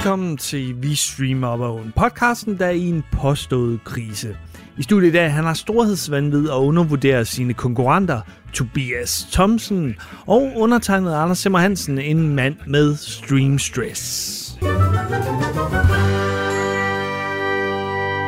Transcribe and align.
Velkommen 0.00 0.36
til 0.36 0.82
Vi 0.82 0.94
Streamer 0.94 1.48
Own, 1.48 1.92
podcasten, 1.96 2.58
der 2.58 2.66
er 2.66 2.70
i 2.70 2.88
en 2.88 3.04
påstået 3.12 3.84
krise. 3.84 4.36
I 4.78 4.82
studiet 4.82 5.08
i 5.08 5.12
dag, 5.12 5.32
han 5.32 5.44
har 5.44 5.54
storhedsvandvid 5.54 6.48
og 6.48 6.66
undervurderer 6.66 7.24
sine 7.24 7.54
konkurrenter, 7.54 8.20
Tobias 8.52 9.26
Thomsen 9.32 9.94
og 10.26 10.52
undertegnet 10.56 11.14
Anders 11.14 11.38
Simmer 11.38 11.58
Hansen, 11.58 11.98
en 11.98 12.34
mand 12.34 12.56
med 12.66 12.96
stream 12.96 13.58
stress. 13.58 14.58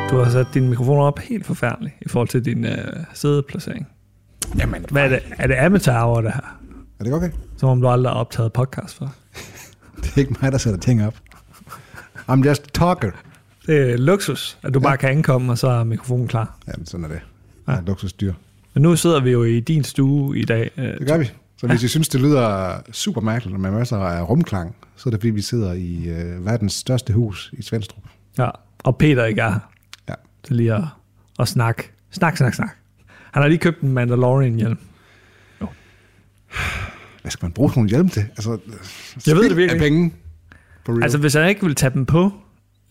Du 0.09 0.17
har 0.17 0.29
sat 0.31 0.47
din 0.53 0.69
mikrofon 0.69 0.99
op 0.99 1.19
helt 1.19 1.45
forfærdeligt 1.45 1.95
i 2.01 2.09
forhold 2.09 2.27
til 2.27 2.45
din 2.45 2.65
øh, 2.65 2.77
sædeplacering. 3.13 3.87
Jamen, 4.57 4.85
Hvad 4.91 5.03
er 5.03 5.09
det? 5.09 5.19
Er 5.37 5.47
det 5.47 5.55
amateur 5.55 5.97
over 5.99 6.21
det 6.21 6.31
her? 6.33 6.59
er 6.99 7.03
det 7.03 7.13
okay? 7.13 7.29
Som 7.57 7.69
om 7.69 7.81
du 7.81 7.87
aldrig 7.87 8.11
har 8.13 8.19
optaget 8.19 8.53
podcast 8.53 8.95
for. 8.97 9.13
Det 10.03 10.13
er 10.15 10.19
ikke 10.19 10.35
mig, 10.41 10.51
der 10.51 10.57
sætter 10.57 10.79
ting 10.79 11.05
op. 11.07 11.15
I'm 12.31 12.47
just 12.47 12.63
talker. 12.73 13.11
Det 13.65 13.91
er 13.93 13.97
luksus, 13.97 14.57
at 14.63 14.73
du 14.73 14.79
bare 14.79 14.97
kan 14.97 15.09
ankomme, 15.09 15.51
og 15.51 15.57
så 15.57 15.67
er 15.67 15.83
mikrofonen 15.83 16.27
klar. 16.27 16.57
Jamen, 16.67 16.85
sådan 16.85 17.03
er 17.03 17.07
det. 17.09 17.19
Ja. 17.67 17.77
luksusdyr. 17.87 18.33
Men 18.73 18.83
nu 18.83 18.95
sidder 18.95 19.19
vi 19.21 19.31
jo 19.31 19.43
i 19.43 19.59
din 19.59 19.83
stue 19.83 20.37
i 20.39 20.43
dag. 20.45 20.71
øh, 20.77 20.83
Det 20.99 21.07
gør 21.07 21.17
vi. 21.17 21.31
Så 21.57 21.67
hvis 21.67 21.83
I 21.83 21.87
synes, 21.87 22.09
det 22.09 22.21
lyder 22.21 22.75
super 22.91 23.21
mærkeligt 23.21 23.59
med 23.59 23.71
masser 23.71 23.97
af 23.97 24.29
rumklang, 24.29 24.75
så 24.95 25.09
er 25.09 25.11
det 25.11 25.19
fordi, 25.19 25.29
vi 25.29 25.41
sidder 25.41 25.73
i 25.73 26.07
øh, 26.09 26.45
verdens 26.45 26.73
største 26.73 27.13
hus 27.13 27.49
i 27.57 27.61
Svendstrup. 27.61 28.03
Ja, 28.37 28.49
og 28.83 28.97
Peter 28.97 29.25
ikke 29.25 29.41
er 29.41 29.49
her 29.51 29.59
Ja. 30.09 30.13
til 30.43 30.55
lige 30.55 30.73
at, 30.73 30.83
at 31.39 31.47
snakke. 31.47 31.91
Snak, 32.11 32.37
snak, 32.37 32.53
snak. 32.53 32.69
Han 33.31 33.41
har 33.41 33.47
lige 33.49 33.59
købt 33.59 33.81
en 33.81 33.91
Mandalorian-hjelm. 33.93 34.77
Hvad 37.21 37.31
skal 37.31 37.45
man 37.45 37.51
bruge 37.51 37.69
sådan 37.69 37.79
nogle 37.79 37.89
hjelm 37.89 38.09
til? 38.09 38.21
Altså, 38.21 38.57
Jeg 39.27 39.35
ved 39.35 39.49
det 39.49 39.57
virkelig 39.57 39.81
af 39.81 39.89
penge. 39.89 40.13
Real. 40.87 41.03
Altså, 41.03 41.17
hvis 41.17 41.33
han 41.33 41.49
ikke 41.49 41.65
vil 41.65 41.75
tage 41.75 41.93
dem 41.93 42.05
på 42.05 42.31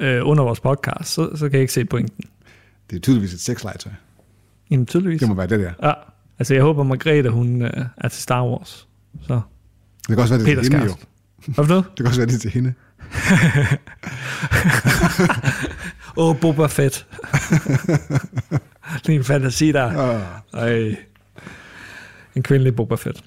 øh, 0.00 0.28
under 0.28 0.44
vores 0.44 0.60
podcast, 0.60 1.10
så, 1.10 1.30
så 1.34 1.48
kan 1.48 1.52
jeg 1.52 1.60
ikke 1.60 1.72
se 1.72 1.84
pointen. 1.84 2.24
Det 2.90 2.96
er 2.96 3.00
tydeligvis 3.00 3.32
et 3.32 3.40
sexlegetøj. 3.40 3.92
Jamen, 4.70 4.86
tydeligvis. 4.86 5.20
Det 5.20 5.28
må 5.28 5.34
være 5.34 5.46
det 5.46 5.60
der. 5.60 5.88
Ja, 5.88 5.92
altså 6.38 6.54
jeg 6.54 6.62
håber, 6.62 6.82
Margrethe, 6.82 7.30
hun 7.30 7.62
øh, 7.62 7.70
er 7.96 8.08
til 8.08 8.22
Star 8.22 8.44
Wars. 8.46 8.88
Så 9.22 9.40
Det 10.08 10.08
kan 10.08 10.18
også 10.18 10.34
være, 10.34 10.44
det 10.44 10.50
er 10.50 10.54
Peters 10.54 10.66
til 10.66 10.74
hende 10.78 10.86
jo. 10.86 10.94
Hvad 11.46 11.54
for 11.54 11.66
noget? 11.68 11.84
Det 11.84 11.96
kan 11.96 12.06
også 12.06 12.20
være, 12.20 12.26
det 12.26 12.34
er 12.34 12.38
til 12.38 12.50
hende. 12.50 12.74
Åh, 16.16 16.28
oh, 16.28 16.36
Boba 16.40 16.66
Fett. 16.66 17.06
Lige 19.06 19.18
en 19.18 19.24
fantasi 19.24 19.72
der. 19.72 20.22
Oh. 20.54 20.60
Ej. 20.60 20.96
En 22.34 22.42
kvindelig 22.42 22.76
Boba 22.76 22.94
Fett. 22.94 23.24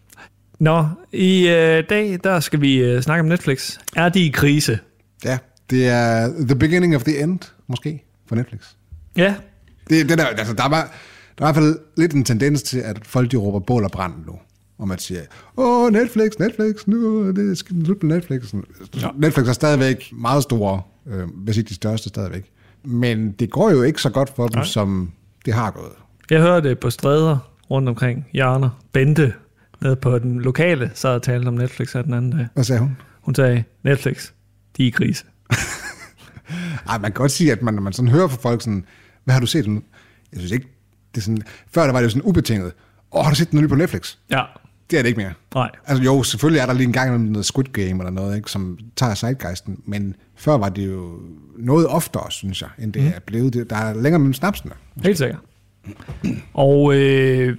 Nå, 0.59 0.85
i 1.11 1.47
øh, 1.47 1.83
dag, 1.89 2.19
der 2.23 2.39
skal 2.39 2.61
vi 2.61 2.77
øh, 2.77 3.01
snakke 3.01 3.19
om 3.19 3.25
Netflix. 3.25 3.77
Er 3.95 4.09
de 4.09 4.25
i 4.25 4.29
krise? 4.29 4.79
Ja, 5.25 5.37
det 5.69 5.87
er 5.87 6.27
the 6.45 6.55
beginning 6.55 6.95
of 6.95 7.03
the 7.03 7.23
end, 7.23 7.39
måske, 7.67 8.03
for 8.27 8.35
Netflix. 8.35 8.61
Ja, 9.17 9.35
Det, 9.89 10.09
det 10.09 10.17
der, 10.17 10.25
altså, 10.25 10.53
der, 10.53 10.63
er 10.63 10.69
bare, 10.69 10.87
der 11.37 11.45
er 11.45 11.49
i 11.49 11.53
hvert 11.53 11.55
fald 11.55 11.79
lidt 11.97 12.13
en 12.13 12.23
tendens 12.23 12.63
til, 12.63 12.79
at 12.79 12.99
folk 13.03 13.31
de 13.31 13.37
råber 13.37 13.59
bål 13.59 13.83
og 13.83 13.91
brand 13.91 14.13
nu. 14.27 14.33
Og 14.77 14.87
man 14.87 14.97
siger, 14.97 15.21
åh, 15.57 15.91
Netflix, 15.93 16.31
Netflix, 16.39 16.87
nu 16.87 17.27
er 17.27 17.31
det 17.31 17.57
skal 17.57 17.85
slut 17.85 17.99
på 17.99 18.05
Netflix. 18.05 18.53
Ja. 19.01 19.07
Netflix 19.17 19.47
er 19.47 19.53
stadigvæk 19.53 20.09
meget 20.13 20.43
store, 20.43 20.81
øh, 21.07 21.23
hvis 21.35 21.57
ikke 21.57 21.69
de 21.69 21.73
største 21.75 22.09
stadigvæk. 22.09 22.51
Men 22.83 23.31
det 23.31 23.49
går 23.51 23.71
jo 23.71 23.81
ikke 23.81 24.01
så 24.01 24.09
godt 24.09 24.31
for 24.35 24.47
dem, 24.47 24.63
som 24.63 25.11
det 25.45 25.53
har 25.53 25.71
gået. 25.71 25.91
jeg 26.29 26.41
hørte 26.41 26.69
det 26.69 26.79
på 26.79 26.89
stræder 26.89 27.37
rundt 27.71 27.89
omkring 27.89 28.25
hjørner. 28.33 28.69
Bente, 28.91 29.33
nede 29.81 29.95
på 29.95 30.19
den 30.19 30.41
lokale, 30.41 30.91
så 30.93 31.07
og 31.07 31.21
talte 31.23 31.47
om 31.47 31.53
Netflix 31.53 31.93
her 31.93 32.01
den 32.01 32.13
anden 32.13 32.31
dag. 32.31 32.47
Hvad 32.53 32.63
sagde 32.63 32.79
hun? 32.81 32.97
Hun 33.21 33.35
sagde, 33.35 33.63
Netflix, 33.83 34.31
de 34.77 34.83
er 34.83 34.87
i 34.87 34.89
krise. 34.89 35.25
Ej, 36.89 36.97
man 36.97 37.01
kan 37.01 37.13
godt 37.13 37.31
sige, 37.31 37.51
at 37.51 37.61
man, 37.61 37.73
når 37.73 37.81
man 37.81 37.93
sådan 37.93 38.11
hører 38.11 38.27
fra 38.27 38.37
folk 38.37 38.61
sådan, 38.61 38.85
hvad 39.23 39.33
har 39.33 39.39
du 39.39 39.47
set 39.47 39.67
nu? 39.67 39.81
Jeg 40.31 40.39
synes 40.39 40.51
ikke, 40.51 40.67
det 41.15 41.21
er 41.21 41.23
sådan, 41.23 41.41
før 41.71 41.83
der 41.83 41.91
var 41.91 41.99
det 41.99 42.05
jo 42.05 42.09
sådan 42.09 42.21
ubetinget, 42.29 42.71
åh, 43.11 43.23
har 43.23 43.29
du 43.29 43.35
set 43.35 43.51
den 43.51 43.61
nye 43.61 43.67
på 43.67 43.75
Netflix? 43.75 44.17
Ja, 44.31 44.41
Det 44.91 44.99
er 44.99 45.01
det 45.01 45.09
ikke 45.09 45.17
mere. 45.21 45.33
nej. 45.55 45.69
Altså 45.85 46.03
jo, 46.03 46.23
selvfølgelig 46.23 46.59
er 46.59 46.65
der 46.65 46.73
lige 46.73 46.87
en 46.87 46.93
gang 46.93 47.29
noget 47.31 47.45
Squid 47.45 47.65
Game 47.65 47.89
eller 47.89 48.09
noget, 48.09 48.35
ikke, 48.35 48.51
som 48.51 48.77
tager 48.95 49.13
sidegeisten, 49.13 49.79
men 49.85 50.15
før 50.35 50.57
var 50.57 50.69
det 50.69 50.87
jo 50.87 51.19
noget 51.57 51.87
oftere, 51.87 52.31
synes 52.31 52.61
jeg, 52.61 52.69
end 52.79 52.93
det 52.93 53.01
mm. 53.01 53.07
er 53.15 53.19
blevet. 53.25 53.53
Det, 53.53 53.69
der 53.69 53.75
er 53.75 53.93
længere 53.93 54.19
mellem 54.19 54.33
snapsene. 54.33 54.71
Helt 55.03 55.17
sikkert. 55.17 55.39
Og 56.53 56.95
øh, 56.95 57.57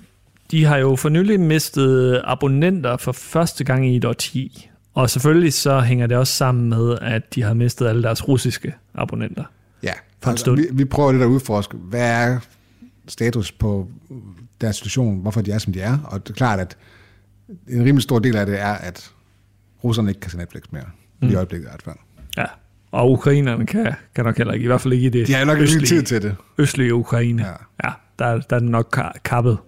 de 0.50 0.64
har 0.64 0.76
jo 0.76 0.96
for 0.96 1.08
nylig 1.08 1.40
mistet 1.40 2.20
abonnenter 2.24 2.96
for 2.96 3.12
første 3.12 3.64
gang 3.64 3.86
i 3.88 3.96
et 3.96 4.04
årti. 4.04 4.70
Og 4.94 5.10
selvfølgelig 5.10 5.52
så 5.52 5.80
hænger 5.80 6.06
det 6.06 6.16
også 6.16 6.32
sammen 6.32 6.68
med, 6.68 6.98
at 7.02 7.34
de 7.34 7.42
har 7.42 7.54
mistet 7.54 7.86
alle 7.86 8.02
deres 8.02 8.28
russiske 8.28 8.74
abonnenter. 8.94 9.44
Ja, 9.82 9.92
For 10.22 10.30
altså, 10.30 10.54
vi, 10.54 10.66
vi 10.72 10.84
prøver 10.84 11.12
lidt 11.12 11.22
at 11.22 11.26
udforske, 11.28 11.76
hvad 11.76 12.10
er 12.10 12.38
status 13.08 13.52
på 13.52 13.88
deres 14.60 14.76
situation, 14.76 15.20
hvorfor 15.20 15.40
de 15.40 15.52
er, 15.52 15.58
som 15.58 15.72
de 15.72 15.80
er, 15.80 15.98
og 16.04 16.26
det 16.26 16.32
er 16.32 16.36
klart, 16.36 16.60
at 16.60 16.76
en 17.68 17.84
rimelig 17.84 18.02
stor 18.02 18.18
del 18.18 18.36
af 18.36 18.46
det 18.46 18.60
er, 18.60 18.72
at 18.72 19.10
russerne 19.84 20.10
ikke 20.10 20.20
kan 20.20 20.30
se 20.30 20.36
Netflix 20.38 20.62
mere, 20.70 20.84
mm. 21.22 21.28
i 21.28 21.34
øjeblikket 21.34 21.66
i 21.66 21.70
hvert 21.70 21.82
fald. 21.82 21.96
Ja. 22.36 22.44
Og 22.90 23.12
ukrainerne 23.12 23.66
kan, 23.66 23.94
kan 24.14 24.24
nok 24.24 24.36
heller 24.36 24.52
ikke, 24.52 24.64
i 24.64 24.66
hvert 24.66 24.80
fald 24.80 24.94
ikke 24.94 25.06
i 25.06 25.10
det 25.10 25.26
De 25.26 25.32
har 25.34 25.44
nok 25.44 25.58
ikke 25.58 25.62
østlige, 25.62 25.86
tid 25.88 26.02
til 26.02 26.22
det. 26.22 26.36
østlige 26.58 26.94
Ukraine. 26.94 27.46
Ja. 27.46 27.52
ja 27.84 27.92
der, 28.18 28.40
der 28.50 28.56
er 28.56 28.60
den 28.60 28.68
nok 28.68 28.96
ka- 28.98 29.18
kappet 29.24 29.58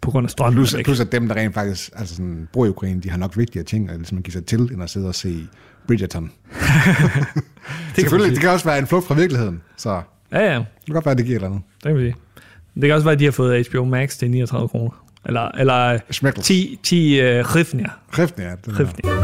på 0.00 0.10
grund 0.10 0.26
af 0.26 0.30
strømmen. 0.30 0.54
Plus, 0.54 0.76
plus 0.84 1.00
at 1.00 1.12
dem, 1.12 1.28
der 1.28 1.34
rent 1.34 1.54
faktisk 1.54 1.90
altså 1.96 2.14
sådan, 2.14 2.48
bor 2.52 2.66
i 2.66 2.68
Ukraine, 2.68 3.00
de 3.00 3.10
har 3.10 3.18
nok 3.18 3.36
vigtigere 3.36 3.64
ting, 3.64 3.90
at 3.90 3.96
ligesom 3.96 4.22
give 4.22 4.32
sig 4.32 4.46
til, 4.46 4.60
end 4.60 4.82
at 4.82 4.90
sidde 4.90 5.08
og 5.08 5.14
se 5.14 5.46
Bridgerton. 5.86 6.24
det, 6.24 6.32
kan 6.52 7.94
Selvfølgelig, 7.94 8.26
man 8.28 8.34
det 8.34 8.40
kan 8.40 8.50
også 8.50 8.64
være 8.64 8.78
en 8.78 8.86
flugt 8.86 9.06
fra 9.06 9.14
virkeligheden, 9.14 9.62
så 9.76 10.02
Ja, 10.32 10.52
ja. 10.52 10.58
det 10.58 10.66
kan 10.86 10.94
godt 10.94 11.04
være, 11.04 11.12
at 11.12 11.18
det 11.18 11.26
giver 11.26 11.38
et 11.38 11.42
eller 11.42 11.56
andet. 11.56 11.62
Det 11.74 11.88
kan 11.88 11.96
vi 11.96 12.02
sige. 12.02 12.16
Det 12.74 12.82
kan 12.82 12.92
også 12.92 13.04
være, 13.04 13.12
at 13.12 13.18
de 13.18 13.24
har 13.24 13.32
fået 13.32 13.68
HBO 13.68 13.84
Max 13.84 14.16
til 14.16 14.30
39 14.30 14.68
kroner. 14.68 15.04
Eller, 15.26 15.48
eller 15.48 15.98
Schmeckles. 16.10 16.46
10, 16.46 16.78
10 16.82 17.20
uh, 17.20 17.26
hrifnier. 17.40 17.88
Kræften 18.10 18.42
er 18.42 18.56
det. 18.56 18.74
Hrifnier. 18.74 19.14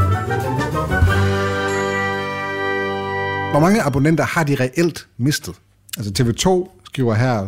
Hvor 3.50 3.60
mange 3.60 3.82
abonnenter 3.82 4.24
har 4.24 4.44
de 4.44 4.54
reelt 4.54 5.06
mistet? 5.18 5.54
Altså 5.96 6.12
TV2 6.18 6.70
skriver 6.84 7.14
her 7.14 7.46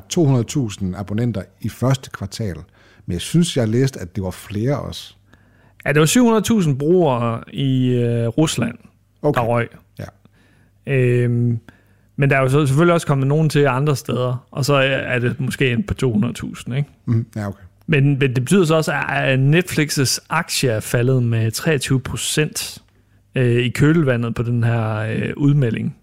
200.000 0.93 0.99
abonnenter 0.99 1.43
i 1.61 1.69
første 1.69 2.11
kvartal. 2.11 2.57
Men 3.09 3.13
jeg 3.13 3.21
synes, 3.21 3.57
jeg 3.57 3.63
har 3.63 3.69
læst, 3.69 3.97
at 3.97 4.17
det 4.17 4.25
var 4.25 4.31
flere 4.31 4.81
også. 4.81 5.15
Ja, 5.87 5.93
det 5.93 6.01
var 6.01 6.61
700.000 6.63 6.75
brugere 6.79 7.43
i 7.53 7.89
øh, 7.89 8.29
Rusland, 8.29 8.75
okay. 9.23 9.41
Der 9.41 9.47
røg. 9.47 9.69
Ja. 9.99 10.05
Øhm, 10.87 11.59
men 12.17 12.31
der 12.31 12.37
er 12.37 12.41
jo 12.41 12.49
så 12.49 12.67
selvfølgelig 12.67 12.95
også 12.95 13.07
kommet 13.07 13.27
nogen 13.27 13.49
til 13.49 13.67
andre 13.67 13.97
steder, 13.97 14.47
og 14.51 14.65
så 14.65 14.75
er 14.75 15.19
det 15.19 15.41
måske 15.41 15.73
en 15.73 15.83
på 15.83 15.95
200.000, 16.05 16.75
ikke? 16.75 16.89
Mm, 17.05 17.27
ja, 17.37 17.49
okay. 17.49 17.63
Men, 17.87 18.05
men 18.05 18.21
det 18.21 18.35
betyder 18.35 18.65
så 18.65 18.75
også, 18.75 18.93
at 19.09 19.39
Netflix' 19.39 20.19
aktie 20.29 20.71
er 20.71 20.81
faldet 20.81 21.23
med 21.23 21.51
23 21.51 22.01
procent 22.01 22.83
øh, 23.35 23.57
i 23.57 23.69
kølvandet 23.69 24.35
på 24.35 24.43
den 24.43 24.65
her 24.65 24.97
øh, 24.97 25.33
udmelding, 25.37 25.97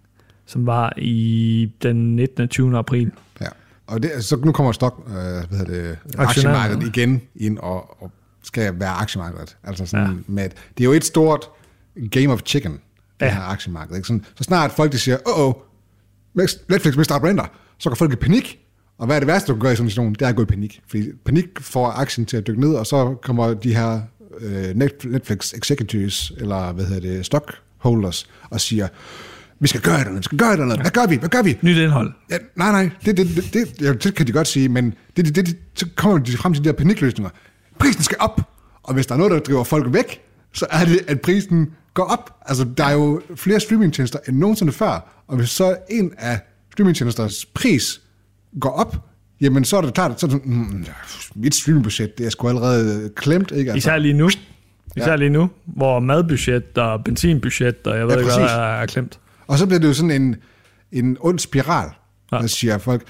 som 0.46 0.66
var 0.66 0.94
i 0.98 1.72
den 1.84 2.16
19. 2.16 2.44
og 2.44 2.50
20. 2.50 2.78
april. 2.78 3.12
Ja. 3.42 3.48
Og 3.88 4.04
det, 4.04 4.26
så 4.26 4.36
nu 4.36 4.52
kommer 4.52 4.72
stok, 4.72 5.04
øh, 5.08 5.14
hvad 5.14 5.58
hedder 5.58 5.66
det, 5.74 5.98
aktiemarkedet 6.18 6.84
igen 6.88 7.22
ind 7.36 7.58
og, 7.58 8.04
og 8.04 8.12
skal 8.44 8.80
være 8.80 8.90
aktiemarkedet. 8.90 9.58
Altså 9.64 9.86
sådan 9.86 10.08
Ja. 10.08 10.14
med, 10.28 10.44
det 10.78 10.84
er 10.84 10.86
jo 10.86 10.92
et 10.94 11.06
stort 11.06 11.50
game 12.12 12.34
of 12.34 12.42
chicken, 12.46 12.72
det 13.20 13.26
Ja. 13.26 13.34
her 13.34 13.42
aktiemarked. 13.42 13.96
Ikke? 13.96 14.08
Sådan, 14.08 14.26
så 14.36 14.44
snart 14.44 14.72
folk 14.72 14.92
de 14.92 14.98
siger, 15.00 15.18
åh, 15.38 15.48
oh, 15.48 15.54
Netflix 16.70 16.96
mister 16.96 17.16
abonnenter, 17.16 17.46
så 17.78 17.90
kan 17.90 17.98
folk 17.98 18.14
i 18.14 18.16
panik. 18.16 18.60
Og 18.98 19.06
hvad 19.06 19.16
er 19.16 19.20
det 19.20 19.28
værste, 19.28 19.48
du 19.48 19.54
kan 19.54 19.62
gøre 19.62 19.74
i 19.74 19.76
sådan 19.76 19.86
en 19.86 19.90
situation? 19.90 20.14
Det 20.14 20.22
er 20.22 20.28
at 20.28 20.36
gå 20.36 20.42
i 20.42 20.46
panik. 20.46 20.82
Fordi 20.88 21.12
panik 21.26 21.46
får 21.62 21.88
aktien 21.88 22.26
til 22.26 22.38
at 22.38 22.48
dykke 22.48 22.62
ned, 22.62 22.76
og 22.76 22.86
så 22.86 23.16
kommer 23.24 23.54
de 23.54 23.76
her 23.76 24.02
øh, 24.40 24.70
Net- 24.76 25.06
Netflix 25.12 25.54
executives, 25.54 26.32
eller 26.38 26.72
hvad 26.72 26.86
hedder 26.86 27.02
det, 27.02 27.26
stockholders, 27.26 28.30
og 28.50 28.62
siger, 28.62 28.88
vi 29.60 29.68
skal 29.68 29.82
gøre 29.82 30.04
det, 30.04 30.18
vi 30.18 30.24
skal 30.24 30.38
gøre 30.38 30.58
det, 30.58 30.66
hvad 30.66 30.92
gør 30.92 31.08
vi, 31.08 31.16
hvad 31.16 31.30
gør 31.30 31.42
vi? 31.42 31.58
Nyt 31.62 31.78
indhold. 31.78 32.12
Ja, 32.32 32.38
nej, 32.56 32.72
nej, 32.72 32.90
det, 33.06 33.18
det, 33.18 33.28
det, 33.36 33.54
det, 33.54 33.82
ja, 33.82 33.94
det 33.94 34.16
kan 34.16 34.28
de 34.28 34.32
godt 34.32 34.48
sige, 34.48 34.70
men 34.70 34.94
det, 35.18 35.26
det, 35.26 35.36
det, 35.36 35.46
det, 35.46 35.58
så 35.76 35.86
kommer 35.96 36.18
de 36.18 36.38
frem 36.38 36.54
til 36.54 36.64
de 36.64 36.70
der 36.70 36.76
panikløsninger. 36.76 37.30
Prisen 37.80 38.04
skal 38.04 38.18
op, 38.20 38.42
og 38.84 38.94
hvis 38.94 39.06
der 39.06 39.14
er 39.14 39.18
noget, 39.18 39.32
der 39.32 39.40
driver 39.40 39.64
folk 39.64 39.94
væk, 39.94 40.22
så 40.54 40.66
er 40.70 40.86
det, 40.86 41.00
at 41.08 41.22
prisen 41.22 41.68
går 41.94 42.04
op. 42.04 42.36
Altså, 42.46 42.66
der 42.78 42.86
er 42.86 42.94
jo 42.94 43.22
flere 43.36 43.60
streamingtjenester 43.60 44.20
end 44.28 44.38
nogensinde 44.38 44.72
før, 44.72 45.24
og 45.28 45.38
hvis 45.38 45.50
så 45.50 45.78
en 45.90 46.12
af 46.18 46.40
streamingtjenesters 46.74 47.46
pris 47.46 48.02
går 48.60 48.70
op, 48.70 48.96
jamen 49.42 49.66
så 49.66 49.78
er 49.78 49.82
det 49.82 49.94
klart, 49.94 50.20
så 50.20 50.26
er 50.26 50.30
det 50.30 50.42
sådan, 50.42 50.54
mm, 50.54 50.82
ja, 50.82 50.92
mit 51.36 51.56
streamingbudget, 51.56 52.18
det 52.18 52.26
er 52.26 52.30
sgu 52.30 52.48
allerede 52.48 53.12
klemt, 53.16 53.52
ikke? 53.52 53.72
Altså, 53.72 53.90
Især 53.90 53.98
lige 53.98 54.14
nu. 54.14 54.30
Især 54.98 55.16
lige 55.16 55.30
nu, 55.30 55.50
hvor 55.66 56.00
madbudget 56.00 56.78
og 56.78 57.04
benzinbudget 57.04 57.76
og 57.88 57.98
jeg 57.98 58.08
ved 58.08 58.14
Ja, 58.14 58.20
ikke, 58.20 58.34
hvad 58.34 58.46
er 58.46 58.86
klemt. 58.86 59.20
Og 59.48 59.58
så 59.58 59.66
bliver 59.66 59.80
det 59.80 59.88
jo 59.88 59.94
sådan 59.94 60.12
en, 60.22 60.36
en 60.92 61.18
ond 61.20 61.40
spiral, 61.40 61.90
Ja. 62.32 62.38
der 62.38 62.48
siger 62.48 62.78
folk, 62.78 63.04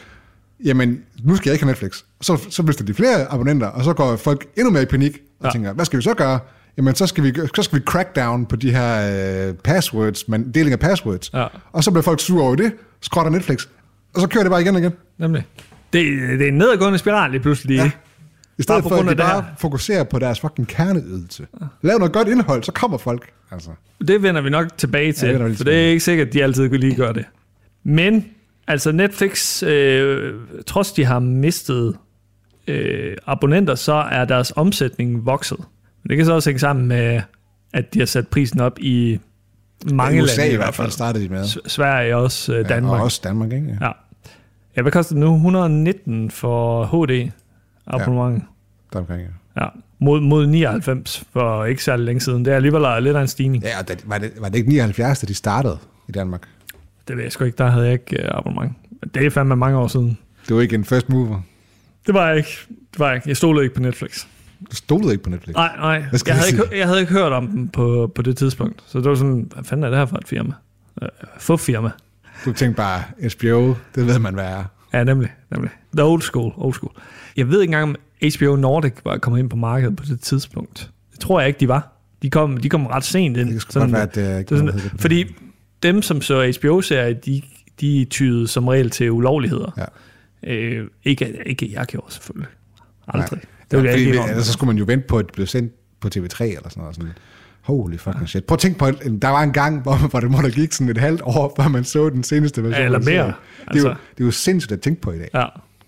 jamen, 0.65 1.01
nu 1.23 1.35
skal 1.35 1.49
jeg 1.49 1.53
ikke 1.53 1.65
have 1.65 1.71
Netflix. 1.71 2.03
Så, 2.21 2.45
så 2.49 2.63
mister 2.63 2.85
de 2.85 2.93
flere 2.93 3.25
abonnenter, 3.25 3.67
og 3.67 3.83
så 3.83 3.93
går 3.93 4.15
folk 4.15 4.45
endnu 4.57 4.71
mere 4.71 4.83
i 4.83 4.85
panik, 4.85 5.17
og 5.39 5.45
ja. 5.45 5.51
tænker, 5.51 5.73
hvad 5.73 5.85
skal 5.85 5.97
vi 5.97 6.03
så 6.03 6.13
gøre? 6.13 6.39
jamen 6.77 6.95
så 6.95 7.07
skal 7.07 7.23
vi, 7.23 7.33
så 7.55 7.63
skal 7.63 7.79
vi 7.79 7.83
crack 7.85 8.15
down 8.15 8.45
på 8.45 8.55
de 8.55 8.71
her 8.71 9.47
øh, 9.49 9.53
passwords, 9.53 10.27
men 10.27 10.51
deling 10.51 10.71
af 10.73 10.79
passwords. 10.79 11.33
Ja. 11.33 11.47
Og 11.71 11.83
så 11.83 11.91
bliver 11.91 12.03
folk 12.03 12.19
sure 12.21 12.43
over 12.43 12.55
det, 12.55 12.73
skrotter 13.01 13.31
Netflix, 13.31 13.67
og 14.15 14.21
så 14.21 14.27
kører 14.27 14.43
det 14.43 14.51
bare 14.51 14.61
igen 14.61 14.75
og 14.75 14.81
igen. 14.81 14.91
Nemlig. 15.17 15.45
Det, 15.93 16.05
det 16.39 16.41
er 16.41 16.47
en 16.47 16.57
nedadgående 16.57 16.97
spiral 16.99 17.31
lige 17.31 17.41
pludselig. 17.41 17.75
Ja. 17.75 17.91
I 18.57 18.61
stedet 18.61 18.83
for, 18.83 18.95
at 18.95 19.05
de 19.09 19.15
bare 19.15 19.41
her. 19.41 19.49
fokuserer 19.57 20.03
på 20.03 20.19
deres 20.19 20.39
fucking 20.39 20.67
kerneydelse. 20.67 21.47
Lav 21.81 21.97
noget 21.97 22.13
godt 22.13 22.27
indhold, 22.27 22.63
så 22.63 22.71
kommer 22.71 22.97
folk. 22.97 23.29
Altså. 23.51 23.69
Det 24.07 24.23
vender 24.23 24.41
vi 24.41 24.49
nok 24.49 24.77
tilbage 24.77 25.13
til, 25.13 25.27
Ja, 25.29 25.37
ja, 25.37 25.47
det 25.47 25.57
for 25.57 25.63
det 25.63 25.73
er 25.85 25.87
ikke 25.87 25.99
sikkert, 25.99 26.27
at 26.27 26.33
de 26.33 26.43
altid 26.43 26.69
kunne 26.69 26.79
lige 26.79 26.95
gøre 26.95 27.13
det. 27.13 27.25
Men, 27.83 28.25
altså 28.67 28.91
Netflix, 28.91 29.63
øh, 29.63 30.33
trods 30.65 30.91
de 30.91 31.05
har 31.05 31.19
mistet 31.19 31.97
øh, 32.67 33.17
abonnenter, 33.27 33.75
så 33.75 33.93
er 33.93 34.25
deres 34.25 34.53
omsætning 34.55 35.25
vokset. 35.25 35.57
Men 36.03 36.09
det 36.09 36.17
kan 36.17 36.25
så 36.25 36.33
også 36.33 36.49
hænge 36.49 36.59
sammen 36.59 36.85
med, 36.87 37.21
at 37.73 37.93
de 37.93 37.99
har 37.99 38.05
sat 38.05 38.27
prisen 38.27 38.59
op 38.61 38.79
i 38.79 39.19
mange 39.91 40.17
I 40.17 40.21
USA 40.21 40.41
lande 40.41 40.53
i 40.53 40.57
hvert 40.57 40.73
fald 40.75 40.91
startede 40.91 41.23
de 41.23 41.29
med. 41.29 41.45
S- 41.47 41.57
Sverige 41.67 42.15
også, 42.15 42.53
øh, 42.53 42.57
Ja, 42.57 42.63
Danmark. 42.75 42.99
og 42.99 43.03
også 43.03 43.21
Danmark, 43.23 43.53
ikke? 43.53 43.77
Ja. 43.81 43.89
ja, 44.77 44.81
hvad 44.81 44.91
koster 44.91 45.15
det 45.15 45.19
nu? 45.19 45.33
119 45.35 46.31
for 46.31 46.85
HD 46.85 47.29
abonnement. 47.87 48.43
Der 48.93 48.99
omkring, 48.99 49.21
ja. 49.21 49.61
Ja. 49.61 49.67
Mod, 49.99 50.21
mod 50.21 50.47
99 50.47 51.23
for 51.33 51.65
ikke 51.65 51.83
særlig 51.83 52.05
længe 52.05 52.21
siden. 52.21 52.45
Det 52.45 52.51
er 52.51 52.55
alligevel 52.55 53.03
lidt 53.03 53.15
af 53.15 53.21
en 53.21 53.27
stigning. 53.27 53.63
Ja, 53.63 53.79
og 53.79 53.87
det, 53.87 54.03
var, 54.05 54.17
det, 54.17 54.31
var 54.39 54.49
det 54.49 54.55
ikke 54.55 54.69
79, 54.69 55.19
da 55.19 55.27
de 55.27 55.33
startede 55.33 55.77
i 56.07 56.11
Danmark? 56.11 56.41
Det 57.07 57.15
ved 57.15 57.23
jeg 57.23 57.31
sgu 57.31 57.43
ikke, 57.43 57.57
der 57.57 57.69
havde 57.69 57.85
jeg 57.85 57.93
ikke 57.93 58.23
øh, 58.23 58.29
abonnement. 58.31 58.73
Det 59.13 59.25
er 59.25 59.29
fandme 59.29 59.55
mange 59.55 59.77
år 59.77 59.87
siden. 59.87 60.17
Det 60.47 60.55
var 60.55 60.61
ikke 60.61 60.75
en 60.75 60.85
first 60.85 61.09
mover. 61.09 61.41
Det 62.05 62.13
var 62.13 62.27
jeg 62.27 62.37
ikke. 62.37 62.49
Det 62.69 62.99
var 62.99 63.07
jeg 63.07 63.15
ikke. 63.15 63.29
Jeg 63.29 63.37
stolede 63.37 63.63
ikke 63.63 63.75
på 63.75 63.81
Netflix. 63.81 64.25
Du 64.71 64.75
stolede 64.75 65.11
ikke 65.11 65.23
på 65.23 65.29
Netflix. 65.29 65.55
Nej, 65.55 65.75
nej. 65.77 65.91
Jeg 65.91 66.35
havde, 66.35 66.49
sige? 66.49 66.63
ikke, 66.63 66.77
jeg 66.77 66.87
havde 66.87 66.99
ikke 66.99 67.13
hørt 67.13 67.31
om 67.31 67.47
dem 67.47 67.67
på, 67.67 68.11
på 68.15 68.21
det 68.21 68.37
tidspunkt. 68.37 68.83
Så 68.87 68.97
det 68.97 69.09
var 69.09 69.15
sådan, 69.15 69.51
hvad 69.53 69.63
fanden 69.63 69.83
er 69.83 69.89
det 69.89 69.97
her 69.97 70.05
for 70.05 70.17
et 70.17 70.27
firma? 70.27 70.53
Uh, 71.01 71.07
få 71.37 71.57
firma. 71.57 71.89
Du 72.45 72.53
tænkte 72.53 72.77
bare, 72.77 73.03
HBO, 73.19 73.75
det 73.95 74.07
ved 74.07 74.19
man, 74.19 74.33
hvad 74.33 74.45
er. 74.45 74.63
Ja, 74.93 75.03
nemlig, 75.03 75.29
nemlig. 75.51 75.69
The 75.97 76.03
old 76.03 76.21
school, 76.21 76.53
old 76.57 76.73
school. 76.73 76.91
Jeg 77.37 77.49
ved 77.49 77.61
ikke 77.61 77.71
engang, 77.73 77.83
om 77.83 77.95
HBO 78.37 78.55
Nordic 78.55 78.93
var 79.03 79.17
kommet 79.17 79.39
ind 79.39 79.49
på 79.49 79.55
markedet 79.55 79.95
på 79.95 80.03
det 80.09 80.19
tidspunkt. 80.21 80.91
Det 81.11 81.19
tror 81.19 81.39
jeg 81.39 81.47
ikke, 81.47 81.59
de 81.59 81.67
var. 81.67 81.91
De 82.21 82.29
kom, 82.29 82.57
de 82.57 82.69
kom 82.69 82.85
ret 82.85 83.03
sent 83.03 83.37
ind. 83.37 83.49
Det 83.49 83.67
godt 83.73 83.91
være, 83.91 84.01
at 84.01 84.15
det 84.15 84.21
ikke 84.39 84.55
det 84.55 84.65
var 84.65 84.71
sådan, 84.71 84.73
det- 84.91 85.01
fordi 85.01 85.25
dem, 85.83 86.01
som 86.01 86.21
så 86.21 86.53
HBO-serier, 86.59 87.13
de, 87.13 87.41
de 87.81 88.05
tyede 88.09 88.47
som 88.47 88.67
regel 88.67 88.89
til 88.89 89.11
ulovligheder. 89.11 89.71
Ja. 90.43 90.53
Øh, 90.53 90.87
ikke, 91.03 91.37
ikke 91.45 91.69
jeg 91.73 91.85
gjorde, 91.85 92.13
selvfølgelig. 92.13 92.47
Aldrig. 93.07 93.29
Nej. 93.31 93.41
Det 93.71 93.79
vil 93.79 93.85
ja, 93.85 93.93
fordi, 93.93 94.05
ikke 94.05 94.19
ellers 94.29 94.45
så 94.45 94.53
skulle 94.53 94.67
man 94.67 94.77
jo 94.77 94.85
vente 94.87 95.07
på, 95.07 95.17
at 95.17 95.25
det 95.25 95.33
blev 95.33 95.47
sendt 95.47 95.73
på 95.99 96.07
TV3 96.15 96.43
eller 96.43 96.69
sådan 96.69 96.81
noget. 96.81 96.95
Sådan, 96.95 97.11
holy 97.65 97.97
fucking 97.97 98.29
shit. 98.29 98.43
Prøv 98.45 98.55
at 98.55 98.59
tænke 98.59 98.79
på, 98.79 98.85
der 99.21 99.27
var 99.29 99.43
en 99.43 99.51
gang, 99.53 99.81
hvor, 99.81 99.95
hvor 100.09 100.19
det 100.19 100.31
må 100.31 100.37
der 100.41 100.49
gik 100.49 100.73
sådan 100.73 100.89
et 100.89 100.97
halvt 100.97 101.21
år, 101.23 101.53
før 101.61 101.67
man 101.67 101.83
så 101.83 102.09
den 102.09 102.23
seneste 102.23 102.63
version. 102.63 102.79
Ja, 102.79 102.85
eller 102.85 102.99
mere. 102.99 103.07
Det, 103.07 103.17
er 103.17 103.33
Altså. 103.67 103.87
jo, 103.87 103.93
det 104.17 104.21
er 104.23 104.25
jo 104.25 104.31
sindssygt 104.31 104.71
at 104.71 104.81
tænke 104.81 105.01
på 105.01 105.11
i 105.11 105.17
dag. 105.19 105.29
Ja. 105.33 105.39
Der 105.39 105.45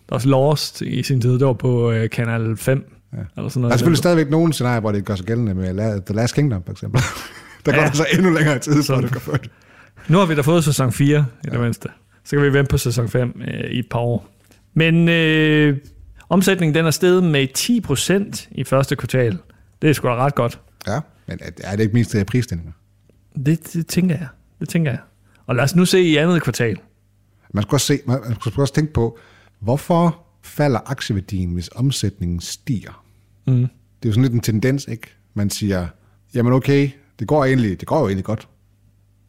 var 0.09 0.15
også 0.15 0.29
Lost 0.29 0.81
i 0.81 1.03
sin 1.03 1.21
tid. 1.21 1.31
Det 1.33 1.47
var 1.47 1.53
på 1.53 1.91
øh, 1.91 2.09
Kanal 2.09 2.57
5. 2.57 2.94
Ja. 3.13 3.18
Eller 3.18 3.50
sådan 3.50 3.53
Der 3.53 3.59
noget. 3.62 3.74
er 3.74 3.77
selvfølgelig 3.77 3.97
stadigvæk 3.97 4.29
nogle 4.29 4.53
scenarier, 4.53 4.79
hvor 4.79 4.91
det 4.91 5.06
gør 5.06 5.15
sig 5.15 5.25
gældende 5.25 5.53
med 5.53 6.01
The 6.06 6.15
Last 6.15 6.35
Kingdom, 6.35 6.63
for 6.65 6.71
eksempel. 6.71 7.01
der 7.65 7.71
går 7.71 7.77
Ja. 7.77 7.83
ja. 7.85 7.91
så 7.94 8.06
endnu 8.18 8.29
længere 8.33 8.59
tid, 8.59 8.83
før 8.83 9.01
det 9.01 9.12
går 9.12 9.19
før. 9.19 9.38
Nu 10.07 10.18
har 10.18 10.25
vi 10.25 10.35
da 10.35 10.41
fået 10.41 10.63
sæson 10.63 10.91
4 10.91 11.25
i 11.44 11.50
det 11.50 11.59
mindste. 11.59 11.89
Så 12.25 12.35
kan 12.35 12.45
vi 12.45 12.53
vente 12.53 12.69
på 12.69 12.77
sæson 12.77 13.09
5 13.09 13.41
øh, 13.47 13.71
i 13.71 13.79
et 13.79 13.85
par 13.91 14.00
år. 14.00 14.27
Men 14.74 15.09
øh, 15.09 15.77
omsætningen 16.29 16.75
den 16.75 16.85
er 16.85 16.91
steget 16.91 17.24
med 17.24 17.47
10% 18.38 18.47
i 18.51 18.63
første 18.63 18.95
kvartal. 18.95 19.38
Det 19.81 19.89
er 19.89 19.94
sgu 19.94 20.07
da 20.07 20.15
ret 20.15 20.35
godt. 20.35 20.59
Ja, 20.88 21.00
men 21.27 21.39
er- 21.63 21.71
det 21.75 21.83
ikke 21.83 21.94
mest 21.94 22.15
øh, 22.15 22.25
prisstigninger? 22.25 22.71
Det, 23.45 23.74
det 23.74 23.88
tænker 23.88 24.15
jeg. 24.15 24.27
Det 24.59 24.69
tænker 24.69 24.91
jeg. 24.91 25.00
Og 25.45 25.56
lad 25.56 25.63
os 25.63 25.75
nu 25.75 25.85
se 25.85 26.01
i 26.01 26.18
andet 26.18 26.44
kvartal. 26.44 26.77
Man 27.53 27.63
skal 27.63 27.75
også, 27.75 27.85
se, 27.88 28.00
man, 28.07 28.19
man 28.27 28.35
skal 28.39 28.62
også 28.62 28.74
tænke 28.74 28.94
på, 28.94 29.18
hvorfor 29.59 30.24
falder 30.44 30.79
aktieværdien, 30.91 31.53
hvis 31.53 31.69
omsætningen 31.75 32.39
stiger? 32.39 33.03
Mm. 33.47 33.53
Det 33.53 33.65
er 34.06 34.09
jo 34.09 34.12
sådan 34.12 34.21
lidt 34.24 34.33
en 34.33 34.39
tendens, 34.39 34.88
ikke? 34.88 35.07
Man 35.33 35.50
siger, 35.50 35.88
jamen 36.33 36.53
okay, 36.53 36.89
det 37.19 37.27
går, 37.27 37.45
egentlig, 37.45 37.79
det 37.79 37.88
går 37.88 38.00
jo 38.00 38.07
egentlig 38.07 38.25
godt. 38.25 38.47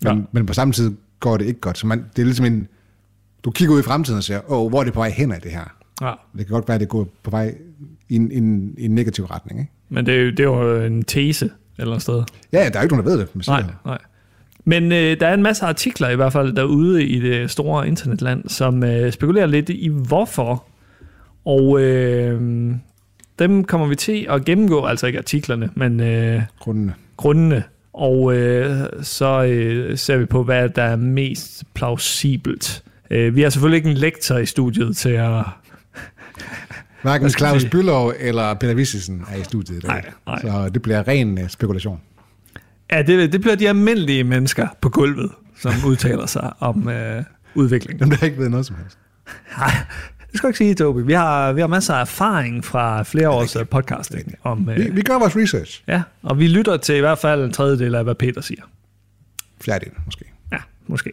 Men, 0.02 0.16
Ja. 0.18 0.22
men 0.32 0.46
på 0.46 0.52
samme 0.54 0.72
tid 0.72 0.96
går 1.20 1.36
det 1.36 1.44
ikke 1.46 1.60
godt. 1.60 1.78
Så 1.78 1.86
man, 1.86 2.04
det 2.16 2.22
er 2.22 2.26
ligesom 2.26 2.46
en, 2.46 2.68
du 3.44 3.50
kigger 3.50 3.74
ud 3.74 3.80
i 3.80 3.82
fremtiden 3.82 4.16
og 4.18 4.24
siger, 4.24 4.50
åh, 4.52 4.68
hvor 4.68 4.80
er 4.80 4.84
det 4.84 4.92
på 4.92 5.00
vej 5.00 5.10
hen 5.10 5.32
af 5.32 5.40
det 5.40 5.50
her? 5.50 5.76
Ja. 6.00 6.14
Det 6.38 6.46
kan 6.46 6.54
godt 6.54 6.68
være, 6.68 6.74
at 6.74 6.80
det 6.80 6.88
går 6.88 7.08
på 7.22 7.30
vej 7.30 7.54
i 8.08 8.14
en, 8.16 8.30
en, 8.32 8.74
en 8.78 8.90
negativ 8.94 9.24
retning, 9.24 9.60
ikke? 9.60 9.72
Men 9.88 10.06
det 10.06 10.14
er, 10.14 10.20
jo, 10.22 10.30
det 10.30 10.40
er 10.40 10.44
jo 10.44 10.82
en 10.84 11.02
tese 11.04 11.50
eller 11.78 11.92
andet 11.92 12.02
sted. 12.02 12.22
Ja, 12.52 12.69
der 12.72 12.78
er 12.78 12.82
ikke 12.82 12.94
nogen, 12.94 13.06
der 13.06 13.12
ved 13.12 13.20
det. 13.20 13.36
Med 13.36 13.44
Nej, 13.48 13.64
nej. 13.84 13.98
Men 14.64 14.92
øh, 14.92 15.20
der 15.20 15.26
er 15.26 15.34
en 15.34 15.42
masse 15.42 15.66
artikler 15.66 16.08
i 16.08 16.16
hvert 16.16 16.32
fald 16.32 16.52
derude 16.52 17.04
i 17.04 17.20
det 17.20 17.50
store 17.50 17.88
internetland, 17.88 18.48
som 18.48 18.84
øh, 18.84 19.12
spekulerer 19.12 19.46
lidt 19.46 19.70
i 19.70 19.88
hvorfor. 19.88 20.64
Og 21.44 21.80
øh, 21.80 22.40
dem 23.38 23.64
kommer 23.64 23.86
vi 23.86 23.94
til 23.94 24.26
at 24.30 24.44
gennemgå, 24.44 24.84
altså 24.84 25.06
ikke 25.06 25.19
artiklerne, 25.19 25.70
men 25.75 26.00
øh, 26.00 26.42
Grundene. 26.58 26.94
grundene. 27.16 27.62
Og 27.92 28.36
øh, 28.36 28.86
så 29.02 29.44
øh, 29.44 29.98
ser 29.98 30.16
vi 30.16 30.24
på, 30.24 30.42
hvad 30.42 30.69
der 30.69 30.82
er 30.82 30.96
mest 30.96 31.64
plausibelt. 31.74 32.82
Øh, 33.10 33.36
vi 33.36 33.42
har 33.42 33.50
selvfølgelig 33.50 33.76
ikke 33.76 33.90
en 33.90 33.96
lektor 33.96 34.36
i 34.36 34.46
studiet 34.46 34.96
til 34.96 35.10
at... 35.10 35.44
Hverken 37.02 37.30
Claus? 37.30 37.64
Bylov 37.64 38.12
eller 38.18 38.54
Peter 38.54 38.74
Vissisen 38.74 39.24
er 39.32 39.36
i 39.36 39.44
studiet 39.44 39.76
i 39.76 39.80
dag. 39.80 39.90
Nej, 39.90 40.04
nej. 40.26 40.40
Så 40.40 40.70
det 40.74 40.82
bliver 40.82 41.08
ren 41.08 41.38
uh, 41.42 41.48
spekulation. 41.48 42.00
Ja, 42.92 43.02
det, 43.02 43.32
det 43.32 43.40
bliver 43.40 43.56
de 43.56 43.68
almindelige 43.68 44.24
mennesker 44.24 44.68
på 44.80 44.88
gulvet, 44.88 45.30
som 45.60 45.72
udtaler 45.90 46.26
sig 46.26 46.52
om 46.58 46.88
øh, 46.88 47.22
udviklingen. 47.54 48.00
Dem, 48.10 48.18
der 48.18 48.26
ikke 48.26 48.38
ved 48.38 48.48
noget 48.48 48.66
som 48.66 48.76
helst. 48.76 48.98
Nej, 49.58 49.70
det 50.30 50.36
skal 50.38 50.46
jeg 50.46 50.50
ikke 50.50 50.58
sige, 50.58 50.74
Tobi. 50.74 51.02
Vi 51.02 51.12
har, 51.12 51.52
vi 51.52 51.60
har 51.60 51.68
masser 51.68 51.94
af 51.94 52.00
erfaring 52.00 52.64
fra 52.64 53.02
flere 53.02 53.30
års 53.30 53.56
øh, 53.56 53.66
podcasting. 53.66 54.34
Om, 54.42 54.66
Vi, 54.66 54.72
øh, 54.72 54.96
vi 54.96 55.02
gør 55.02 55.18
vores 55.18 55.36
research. 55.36 55.82
ja, 55.88 56.02
og 56.22 56.38
vi 56.38 56.48
lytter 56.48 56.76
til 56.76 56.94
i 56.96 57.00
hvert 57.00 57.18
fald 57.18 57.44
en 57.44 57.52
tredjedel 57.52 57.94
af, 57.94 58.04
hvad 58.04 58.14
Peter 58.14 58.40
siger. 58.40 58.62
Fjerdedel, 59.60 59.92
måske. 60.06 60.24
Ja, 60.52 60.58
måske. 60.86 61.10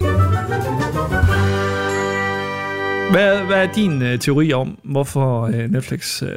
Hvad, 3.12 3.46
hvad 3.46 3.56
er 3.68 3.74
din 3.74 4.02
øh, 4.02 4.20
teori 4.20 4.54
om, 4.54 4.78
hvorfor 4.84 5.42
øh, 5.44 5.72
Netflix 5.72 6.24
øh, 6.24 6.30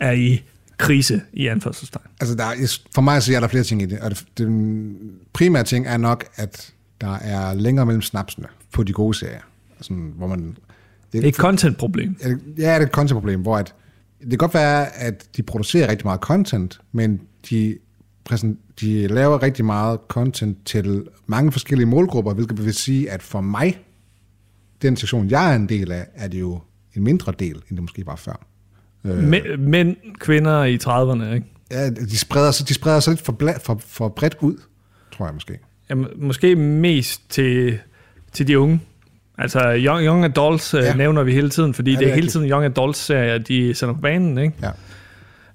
er 0.00 0.12
i 0.12 0.42
krise 0.78 1.20
i 1.32 1.46
anførselstegn? 1.46 2.06
Altså, 2.20 2.34
der 2.36 2.44
er, 2.44 2.78
for 2.94 3.00
mig 3.02 3.22
så 3.22 3.32
er 3.36 3.40
der 3.40 3.48
flere 3.48 3.64
ting 3.64 3.82
i 3.82 3.86
det. 3.86 3.98
Og 3.98 4.10
det, 4.10 4.24
den 4.38 4.96
primære 5.32 5.64
ting 5.64 5.86
er 5.86 5.96
nok, 5.96 6.24
at 6.36 6.72
der 7.00 7.14
er 7.18 7.54
længere 7.54 7.86
mellem 7.86 8.02
snapsene 8.02 8.46
på 8.72 8.82
de 8.82 8.92
gode 8.92 9.14
serier. 9.18 9.40
Sådan, 9.80 10.12
hvor 10.16 10.26
man... 10.26 10.56
Det 11.12 11.24
er 11.24 11.28
et 11.28 11.34
content-problem. 11.34 12.16
Ja, 12.22 12.28
det- 12.28 12.40
Ja, 12.58 12.74
det 12.74 12.82
er 12.82 12.86
et 12.86 12.92
content-problem, 12.92 13.40
hvor 13.40 13.56
at, 13.56 13.74
det 14.20 14.28
kan 14.30 14.38
godt 14.38 14.54
være, 14.54 14.96
at 14.96 15.26
de 15.36 15.42
producerer 15.42 15.90
rigtig 15.90 16.06
meget 16.06 16.20
content, 16.20 16.80
men 16.92 17.20
de, 17.50 17.76
præsent, 18.24 18.58
de 18.80 19.06
laver 19.08 19.42
rigtig 19.42 19.64
meget 19.64 19.98
content 20.08 20.66
til 20.66 21.04
mange 21.26 21.52
forskellige 21.52 21.86
målgrupper, 21.86 22.34
hvilket 22.34 22.64
vil 22.64 22.74
sige, 22.74 23.10
at 23.10 23.22
for 23.22 23.40
mig, 23.40 23.78
den 24.82 24.96
sektion, 24.96 25.30
jeg 25.30 25.52
er 25.52 25.56
en 25.56 25.68
del 25.68 25.92
af, 25.92 26.06
er 26.14 26.28
det 26.28 26.40
jo 26.40 26.60
en 26.94 27.04
mindre 27.04 27.32
del, 27.38 27.54
end 27.54 27.62
det 27.76 27.80
måske 27.80 28.06
var 28.06 28.16
før. 28.16 28.46
Mæ- 29.06 29.56
Mænd, 29.56 29.96
kvinder 30.18 30.64
i 30.64 30.76
30'erne, 30.76 31.34
ikke? 31.34 31.46
Ja, 31.70 31.90
de 31.90 32.18
spreder 32.18 32.50
sig, 32.50 32.68
de 32.68 32.74
spreder 32.74 33.00
sig 33.00 33.10
lidt 33.10 33.24
for, 33.24 33.32
bla, 33.32 33.54
for, 33.64 33.80
for 33.86 34.08
bredt 34.08 34.36
ud, 34.40 34.56
tror 35.16 35.26
jeg 35.26 35.34
måske. 35.34 35.58
Ja, 35.90 35.94
må- 35.94 36.08
måske 36.16 36.56
mest 36.56 37.30
til, 37.30 37.78
til 38.32 38.46
de 38.48 38.58
unge. 38.58 38.80
Altså 39.38 39.60
young, 39.76 40.04
young 40.06 40.24
adults 40.24 40.74
ja. 40.74 40.80
Ja. 40.84 40.94
nævner 40.94 41.22
vi 41.22 41.32
hele 41.32 41.50
tiden, 41.50 41.74
fordi 41.74 41.90
Ja, 41.90 41.94
det 41.96 42.00
det 42.00 42.06
er 42.08 42.10
er 42.10 42.14
hele 42.14 42.28
tiden 42.28 42.50
young 42.50 42.64
adults 42.64 42.98
serier, 42.98 43.38
de 43.38 43.74
sender 43.74 43.94
på 43.94 44.00
banen. 44.00 44.38
Ikke? 44.38 44.54
Ja. 44.62 44.70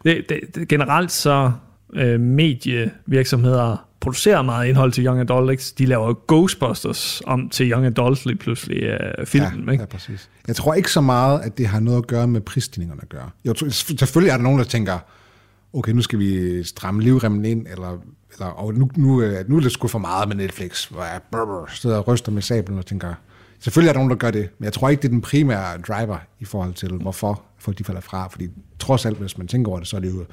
Det, 0.05 0.25
det, 0.29 0.39
det, 0.55 0.67
generelt 0.67 1.11
så 1.11 1.51
øh, 1.93 2.19
medievirksomheder 2.19 3.87
producerer 4.05 4.41
meget 4.41 4.67
indhold 4.67 4.91
til 4.91 5.05
young 5.05 5.19
adult. 5.19 5.51
Ikke? 5.51 5.63
De 5.77 5.85
laver 5.85 6.13
Ghostbusters 6.27 7.21
om 7.25 7.49
til 7.49 7.71
young 7.71 7.85
adult 7.85 8.25
lige 8.25 8.37
pludselig 8.37 8.83
øh, 8.83 9.25
filmen. 9.25 9.63
ja, 9.65 9.71
ikke? 9.71 9.81
ja, 9.81 9.85
præcis. 9.85 10.29
Jeg 10.47 10.55
tror 10.55 10.73
ikke 10.73 10.91
så 10.91 11.01
meget, 11.01 11.41
at 11.41 11.57
det 11.57 11.67
har 11.67 11.79
noget 11.79 11.97
at 11.97 12.07
gøre 12.07 12.27
med 12.27 12.41
prisstigningerne 12.41 13.01
at 13.01 13.09
gøre. 13.09 13.29
Jeg 13.45 13.55
tror, 13.55 13.69
selvfølgelig 13.69 14.31
er 14.31 14.35
der 14.37 14.43
nogen, 14.43 14.59
der 14.59 14.65
tænker, 14.65 14.97
okay, 15.73 15.91
nu 15.91 16.01
skal 16.01 16.19
vi 16.19 16.63
stramme 16.63 17.01
livremmen 17.01 17.45
ind, 17.45 17.67
eller, 17.67 17.97
eller 18.33 18.45
og 18.45 18.73
nu, 18.73 18.89
nu, 18.95 19.21
øh, 19.21 19.49
nu 19.49 19.57
er 19.57 19.61
det 19.61 19.71
sgu 19.71 19.87
for 19.87 19.99
meget 19.99 20.27
med 20.27 20.35
Netflix, 20.35 20.85
hvor 20.85 21.03
jeg 21.03 21.21
brr, 21.31 21.45
brr, 21.45 21.71
sidder 21.71 21.97
og 21.97 22.07
ryster 22.07 22.31
med 22.31 22.41
sablen 22.41 22.77
og 22.77 22.85
tænker, 22.85 23.13
selvfølgelig 23.59 23.89
er 23.89 23.93
der 23.93 23.99
nogen, 23.99 24.09
der 24.09 24.17
gør 24.17 24.31
det, 24.31 24.49
men 24.59 24.65
jeg 24.65 24.73
tror 24.73 24.89
ikke, 24.89 25.01
det 25.01 25.07
er 25.07 25.11
den 25.11 25.21
primære 25.21 25.77
driver 25.77 26.17
i 26.39 26.45
forhold 26.45 26.73
til, 26.73 26.89
hvorfor 26.89 27.41
folk 27.59 27.77
de 27.77 27.83
falder 27.83 28.01
fra, 28.01 28.27
fordi 28.27 28.47
trods 28.79 29.05
alt, 29.05 29.17
hvis 29.17 29.37
man 29.37 29.47
tænker 29.47 29.71
over 29.71 29.79
det, 29.79 29.87
så 29.87 29.95
er 29.95 30.01
det 30.01 30.09
jo 30.09 30.25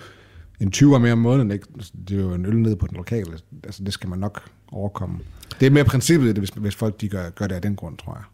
en 0.63 0.73
20'er 0.77 0.99
mere 0.99 1.13
om 1.13 1.19
måneden, 1.19 1.51
ikke? 1.51 1.67
det 2.09 2.19
er 2.19 2.23
jo 2.23 2.35
en 2.35 2.47
øl 2.47 2.57
ned 2.57 2.77
på 2.77 2.87
den 2.87 2.97
lokale, 2.97 3.27
altså 3.65 3.85
det 3.85 3.93
skal 3.93 4.09
man 4.09 4.19
nok 4.19 4.43
overkomme. 4.73 5.19
Det 5.61 5.67
er 5.67 5.71
mere 5.71 5.85
princippet, 5.85 6.29
det, 6.29 6.39
hvis, 6.39 6.51
hvis 6.51 6.75
folk 6.75 7.01
de 7.01 7.09
gør, 7.09 7.31
gør 7.31 7.47
det 7.47 7.55
af 7.55 7.63
den 7.63 7.77
grund, 7.77 7.97
tror 7.97 8.15
jeg. 8.15 8.25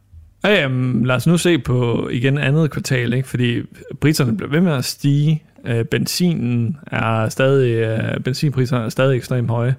Ja, 0.50 0.60
jamen, 0.60 1.06
lad 1.06 1.16
os 1.16 1.26
nu 1.26 1.38
se 1.38 1.58
på 1.58 2.08
igen 2.08 2.38
andet 2.38 2.70
kvartal, 2.70 3.12
ikke? 3.12 3.28
fordi 3.28 3.62
priserne 4.00 4.36
bliver 4.36 4.50
ved 4.50 4.60
med 4.60 4.72
at 4.72 4.84
stige. 4.84 5.42
Øh, 5.64 5.84
benzinen 5.84 6.76
er 6.86 7.28
stadig, 7.28 7.70
øh, 7.70 8.20
benzinpriserne 8.20 8.84
er 8.84 8.88
stadig 8.88 9.16
ekstremt 9.16 9.50
høje. 9.50 9.74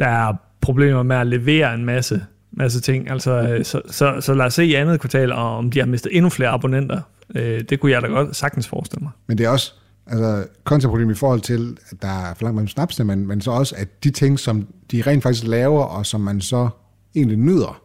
Der 0.00 0.06
er 0.06 0.34
problemer 0.60 1.02
med 1.02 1.16
at 1.16 1.26
levere 1.26 1.74
en 1.74 1.84
masse, 1.84 2.24
masse 2.52 2.80
ting. 2.80 3.10
Altså, 3.10 3.30
øh, 3.30 3.64
så, 3.64 3.80
så, 3.90 4.20
så 4.20 4.34
lad 4.34 4.46
os 4.46 4.54
se 4.54 4.64
i 4.64 4.74
andet 4.74 5.00
kvartal, 5.00 5.32
og 5.32 5.56
om 5.56 5.70
de 5.70 5.78
har 5.78 5.86
mistet 5.86 6.16
endnu 6.16 6.30
flere 6.30 6.48
abonnenter. 6.48 7.00
Øh, 7.34 7.60
det 7.60 7.80
kunne 7.80 7.92
jeg 7.92 8.02
da 8.02 8.06
godt 8.06 8.36
sagtens 8.36 8.68
forestille 8.68 9.02
mig. 9.02 9.12
Men 9.26 9.38
det 9.38 9.46
er 9.46 9.50
også 9.50 9.74
altså, 10.06 10.46
kontraproblem 10.64 11.10
i 11.10 11.14
forhold 11.14 11.40
til, 11.40 11.78
at 11.90 12.02
der 12.02 12.08
er 12.08 12.34
for 12.34 12.44
langt 12.44 12.54
mellem 12.54 12.68
snapsene, 12.68 13.04
men, 13.04 13.26
men 13.26 13.40
så 13.40 13.50
også, 13.50 13.74
at 13.78 14.04
de 14.04 14.10
ting, 14.10 14.38
som 14.38 14.66
de 14.90 15.02
rent 15.02 15.22
faktisk 15.22 15.46
laver, 15.46 15.82
og 15.82 16.06
som 16.06 16.20
man 16.20 16.40
så 16.40 16.68
egentlig 17.14 17.38
nyder, 17.38 17.82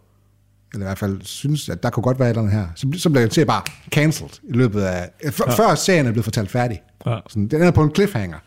eller 0.74 0.86
i 0.86 0.88
hvert 0.88 0.98
fald 0.98 1.22
synes, 1.22 1.70
at 1.70 1.84
der 1.84 1.90
kunne 1.90 2.04
godt 2.04 2.20
være 2.20 2.28
et 2.28 2.38
eller 2.38 2.42
andet 2.42 2.60
her, 2.60 2.68
så, 2.76 2.88
så 2.98 3.10
bliver 3.10 3.24
det 3.24 3.32
til 3.32 3.46
bare 3.46 3.62
cancelled 3.92 4.34
i 4.44 4.54
løbet 4.54 4.82
af... 4.82 5.10
For, 5.32 5.46
ja. 5.48 5.54
Før 5.54 5.76
serien 5.76 6.06
er 6.06 6.12
blevet 6.12 6.24
fortalt 6.24 6.52
færdig. 6.52 6.82
Ja. 7.06 7.20
Sådan, 7.30 7.48
den 7.48 7.62
er 7.62 7.72
på 7.72 7.84
en 7.84 7.96
cliffhanger. 7.96 8.38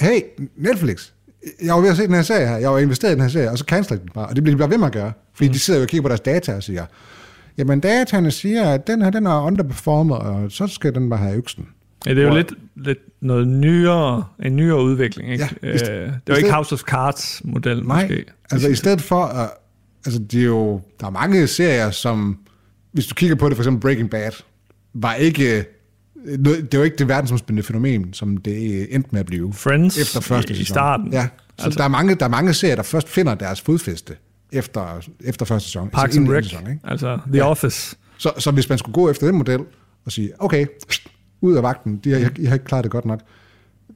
Hey, 0.00 0.20
Netflix, 0.56 1.12
jeg 1.62 1.74
var 1.74 1.80
ved 1.80 1.90
at 1.90 1.96
se 1.96 2.06
den 2.06 2.14
her 2.14 2.22
serie 2.22 2.48
her, 2.48 2.56
jeg 2.56 2.70
var 2.70 2.78
investeret 2.78 3.10
i 3.10 3.14
den 3.14 3.22
her 3.22 3.28
serie, 3.28 3.50
og 3.50 3.58
så 3.58 3.64
canceler 3.64 4.00
den 4.00 4.08
bare, 4.14 4.26
og 4.26 4.36
det 4.36 4.44
bliver 4.44 4.56
de 4.56 4.58
bare 4.58 4.70
ved 4.70 4.78
med 4.78 4.86
at 4.86 4.92
gøre. 4.92 5.12
Fordi 5.34 5.48
mm. 5.48 5.52
de 5.52 5.58
sidder 5.58 5.80
jo 5.80 5.82
og 5.82 5.88
kigger 5.88 6.02
på 6.02 6.08
deres 6.08 6.20
data 6.20 6.54
og 6.54 6.62
siger, 6.62 6.86
jamen 7.58 7.80
dataene 7.80 8.30
siger, 8.30 8.70
at 8.70 8.86
den 8.86 9.02
her, 9.02 9.10
den 9.10 9.26
er 9.26 9.40
underperformet, 9.40 10.18
og 10.18 10.52
så 10.52 10.66
skal 10.66 10.94
den 10.94 11.10
bare 11.10 11.20
have 11.20 11.36
øksen. 11.36 11.68
Ja, 12.06 12.14
det 12.14 12.22
er 12.24 12.28
jo 12.28 12.34
lidt, 12.34 12.52
lidt 12.76 12.98
noget 13.20 13.48
nyere, 13.48 14.24
en 14.44 14.56
nyere 14.56 14.82
udvikling. 14.84 15.32
Ikke? 15.32 15.48
Ja, 15.62 15.68
øh, 15.68 15.74
i- 15.74 15.78
det 15.78 16.12
i 16.26 16.30
var 16.30 16.36
ikke 16.36 16.52
House 16.52 16.72
of 16.72 16.80
Cards 16.80 17.40
model 17.44 17.82
Nej, 17.86 18.02
måske. 18.02 18.24
altså 18.50 18.68
i 18.68 18.74
stedet 18.74 19.00
for, 19.02 19.24
at, 19.24 19.50
altså 20.06 20.20
det 20.20 20.40
er 20.40 20.44
jo, 20.44 20.80
der 21.00 21.06
er 21.06 21.10
mange 21.10 21.46
serier, 21.46 21.90
som, 21.90 22.38
hvis 22.92 23.06
du 23.06 23.14
kigger 23.14 23.36
på 23.36 23.48
det, 23.48 23.56
for 23.56 23.62
eksempel 23.62 23.80
Breaking 23.80 24.10
Bad, 24.10 24.30
var 24.94 25.14
ikke, 25.14 25.64
noget- 26.38 26.72
det 26.72 26.78
var 26.80 26.84
ikke 26.84 26.96
det 26.96 27.08
verdensomspændende 27.08 27.62
fænomen, 27.66 28.12
som 28.12 28.36
det 28.36 28.94
endte 28.94 29.08
med 29.12 29.20
at 29.20 29.26
blive. 29.26 29.52
Friends 29.52 29.98
efter 29.98 30.20
første 30.20 30.52
i, 30.52 30.56
i 30.56 30.58
sæson. 30.58 30.74
starten. 30.74 31.12
Ja, 31.12 31.28
så 31.58 31.64
altså, 31.64 31.78
der, 31.78 31.84
er 31.84 31.88
mange, 31.88 32.14
der 32.14 32.24
er 32.24 32.30
mange 32.30 32.54
serier, 32.54 32.76
der 32.76 32.82
først 32.82 33.08
finder 33.08 33.34
deres 33.34 33.60
fodfæste 33.60 34.16
efter, 34.52 35.00
efter 35.24 35.46
første 35.46 35.66
sæson. 35.68 35.88
Parks 35.88 36.04
altså 36.16 36.20
and 36.20 36.28
Rec, 36.30 36.44
sæson, 36.44 36.60
ikke? 36.70 36.80
altså 36.84 37.18
The 37.32 37.44
Office. 37.44 37.96
Så, 38.18 38.32
så 38.38 38.50
hvis 38.50 38.68
man 38.68 38.78
skulle 38.78 38.94
gå 38.94 39.10
efter 39.10 39.26
den 39.26 39.36
model 39.36 39.60
og 40.04 40.12
sige, 40.12 40.32
okay, 40.38 40.66
ud 41.40 41.56
af 41.56 41.62
vagten, 41.62 41.96
de 41.96 42.12
har, 42.12 42.30
I 42.38 42.44
har 42.44 42.54
ikke 42.54 42.64
klaret 42.64 42.84
det 42.84 42.92
godt 42.92 43.04
nok. 43.04 43.20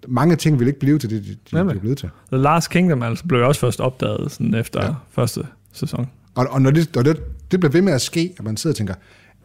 Mange 0.09 0.37
ting 0.37 0.59
vil 0.59 0.69
ikke 0.69 0.81
blive 0.81 0.99
til 0.99 1.11
det, 1.11 1.25
de, 1.25 1.37
de 1.51 1.57
er 1.59 1.79
blevet 1.81 1.99
til. 1.99 2.11
The 2.33 2.43
Last 2.43 2.71
Kingdom 2.71 3.03
altså, 3.03 3.25
blev 3.25 3.47
også 3.47 3.61
først 3.61 3.81
opdaget 3.81 4.33
sådan 4.33 4.55
efter 4.55 4.85
ja. 4.85 4.95
første 5.11 5.47
sæson. 5.73 6.11
Og, 6.35 6.47
og 6.51 6.63
når, 6.63 6.71
det, 6.71 6.97
og 6.97 7.05
det, 7.05 7.23
det 7.51 7.61
bliver 7.61 7.73
ved 7.73 7.83
med 7.83 7.93
at 7.93 8.01
ske, 8.01 8.35
at 8.39 8.45
man 8.45 8.57
sidder 8.57 8.73
og 8.73 8.77
tænker, 8.77 8.95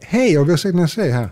hey, 0.04 0.32
jeg 0.34 0.50
at 0.50 0.60
se 0.60 0.72
den 0.72 0.80
her 0.80 0.86
serie 0.86 1.14
her, 1.14 1.28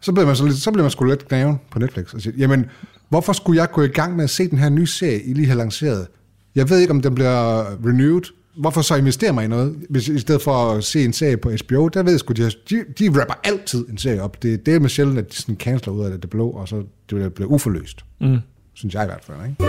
så 0.00 0.12
bliver 0.12 0.26
man, 0.26 0.36
så, 0.36 0.44
lidt, 0.44 0.56
så 0.56 0.70
bliver 0.70 0.84
man 0.84 0.90
sgu 0.90 1.04
lidt 1.04 1.28
gnaven 1.28 1.60
på 1.70 1.78
Netflix 1.78 2.14
og 2.14 2.20
siger, 2.20 2.34
jamen, 2.38 2.66
hvorfor 3.08 3.32
skulle 3.32 3.60
jeg 3.60 3.70
gå 3.70 3.82
i 3.82 3.88
gang 3.88 4.16
med 4.16 4.24
at 4.24 4.30
se 4.30 4.50
den 4.50 4.58
her 4.58 4.68
nye 4.68 4.86
serie, 4.86 5.22
I 5.22 5.32
lige 5.32 5.46
har 5.46 5.54
lanceret? 5.54 6.06
Jeg 6.54 6.70
ved 6.70 6.78
ikke, 6.78 6.90
om 6.90 7.02
den 7.02 7.14
bliver 7.14 7.64
renewed. 7.86 8.22
Hvorfor 8.60 8.80
så 8.82 8.96
investere 8.96 9.32
mig 9.32 9.44
i 9.44 9.48
noget, 9.48 9.76
hvis, 9.90 10.08
i 10.08 10.18
stedet 10.18 10.42
for 10.42 10.52
at 10.72 10.84
se 10.84 11.04
en 11.04 11.12
serie 11.12 11.36
på 11.36 11.50
HBO? 11.66 11.88
Der 11.88 12.02
ved 12.02 12.10
jeg 12.12 12.20
sgu, 12.20 12.32
de, 12.32 12.42
har- 12.42 12.54
de, 12.70 12.84
de 12.98 13.20
rapper 13.20 13.34
altid 13.44 13.88
en 13.88 13.98
serie 13.98 14.22
op. 14.22 14.42
Det, 14.42 14.66
det 14.66 14.74
er 14.74 14.80
med 14.80 14.88
sjældent, 14.88 15.18
at 15.18 15.30
de 15.32 15.36
sådan 15.36 15.56
canceler 15.56 15.92
ud 15.94 16.04
af 16.04 16.20
det 16.20 16.30
blå, 16.30 16.50
og 16.50 16.68
så 16.68 16.76
det 16.76 16.86
bliver, 17.08 17.28
bliver 17.28 17.48
uforløst. 17.50 18.04
Mm. 18.20 18.38
Synes 18.74 18.94
jeg 18.94 19.02
i 19.02 19.06
hvert 19.06 19.24
fald, 19.24 19.36
ikke? 19.48 19.64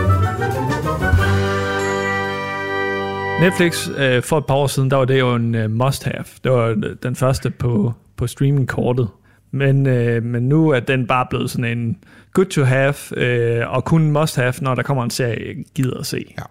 Netflix 3.41 3.89
øh, 3.98 4.24
for 4.24 4.38
et 4.38 4.45
par 4.45 4.55
år 4.55 4.67
siden, 4.67 4.91
der 4.91 4.98
var 4.98 5.05
det 5.05 5.19
jo 5.19 5.36
en 5.36 5.55
øh, 5.55 5.71
must-have. 5.71 6.25
Det 6.43 6.51
var 6.51 6.65
øh, 6.67 6.77
den 7.03 7.15
første 7.15 7.50
på, 7.50 7.93
på 8.17 8.27
streaming-kortet. 8.27 9.07
Men, 9.51 9.88
øh, 9.88 10.24
men 10.24 10.43
nu 10.50 10.69
er 10.69 10.79
den 10.79 11.07
bare 11.07 11.25
blevet 11.29 11.50
sådan 11.50 11.77
en 11.77 11.98
good 12.33 12.45
to 12.45 12.63
have, 12.63 12.93
øh, 13.17 13.69
og 13.74 13.86
kun 13.86 14.12
must 14.12 14.36
have, 14.36 14.53
når 14.62 14.75
der 14.75 14.83
kommer 14.83 15.03
en 15.03 15.10
serie, 15.10 15.48
jeg 15.48 15.55
gider 15.75 15.98
at 15.98 16.05
se. 16.05 16.25
Ja. 16.38 16.43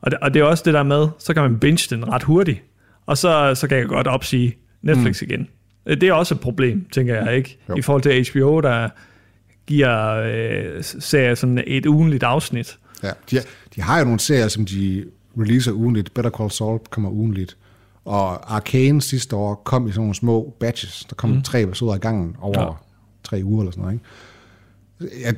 Og, 0.00 0.10
det, 0.10 0.18
og 0.20 0.34
det 0.34 0.40
er 0.40 0.44
også 0.44 0.62
det 0.66 0.74
der 0.74 0.82
med, 0.82 1.08
så 1.18 1.34
kan 1.34 1.42
man 1.42 1.58
binge 1.58 1.96
den 1.96 2.08
ret 2.08 2.22
hurtigt, 2.22 2.62
og 3.06 3.18
så, 3.18 3.54
så 3.54 3.68
kan 3.68 3.78
jeg 3.78 3.86
godt 3.86 4.06
opsige 4.06 4.56
Netflix 4.82 5.22
mm. 5.22 5.28
igen. 5.30 5.48
Øh, 5.86 6.00
Det 6.00 6.08
er 6.08 6.12
også 6.12 6.34
et 6.34 6.40
problem, 6.40 6.86
tænker 6.92 7.14
jeg 7.24 7.36
ikke, 7.36 7.58
Jo. 7.68 7.74
i 7.76 7.82
forhold 7.82 8.02
til 8.02 8.30
HBO, 8.32 8.60
der 8.60 8.88
giver 9.66 10.14
øh, 10.14 10.84
serier 10.84 11.34
sådan 11.34 11.64
et 11.66 11.86
ugenligt 11.86 12.22
afsnit. 12.22 12.78
Ja, 13.02 13.10
de, 13.30 13.36
de 13.76 13.80
har 13.82 13.98
jo 13.98 14.04
nogle 14.04 14.20
serier, 14.20 14.48
som 14.48 14.66
de 14.66 15.04
releaser 15.38 15.72
ugenligt. 15.72 16.14
Better 16.14 16.30
Call 16.30 16.50
Saul 16.50 16.78
kommer 16.90 17.10
ugenligt. 17.10 17.56
Og 18.04 18.54
Arcane 18.56 19.02
sidste 19.02 19.36
år 19.36 19.54
kom 19.54 19.86
i 19.88 19.90
sådan 19.90 20.00
nogle 20.00 20.14
små 20.14 20.56
batches. 20.60 21.04
Der 21.04 21.14
kom 21.14 21.30
mm. 21.30 21.42
tre 21.42 21.62
episoder 21.62 21.94
i 21.94 21.98
gangen 21.98 22.36
over 22.40 22.62
Ja. 22.62 22.68
tre 23.24 23.40
uger 23.44 23.62
eller 23.62 23.70
sådan 23.72 23.82
noget. 23.82 23.94
Ikke? 23.94 25.26
Ja, 25.26 25.32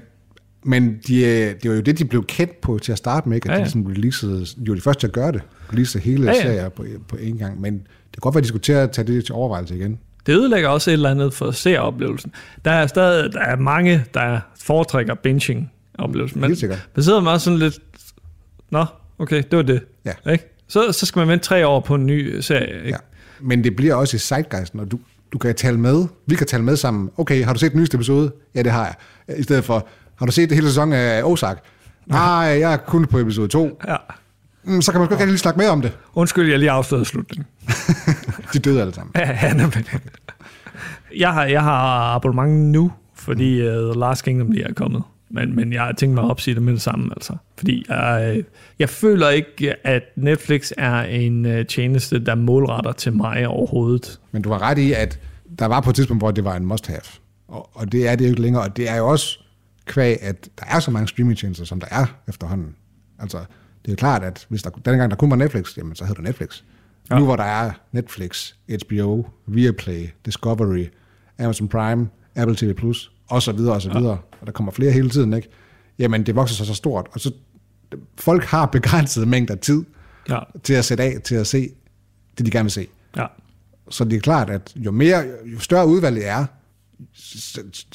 men 0.65 0.99
de, 1.07 1.25
øh, 1.25 1.55
det 1.63 1.71
var 1.71 1.77
jo 1.77 1.81
det, 1.81 1.99
de 1.99 2.05
blev 2.05 2.25
kendt 2.27 2.61
på 2.61 2.79
til 2.79 2.93
at 2.93 2.99
starte 2.99 3.29
med, 3.29 3.37
ikke? 3.37 3.47
at 3.49 3.51
Ja, 3.51 3.55
ja, 3.55 3.61
ja. 3.61 3.65
de 3.65 3.71
sådan 3.71 3.89
releasede, 3.89 4.45
de 4.65 4.69
var 4.69 4.75
de 4.75 4.81
første 4.81 5.01
til 5.01 5.07
at 5.07 5.13
gøre 5.13 5.33
det. 5.33 5.43
Release 5.73 5.99
hele 5.99 6.25
Ja, 6.25 6.37
ja, 6.37 6.43
serier 6.43 6.69
på, 6.69 6.85
på 7.09 7.17
én 7.17 7.39
gang. 7.39 7.61
Men 7.61 7.75
det 7.75 7.83
kan 8.13 8.21
godt 8.21 8.35
være, 8.35 8.41
at 8.41 8.45
de 8.45 8.49
skulle 8.49 8.63
til 8.63 8.73
at 8.73 8.91
tage 8.91 9.07
det 9.07 9.25
til 9.25 9.35
overvejelse 9.35 9.77
igen. 9.77 9.99
Det 10.27 10.33
ødelægger 10.37 10.69
også 10.69 10.91
et 10.91 10.93
eller 10.93 11.11
andet 11.11 11.35
for 11.35 11.51
seeroplevelsen. 11.51 12.33
Der 12.65 12.71
er 12.71 12.87
stadig 12.87 13.33
der 13.33 13.41
er 13.41 13.57
mange, 13.57 14.05
der 14.15 14.41
foretrækker 14.61 15.15
binging-oplevelsen. 15.15 16.41
Men 16.41 16.57
man 16.95 17.03
sidder 17.03 17.21
man 17.21 17.33
også 17.33 17.45
sådan 17.45 17.59
lidt, 17.59 17.79
nå, 18.71 18.85
okay, 19.19 19.43
det 19.51 19.57
var 19.57 19.63
det. 19.63 19.81
Ja. 20.05 20.31
Ikke? 20.33 20.55
Så, 20.69 20.93
så 20.93 21.07
skal 21.07 21.21
man 21.21 21.29
vente 21.29 21.45
tre 21.45 21.67
år 21.67 21.81
på 21.81 21.95
en 21.95 22.07
ny 22.07 22.41
serie. 22.41 22.77
Ikke? 22.77 22.89
Ja. 22.89 22.97
Men 23.41 23.65
det 23.65 23.77
bliver 23.77 23.95
også 23.95 24.17
i 24.17 24.19
zeitgeisten, 24.19 24.81
og 24.81 24.91
du, 24.91 24.99
du 25.33 25.39
kan 25.39 25.55
tale 25.55 25.79
med, 25.79 26.07
vi 26.27 26.35
kan 26.35 26.47
tale 26.47 26.63
med 26.63 26.77
sammen. 26.77 27.11
Okay, 27.17 27.45
har 27.45 27.53
du 27.53 27.59
set 27.59 27.73
den 27.73 27.81
nyeste 27.81 27.95
episode? 27.95 28.33
Ja, 28.55 28.63
det 28.63 28.73
har 28.73 28.97
jeg. 29.29 29.39
I 29.39 29.43
stedet 29.43 29.65
for, 29.65 29.89
har 30.19 30.27
du 30.27 30.33
set 30.33 30.49
det 30.49 30.57
hele 30.57 30.69
sæson 30.69 30.93
af 30.93 31.23
Ozark? 31.25 31.65
Nej, 32.07 32.59
jeg 32.61 32.73
er 32.73 32.77
kun 32.77 33.07
på 33.07 33.19
episode 33.19 33.49
2. 33.49 33.81
Ja. 33.89 33.97
Mm, 34.65 34.83
så 34.83 34.93
kan 34.93 35.01
man 35.01 35.09
sgu 35.09 35.15
ikke 35.15 35.27
lige 35.27 35.39
snakke 35.39 35.59
med 35.59 35.69
om 35.69 35.83
det. 35.83 35.93
Undskyld, 36.15 36.51
jeg 36.51 36.59
lige 36.59 36.71
afslørede 36.71 37.05
slutningen. 37.05 37.47
De 38.53 38.59
døde 38.59 38.81
alle 38.81 38.95
sammen. 38.95 39.13
Ja, 39.17 39.39
ja, 39.43 39.53
nemlig. 39.53 39.85
Jeg 41.17 41.33
har, 41.33 41.45
jeg 41.45 41.63
har 41.63 42.15
abonnement 42.15 42.65
nu, 42.65 42.93
fordi 43.15 43.69
uh, 43.69 43.93
The 43.93 44.01
Last 44.01 44.25
Kingdom 44.25 44.51
lige 44.51 44.65
er 44.65 44.73
kommet. 44.73 45.03
Men, 45.31 45.57
men 45.57 45.73
jeg 45.73 45.83
har 45.83 45.93
tænkt 45.93 46.15
mig 46.15 46.25
at 46.25 46.31
opsige 46.31 46.55
det 46.55 46.63
med 46.63 46.73
det 46.73 46.83
samme, 46.83 47.11
altså. 47.17 47.37
Fordi 47.59 47.85
jeg, 47.89 48.35
øh, 48.37 48.45
jeg 48.79 48.89
føler 48.89 49.29
ikke, 49.29 49.87
at 49.87 50.03
Netflix 50.17 50.71
er 50.79 51.03
en 51.03 51.47
uh, 51.47 51.67
tjeneste, 51.69 52.25
der 52.25 52.35
målretter 52.35 52.93
til 52.93 53.13
mig 53.13 53.49
overhovedet. 53.49 54.21
Men 54.33 54.43
du 54.43 54.51
har 54.51 54.63
ret 54.63 54.79
i, 54.79 54.93
at 54.93 55.19
der 55.59 55.67
var 55.67 55.81
på 55.81 55.91
et 55.91 55.97
tidspunkt, 55.97 56.21
hvor 56.21 56.31
det 56.31 56.45
var 56.45 56.57
en 56.57 56.67
must-have. 56.67 57.01
Og, 57.49 57.71
og 57.75 57.93
det 57.93 58.09
er 58.09 58.17
det 58.17 58.25
jo 58.25 58.31
ikke 58.31 58.43
længere. 58.43 58.63
Og 58.63 58.77
det 58.77 58.91
er 58.91 58.97
jo 58.97 59.09
også 59.09 59.39
kvæg, 59.89 60.23
at 60.23 60.49
der 60.59 60.65
er 60.67 60.81
så 60.81 60.91
mange 60.91 61.09
streamingtjenester, 61.09 61.65
som 61.65 61.81
der 61.81 61.87
er 61.91 62.07
efterhånden. 62.29 62.75
Altså, 63.19 63.39
det 63.39 63.89
er 63.89 63.93
jo 63.93 63.97
klart, 63.97 64.23
at 64.25 64.47
hvis 64.49 64.63
der, 64.63 64.71
denne 64.71 64.99
gang 64.99 65.11
der 65.11 65.17
kun 65.17 65.31
var 65.31 65.37
Netflix, 65.37 65.77
jamen 65.77 65.95
så 65.95 66.05
hed 66.05 66.15
det 66.15 66.25
Netflix. 66.25 66.63
Ja. 67.11 67.15
Ja. 67.15 67.19
Nu 67.21 67.25
hvor 67.25 67.37
der 67.37 67.45
er 67.45 67.71
Netflix, 67.93 68.53
HBO, 68.85 69.27
Viaplay, 69.47 70.09
Discovery, 70.27 70.87
Amazon 71.39 71.69
Prime, 71.69 72.09
Apple 72.37 72.57
TV+, 72.57 72.75
og 73.29 73.43
så 73.43 73.53
videre 73.53 73.75
og 73.75 73.83
så 73.83 73.93
videre, 73.93 74.19
og 74.41 74.47
der 74.47 74.53
kommer 74.53 74.73
flere 74.73 74.93
hele 74.93 75.11
tiden, 75.11 75.33
ikke? 75.33 75.49
Jamen, 75.99 76.27
det 76.27 76.35
vokser 76.37 76.57
sig 76.57 76.67
så 76.67 76.75
stort, 76.75 77.07
og 77.13 77.21
så 77.21 77.33
folk 78.19 78.45
har 78.45 78.67
begrænset 78.67 79.29
mængder 79.29 79.55
tid 79.55 79.85
Ja, 80.29 80.39
til 80.63 80.75
at 80.75 80.85
sætte 80.85 81.05
af 81.05 81.21
til 81.25 81.35
at 81.35 81.47
se 81.47 81.71
det, 82.39 82.47
de 82.47 82.51
gerne 82.51 82.65
vil 82.65 82.71
se. 82.71 82.87
ja. 83.17 83.27
Så 83.91 84.05
det 84.05 84.17
er 84.17 84.21
klart, 84.21 84.51
at 84.51 84.73
jo, 84.77 84.91
mere, 84.91 85.25
jo 85.47 85.59
større 85.59 85.87
udvalget 85.87 86.29
er, 86.29 86.47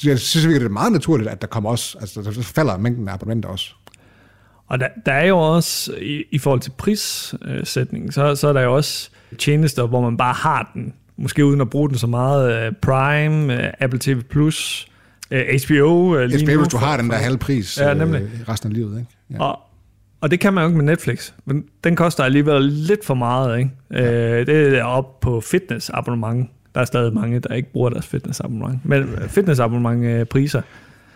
jeg 0.04 0.18
synes 0.18 0.46
virkelig, 0.46 0.60
det 0.60 0.66
er 0.66 0.72
meget 0.72 0.92
naturligt, 0.92 1.30
at 1.30 1.40
der 1.40 1.46
kommer 1.46 1.70
også, 1.70 1.98
altså 2.00 2.22
der 2.22 2.42
falder 2.42 2.76
mængden 2.78 3.08
af 3.08 3.12
abonnementer 3.12 3.48
også. 3.48 3.70
Og 4.66 4.80
der, 4.80 4.88
der 5.06 5.12
er 5.12 5.26
jo 5.26 5.38
også, 5.38 5.94
i, 6.00 6.24
i 6.30 6.38
forhold 6.38 6.60
til 6.60 6.70
prissætningen, 6.78 8.12
så, 8.12 8.34
så 8.34 8.48
er 8.48 8.52
der 8.52 8.60
jo 8.60 8.74
også 8.74 9.10
tjenester, 9.38 9.86
hvor 9.86 10.00
man 10.00 10.16
bare 10.16 10.32
har 10.34 10.70
den, 10.74 10.94
måske 11.16 11.44
uden 11.46 11.60
at 11.60 11.70
bruge 11.70 11.88
den 11.88 11.98
så 11.98 12.06
meget. 12.06 12.66
øh, 12.66 12.72
Prime, 12.82 13.66
øh, 13.66 13.72
Apple 13.80 13.98
TV+, 14.02 14.18
øh, 15.30 15.60
HBO. 15.66 16.16
øh, 16.16 16.30
HBO, 16.30 16.58
hvis 16.58 16.68
du 16.70 16.76
har 16.76 16.96
den 16.96 17.10
der 17.10 17.16
halv 17.16 17.36
pris 17.38 17.78
Ja, 17.80 17.94
nemlig. 17.94 18.28
resten 18.48 18.68
af 18.70 18.74
livet, 18.74 18.98
ikke? 18.98 19.10
Ja. 19.30 19.42
Og, 19.42 19.58
og 20.20 20.30
det 20.30 20.40
kan 20.40 20.54
man 20.54 20.62
jo 20.62 20.68
ikke 20.68 20.76
med 20.76 20.84
Netflix. 20.84 21.32
Men 21.44 21.64
den 21.84 21.96
koster 21.96 22.24
alligevel 22.24 22.62
lidt 22.62 23.04
for 23.04 23.14
meget. 23.14 23.58
Ikke? 23.58 23.70
Ja. 23.90 24.40
Øh, 24.40 24.46
det 24.46 24.78
er 24.78 24.84
op 24.84 25.20
på 25.20 25.40
fitnessabonnement. 25.40 26.50
Der 26.74 26.80
er 26.80 26.84
stadig 26.84 27.14
mange, 27.14 27.40
der 27.40 27.54
ikke 27.54 27.72
bruger 27.72 27.90
deres 27.90 28.06
fitnessabonnement. 28.06 28.84
Men 28.84 29.08
fitnessabonnement 29.28 30.04
øh, 30.04 30.26
priser, 30.26 30.62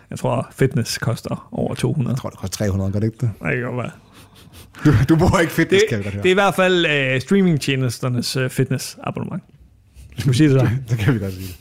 jeg 0.09 0.19
tror 0.19 0.47
fitness 0.51 0.97
koster 0.97 1.49
over 1.51 1.75
200. 1.75 2.11
Jeg 2.11 2.17
tror, 2.17 2.29
det 2.29 2.39
koster 2.39 2.57
300, 2.57 2.91
gør 2.91 2.99
det 2.99 3.07
ikke 3.07 3.17
det? 3.21 3.31
Det 3.41 3.51
kan 3.51 3.61
godt 3.61 3.77
være. 3.77 3.91
Du, 4.85 4.91
du 5.09 5.15
bruger 5.15 5.39
ikke 5.39 5.53
fitness, 5.53 5.81
Det, 5.83 5.89
kan 5.89 5.97
jeg 5.97 6.03
godt 6.03 6.13
høre. 6.13 6.23
det 6.23 6.29
er 6.29 6.33
i 6.33 6.33
hvert 6.33 6.55
fald 6.55 6.85
øh, 6.85 7.21
streamingtjenesternes 7.21 8.35
øh, 8.35 8.49
fitnessabonnement. 8.49 9.43
Skal 10.17 10.31
vi 10.31 10.37
sige 10.37 10.49
det 10.53 10.61
så? 10.61 10.69
det 10.89 10.97
kan 10.97 11.13
vi 11.13 11.19
godt 11.19 11.33
sige. 11.33 11.55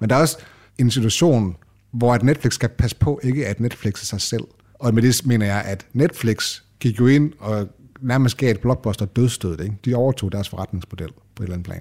Men 0.00 0.10
der 0.10 0.16
er 0.16 0.20
også 0.20 0.38
en 0.78 0.90
situation, 0.90 1.56
hvor 1.92 2.14
at 2.14 2.22
Netflix 2.22 2.52
skal 2.52 2.68
passe 2.68 2.96
på 2.96 3.20
ikke 3.22 3.46
at 3.46 3.60
Netflix 3.60 4.02
er 4.02 4.06
sig 4.06 4.20
selv. 4.20 4.44
Og 4.74 4.94
med 4.94 5.02
det 5.02 5.26
mener 5.26 5.46
jeg, 5.46 5.62
at 5.66 5.86
Netflix 5.92 6.60
gik 6.80 7.00
jo 7.00 7.06
ind 7.06 7.32
og 7.38 7.68
nærmest 8.00 8.36
gav 8.36 8.50
et 8.50 8.60
blockbuster 8.60 9.06
dødstød. 9.06 9.60
Ikke? 9.60 9.74
De 9.84 9.94
overtog 9.94 10.32
deres 10.32 10.48
forretningsmodel 10.48 11.08
på 11.34 11.42
et 11.42 11.46
eller 11.46 11.54
andet 11.54 11.66
plan. 11.66 11.80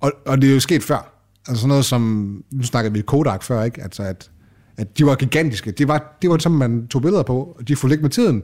Og, 0.00 0.12
og 0.26 0.42
det 0.42 0.50
er 0.50 0.54
jo 0.54 0.60
sket 0.60 0.82
før. 0.82 1.14
Altså 1.48 1.60
sådan 1.60 1.68
noget 1.68 1.84
som, 1.84 2.44
nu 2.50 2.62
snakkede 2.62 2.94
vi 2.94 3.00
Kodak 3.00 3.42
før, 3.42 3.62
ikke? 3.62 3.82
Altså 3.82 4.02
at, 4.02 4.30
at 4.76 4.98
de 4.98 5.06
var 5.06 5.14
gigantiske. 5.14 5.70
Det 5.70 5.88
var, 5.88 6.18
det 6.22 6.30
var 6.30 6.38
som 6.38 6.52
man 6.52 6.86
tog 6.86 7.02
billeder 7.02 7.22
på, 7.22 7.56
og 7.58 7.68
de 7.68 7.76
fulgte 7.76 7.94
ikke 7.94 8.02
med 8.02 8.10
tiden. 8.10 8.42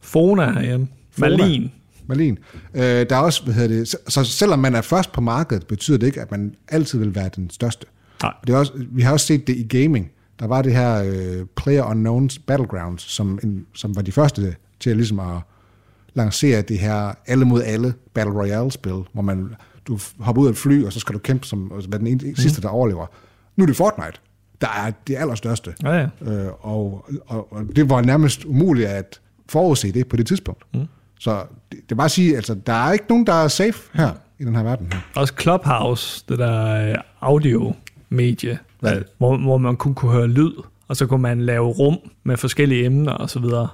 Fona 0.00 0.52
herhjemme. 0.52 0.88
Malin. 1.18 1.70
Malin. 2.06 2.38
Øh, 2.74 2.82
der 2.82 3.16
er 3.16 3.20
også, 3.20 3.44
hvad 3.44 3.54
hedder 3.54 3.68
det, 3.68 3.88
så, 3.88 3.96
så 4.08 4.24
selvom 4.24 4.58
man 4.58 4.74
er 4.74 4.80
først 4.80 5.12
på 5.12 5.20
markedet, 5.20 5.66
betyder 5.66 5.98
det 5.98 6.06
ikke, 6.06 6.20
at 6.20 6.30
man 6.30 6.54
altid 6.68 6.98
vil 6.98 7.14
være 7.14 7.30
den 7.36 7.50
største. 7.50 7.86
Nej. 8.22 8.32
Det 8.46 8.52
er 8.52 8.58
også, 8.58 8.72
vi 8.90 9.02
har 9.02 9.12
også 9.12 9.26
set 9.26 9.46
det 9.46 9.56
i 9.56 9.78
gaming. 9.78 10.10
Der 10.40 10.46
var 10.46 10.62
det 10.62 10.72
her 10.72 11.02
øh, 11.02 11.46
Player 11.56 11.84
Unknowns 11.84 12.38
Battlegrounds, 12.38 13.02
som, 13.02 13.38
en, 13.42 13.66
som 13.74 13.96
var 13.96 14.02
de 14.02 14.12
første 14.12 14.56
til 14.80 14.90
at, 14.90 14.96
ligesom 14.96 15.20
at 15.20 15.38
lancere 16.14 16.62
det 16.62 16.78
her 16.78 17.14
alle 17.26 17.44
mod 17.44 17.62
alle 17.62 17.94
Battle 18.14 18.34
Royale-spil, 18.34 19.02
hvor 19.12 19.22
man, 19.22 19.54
du 19.88 19.98
hopper 20.18 20.42
ud 20.42 20.46
af 20.46 20.50
et 20.50 20.56
fly, 20.56 20.84
og 20.84 20.92
så 20.92 21.00
skal 21.00 21.14
du 21.14 21.18
kæmpe 21.18 21.46
som 21.46 21.72
være 21.88 21.98
den 21.98 22.06
ene, 22.06 22.28
mm. 22.28 22.36
sidste, 22.36 22.62
der 22.62 22.68
overlever. 22.68 23.06
Nu 23.56 23.64
er 23.64 23.66
det 23.66 23.76
Fortnite, 23.76 24.18
der 24.60 24.68
er 24.68 24.92
det 25.06 25.16
allerstørste. 25.16 25.74
Ja, 25.82 25.92
ja. 25.92 26.06
Øh, 26.22 26.52
og, 26.60 27.06
og, 27.26 27.52
og 27.52 27.64
det 27.76 27.90
var 27.90 28.00
nærmest 28.00 28.44
umuligt 28.44 28.88
at 28.88 29.20
forudse 29.48 29.92
det 29.92 30.08
på 30.08 30.16
det 30.16 30.26
tidspunkt. 30.26 30.64
Mm. 30.74 30.86
Så 31.20 31.42
det, 31.72 31.80
det 31.82 31.92
er 31.92 31.96
bare 31.96 32.04
at 32.04 32.10
sige, 32.10 32.36
altså, 32.36 32.54
der 32.54 32.72
er 32.72 32.92
ikke 32.92 33.04
nogen, 33.08 33.26
der 33.26 33.32
er 33.32 33.48
safe 33.48 33.78
her 33.94 34.10
i 34.38 34.44
den 34.44 34.56
her 34.56 34.62
verden 34.62 34.92
her. 34.92 35.00
Også 35.14 35.34
Clubhouse, 35.40 36.24
det 36.28 36.38
der 36.38 36.90
øh, 36.90 36.94
audio-medie, 37.20 38.58
Hvad? 38.80 38.96
øh, 38.96 39.02
hvor, 39.18 39.36
hvor 39.36 39.58
man 39.58 39.76
kun 39.76 39.94
kunne 39.94 40.12
høre 40.12 40.28
lyd, 40.28 40.52
og 40.88 40.96
så 40.96 41.06
kunne 41.06 41.22
man 41.22 41.40
lave 41.40 41.66
rum 41.66 41.98
med 42.24 42.36
forskellige 42.36 42.84
emner 42.84 43.12
og 43.12 43.30
så 43.30 43.38
videre. 43.38 43.68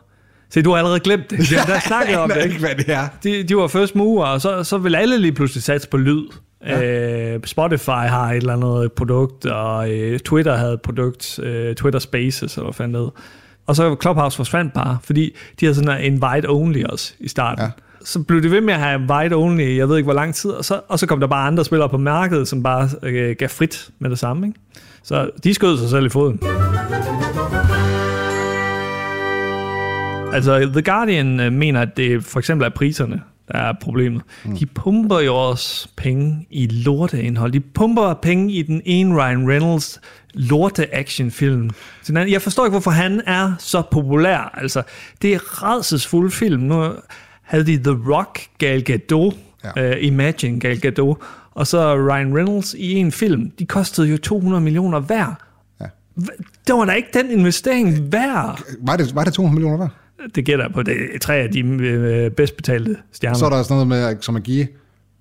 Se, 0.50 0.62
du 0.62 0.70
har 0.70 0.76
allerede 0.76 1.00
glemt 1.00 1.30
det. 1.30 1.52
Jeg 1.52 1.64
der 1.66 1.80
snakkede 1.80 2.18
om 2.18 2.30
det, 2.30 2.44
ikke? 2.44 2.58
hvad 2.58 2.74
det 2.74 2.88
er. 2.88 3.08
De, 3.22 3.42
de 3.42 3.56
var 3.56 3.66
first 3.66 3.94
mover, 3.94 4.24
og 4.26 4.40
så, 4.40 4.64
så 4.64 4.78
vil 4.78 4.94
alle 4.94 5.18
lige 5.18 5.32
pludselig 5.32 5.62
satse 5.62 5.88
på 5.88 5.96
lyd. 5.96 6.24
Ja. 6.66 7.34
Øh, 7.34 7.40
Spotify 7.44 7.88
har 7.88 8.30
et 8.30 8.36
eller 8.36 8.52
andet 8.52 8.92
produkt, 8.92 9.46
og 9.46 9.90
øh, 9.90 10.18
Twitter 10.18 10.56
havde 10.56 10.72
et 10.72 10.82
produkt, 10.82 11.38
øh, 11.38 11.74
Twitter 11.74 11.98
Spaces, 12.00 12.54
eller 12.54 12.64
hvad 12.64 12.74
fanden 12.74 13.02
det. 13.02 13.10
Og 13.66 13.76
så 13.76 13.96
Clubhouse 14.02 14.36
forsvandt 14.36 14.74
bare, 14.74 14.98
fordi 15.04 15.36
de 15.60 15.66
havde 15.66 15.74
sådan 15.74 16.04
en 16.04 16.22
invite-only 16.22 16.84
også 16.88 17.12
i 17.18 17.28
starten. 17.28 17.62
Ja. 17.62 17.64
Ja. 17.64 18.04
Så 18.04 18.22
blev 18.22 18.42
det 18.42 18.50
ved 18.50 18.60
med 18.60 18.74
at 18.74 18.80
have 18.80 19.00
invite-only, 19.00 19.76
jeg 19.78 19.88
ved 19.88 19.96
ikke 19.96 20.06
hvor 20.06 20.14
lang 20.14 20.34
tid, 20.34 20.50
og 20.50 20.64
så, 20.64 20.80
og 20.88 20.98
så 20.98 21.06
kom 21.06 21.20
der 21.20 21.26
bare 21.26 21.46
andre 21.46 21.64
spillere 21.64 21.88
på 21.88 21.98
markedet, 21.98 22.48
som 22.48 22.62
bare 22.62 22.88
øh, 23.02 23.36
gav 23.38 23.48
frit 23.48 23.90
med 23.98 24.10
det 24.10 24.18
samme. 24.18 24.46
Ikke? 24.46 24.60
Så 25.02 25.30
de 25.44 25.54
skød 25.54 25.78
sig 25.78 25.88
selv 25.88 26.06
i 26.06 26.08
foden. 26.08 26.40
Altså, 30.32 30.70
The 30.72 30.82
Guardian 30.82 31.40
øh, 31.40 31.52
mener, 31.52 31.80
at 31.80 31.96
det 31.96 32.24
for 32.24 32.38
eksempel 32.38 32.66
er 32.66 32.70
priserne, 32.70 33.20
der 33.52 33.58
er 33.58 33.72
problemet. 33.80 34.22
Mm. 34.44 34.56
De 34.56 34.66
pumper 34.66 35.20
jo 35.20 35.34
også 35.48 35.88
penge 35.96 36.46
i 36.50 36.66
lorteindhold. 36.66 37.52
De 37.52 37.60
pumper 37.60 38.14
penge 38.14 38.52
i 38.52 38.62
den 38.62 38.82
ene 38.84 39.14
Ryan 39.22 39.48
Reynolds 39.50 40.00
lorte 40.34 40.94
actionfilm. 40.94 41.70
Så 42.02 42.12
den- 42.12 42.28
Jeg 42.30 42.42
forstår 42.42 42.64
ikke, 42.64 42.70
hvorfor 42.72 42.90
han 42.90 43.20
er 43.26 43.52
så 43.58 43.82
populær. 43.90 44.54
Altså, 44.60 44.82
det 45.22 45.34
er 45.34 45.62
redselsfulde 45.62 46.30
film. 46.30 46.60
Nu 46.62 46.92
havde 47.42 47.66
de 47.66 47.76
The 47.76 47.98
Rock, 48.14 48.40
Gal 48.58 48.82
Gadot, 48.84 49.34
Ja. 49.76 49.96
uh, 49.96 50.04
Imagine 50.04 50.60
Gal 50.60 50.80
Gadot, 50.80 51.16
og 51.54 51.66
så 51.66 51.94
Ryan 51.96 52.36
Reynolds 52.36 52.74
i 52.74 52.92
en 52.94 53.12
film. 53.12 53.50
De 53.58 53.66
kostede 53.66 54.08
jo 54.08 54.16
200 54.18 54.60
millioner 54.62 55.00
hver. 55.00 55.34
Ja. 55.80 55.86
Det 56.66 56.74
var 56.74 56.84
da 56.84 56.92
ikke 56.92 57.08
den 57.14 57.30
investering 57.30 58.12
værd. 58.12 58.60
Var 58.80 58.96
det, 58.96 59.14
var 59.14 59.24
det 59.24 59.32
200 59.32 59.54
millioner 59.54 59.78
værd? 59.78 59.90
Det 60.34 60.44
gætter 60.44 60.68
på. 60.68 60.82
Det 60.82 60.96
er 61.14 61.18
tre 61.18 61.34
af 61.34 61.50
de 61.50 61.60
øh, 61.60 62.30
bedst 62.30 62.56
betalte 62.56 62.96
stjerner. 63.12 63.38
Så 63.38 63.46
er 63.46 63.50
der 63.50 63.62
sådan 63.62 63.86
noget 63.86 64.12
med, 64.14 64.22
som 64.22 64.36
at 64.36 64.42
give 64.42 64.66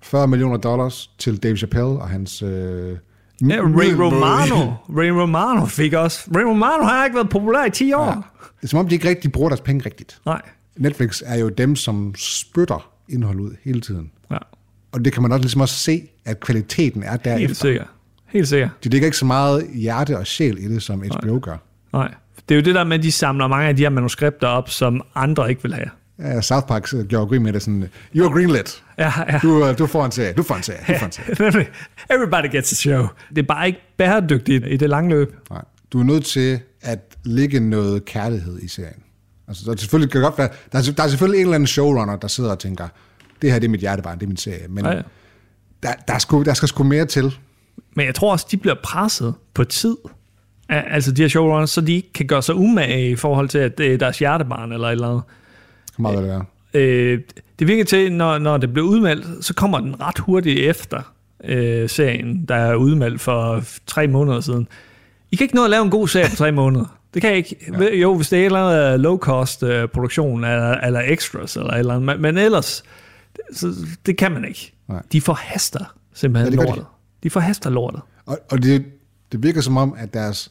40 0.02 0.28
millioner 0.28 0.56
dollars 0.56 1.10
til 1.18 1.42
Dave 1.42 1.56
Chappelle 1.56 1.86
og 1.86 2.08
hans... 2.08 2.42
Øh, 2.42 2.48
ja, 2.48 3.56
Ray 3.60 3.92
Romano. 3.92 4.72
Ray 4.88 5.08
Romano 5.08 5.64
fik 5.64 5.92
også. 5.92 6.30
Ray 6.36 6.42
Romano 6.42 6.82
har 6.82 7.04
ikke 7.04 7.14
været 7.14 7.28
populær 7.28 7.64
i 7.64 7.70
10 7.70 7.92
år. 7.92 8.04
Ja. 8.04 8.10
Det 8.56 8.64
er 8.64 8.66
som 8.68 8.78
om, 8.78 8.88
de 8.88 8.94
ikke 8.94 9.08
rigtig 9.08 9.32
bruger 9.32 9.48
deres 9.48 9.60
penge 9.60 9.86
rigtigt. 9.86 10.18
Nej. 10.26 10.42
Netflix 10.76 11.22
er 11.26 11.36
jo 11.38 11.48
dem, 11.48 11.76
som 11.76 12.14
spytter 12.16 12.90
indhold 13.08 13.40
ud 13.40 13.50
hele 13.64 13.80
tiden. 13.80 14.10
Ja. 14.30 14.36
Og 14.92 15.04
det 15.04 15.12
kan 15.12 15.22
man 15.22 15.32
også 15.32 15.42
ligesom 15.42 15.60
også 15.60 15.74
se, 15.74 16.02
at 16.24 16.40
kvaliteten 16.40 17.02
er 17.02 17.10
Helt 17.10 17.24
derefter. 17.24 17.54
sikkert. 17.54 17.86
Helt 18.26 18.48
sikkert. 18.48 18.70
De 18.84 18.88
lægger 18.88 19.06
ikke 19.06 19.16
så 19.18 19.24
meget 19.26 19.66
hjerte 19.74 20.18
og 20.18 20.26
sjæl 20.26 20.58
i 20.58 20.68
det, 20.68 20.82
som 20.82 21.02
HBO 21.02 21.38
gør. 21.42 21.56
Nej. 21.92 22.14
Det 22.48 22.54
er 22.54 22.56
jo 22.56 22.64
det 22.64 22.74
der 22.74 22.84
med, 22.84 22.98
at 22.98 23.02
de 23.02 23.12
samler 23.12 23.46
mange 23.46 23.68
af 23.68 23.76
de 23.76 23.82
her 23.82 23.90
manuskripter 23.90 24.48
op, 24.48 24.70
som 24.70 25.02
andre 25.14 25.50
ikke 25.50 25.62
vil 25.62 25.74
have. 25.74 25.88
Ja, 26.18 26.40
South 26.40 26.66
Park 26.66 26.88
gjorde 27.08 27.26
grin 27.26 27.42
med 27.42 27.52
det 27.52 27.62
sådan, 27.62 27.88
you 28.16 28.26
are 28.26 28.34
greenlit. 28.34 28.84
Ja, 28.98 29.12
ja. 29.32 29.38
Du, 29.42 29.66
øh, 29.66 29.78
du 29.78 29.86
får 29.86 30.04
en 30.04 30.12
serie, 30.12 30.32
du 30.32 30.42
får 30.42 30.54
en 30.54 30.62
serie, 30.62 30.80
du 30.88 30.98
får 30.98 31.06
en 31.06 31.12
serie. 31.12 31.66
Everybody 32.14 32.56
gets 32.56 32.72
a 32.72 32.74
show. 32.74 33.06
Det 33.30 33.38
er 33.38 33.46
bare 33.46 33.66
ikke 33.66 33.78
bæredygtigt 33.96 34.64
i 34.66 34.76
det 34.76 34.90
lange 34.90 35.10
løb. 35.10 35.34
Nej. 35.50 35.62
Du 35.92 36.00
er 36.00 36.04
nødt 36.04 36.24
til 36.24 36.60
at 36.82 36.98
lægge 37.24 37.60
noget 37.60 38.04
kærlighed 38.04 38.58
i 38.62 38.68
serien. 38.68 39.02
Altså, 39.48 39.62
der, 39.66 39.72
er 39.72 39.76
selvfølgelig, 39.76 40.12
kan 40.12 40.20
godt 40.20 40.38
være, 40.38 40.48
der, 40.72 40.78
er, 40.78 40.92
der 40.96 41.02
er 41.02 41.08
selvfølgelig 41.08 41.38
en 41.38 41.46
eller 41.46 41.54
anden 41.54 41.66
showrunner, 41.66 42.16
der 42.16 42.28
sidder 42.28 42.50
og 42.50 42.58
tænker, 42.58 42.88
det 43.42 43.52
her 43.52 43.58
det 43.58 43.66
er 43.66 43.70
mit 43.70 43.80
hjertebarn, 43.80 44.18
det 44.18 44.22
er 44.24 44.28
min 44.28 44.36
serie. 44.36 44.68
Men 44.68 44.84
Ja, 44.84 44.90
ja, 44.90 44.96
ja. 44.96 45.02
Der, 45.82 45.92
der, 46.08 46.14
er 46.14 46.18
sgu, 46.18 46.42
der 46.42 46.54
skal 46.54 46.68
sgu 46.68 46.84
mere 46.84 47.04
til. 47.04 47.38
Men 47.96 48.06
jeg 48.06 48.14
tror 48.14 48.32
også, 48.32 48.46
de 48.50 48.56
bliver 48.56 48.76
presset 48.82 49.34
på 49.54 49.64
tid. 49.64 49.96
Al- 50.68 50.84
Altså 50.90 51.12
de 51.12 51.22
her 51.22 51.28
showrunners, 51.28 51.70
så 51.70 51.80
de 51.80 51.92
ikke 51.94 52.12
kan 52.12 52.26
gøre 52.26 52.42
sig 52.42 52.54
umage 52.54 53.10
i 53.10 53.16
forhold 53.16 53.48
til, 53.48 53.58
at 53.58 53.78
det 53.78 53.92
er 53.94 53.98
deres 53.98 54.18
hjertebarn 54.18 54.72
eller 54.72 54.88
et 54.88 54.92
eller 54.92 55.08
andet. 55.08 55.22
Meget 55.98 56.24
være. 56.24 56.44
Øh, 56.74 57.20
det 57.58 57.66
virker 57.68 57.84
til, 57.84 58.12
når, 58.12 58.38
når 58.38 58.56
det 58.56 58.72
bliver 58.72 58.88
udmeldt, 58.88 59.44
så 59.44 59.54
kommer 59.54 59.80
den 59.80 60.00
ret 60.00 60.18
hurtigt 60.18 60.58
efter 60.60 61.14
øh, 61.44 61.88
serien, 61.88 62.44
der 62.48 62.54
er 62.54 62.74
udmeldt 62.74 63.20
for 63.20 63.64
tre 63.86 64.06
måneder 64.06 64.40
siden. 64.40 64.68
I 65.30 65.36
kan 65.36 65.44
ikke 65.44 65.54
nå 65.54 65.64
at 65.64 65.70
lave 65.70 65.84
en 65.84 65.90
god 65.90 66.08
serie 66.08 66.30
på 66.30 66.36
tre 66.36 66.52
måneder. 66.52 66.98
Det 67.14 67.22
kan 67.22 67.30
jeg 67.30 67.38
ikke. 67.38 67.56
Ja. 67.80 67.94
Jo, 67.94 68.14
hvis 68.16 68.28
det 68.28 68.40
er 68.40 68.46
eller 68.46 68.60
anden 68.60 69.00
low-cost 69.06 69.66
øh, 69.66 69.88
produktion, 69.88 70.44
eller, 70.44 70.70
eller 70.74 71.00
extras, 71.06 71.56
eller 71.56 71.70
et 71.72 71.78
eller 71.78 71.94
andet. 71.94 72.06
Men, 72.06 72.22
men 72.22 72.38
ellers, 72.38 72.82
så, 73.52 73.74
det 74.06 74.16
kan 74.16 74.32
man 74.32 74.44
ikke. 74.44 74.72
Nej. 74.88 75.02
De 75.12 75.20
forhaster 75.20 75.94
simpelthen 76.14 76.46
Ja, 76.46 76.50
det 76.50 76.58
gør 76.58 76.64
de. 76.72 76.78
lortet. 76.78 76.86
De 77.22 77.30
forhaster 77.30 77.70
lortet. 77.70 78.00
Og, 78.26 78.38
og 78.50 78.62
det, 78.62 78.84
det 79.32 79.42
virker 79.42 79.60
som 79.60 79.76
om, 79.76 79.94
at 79.98 80.14
deres... 80.14 80.50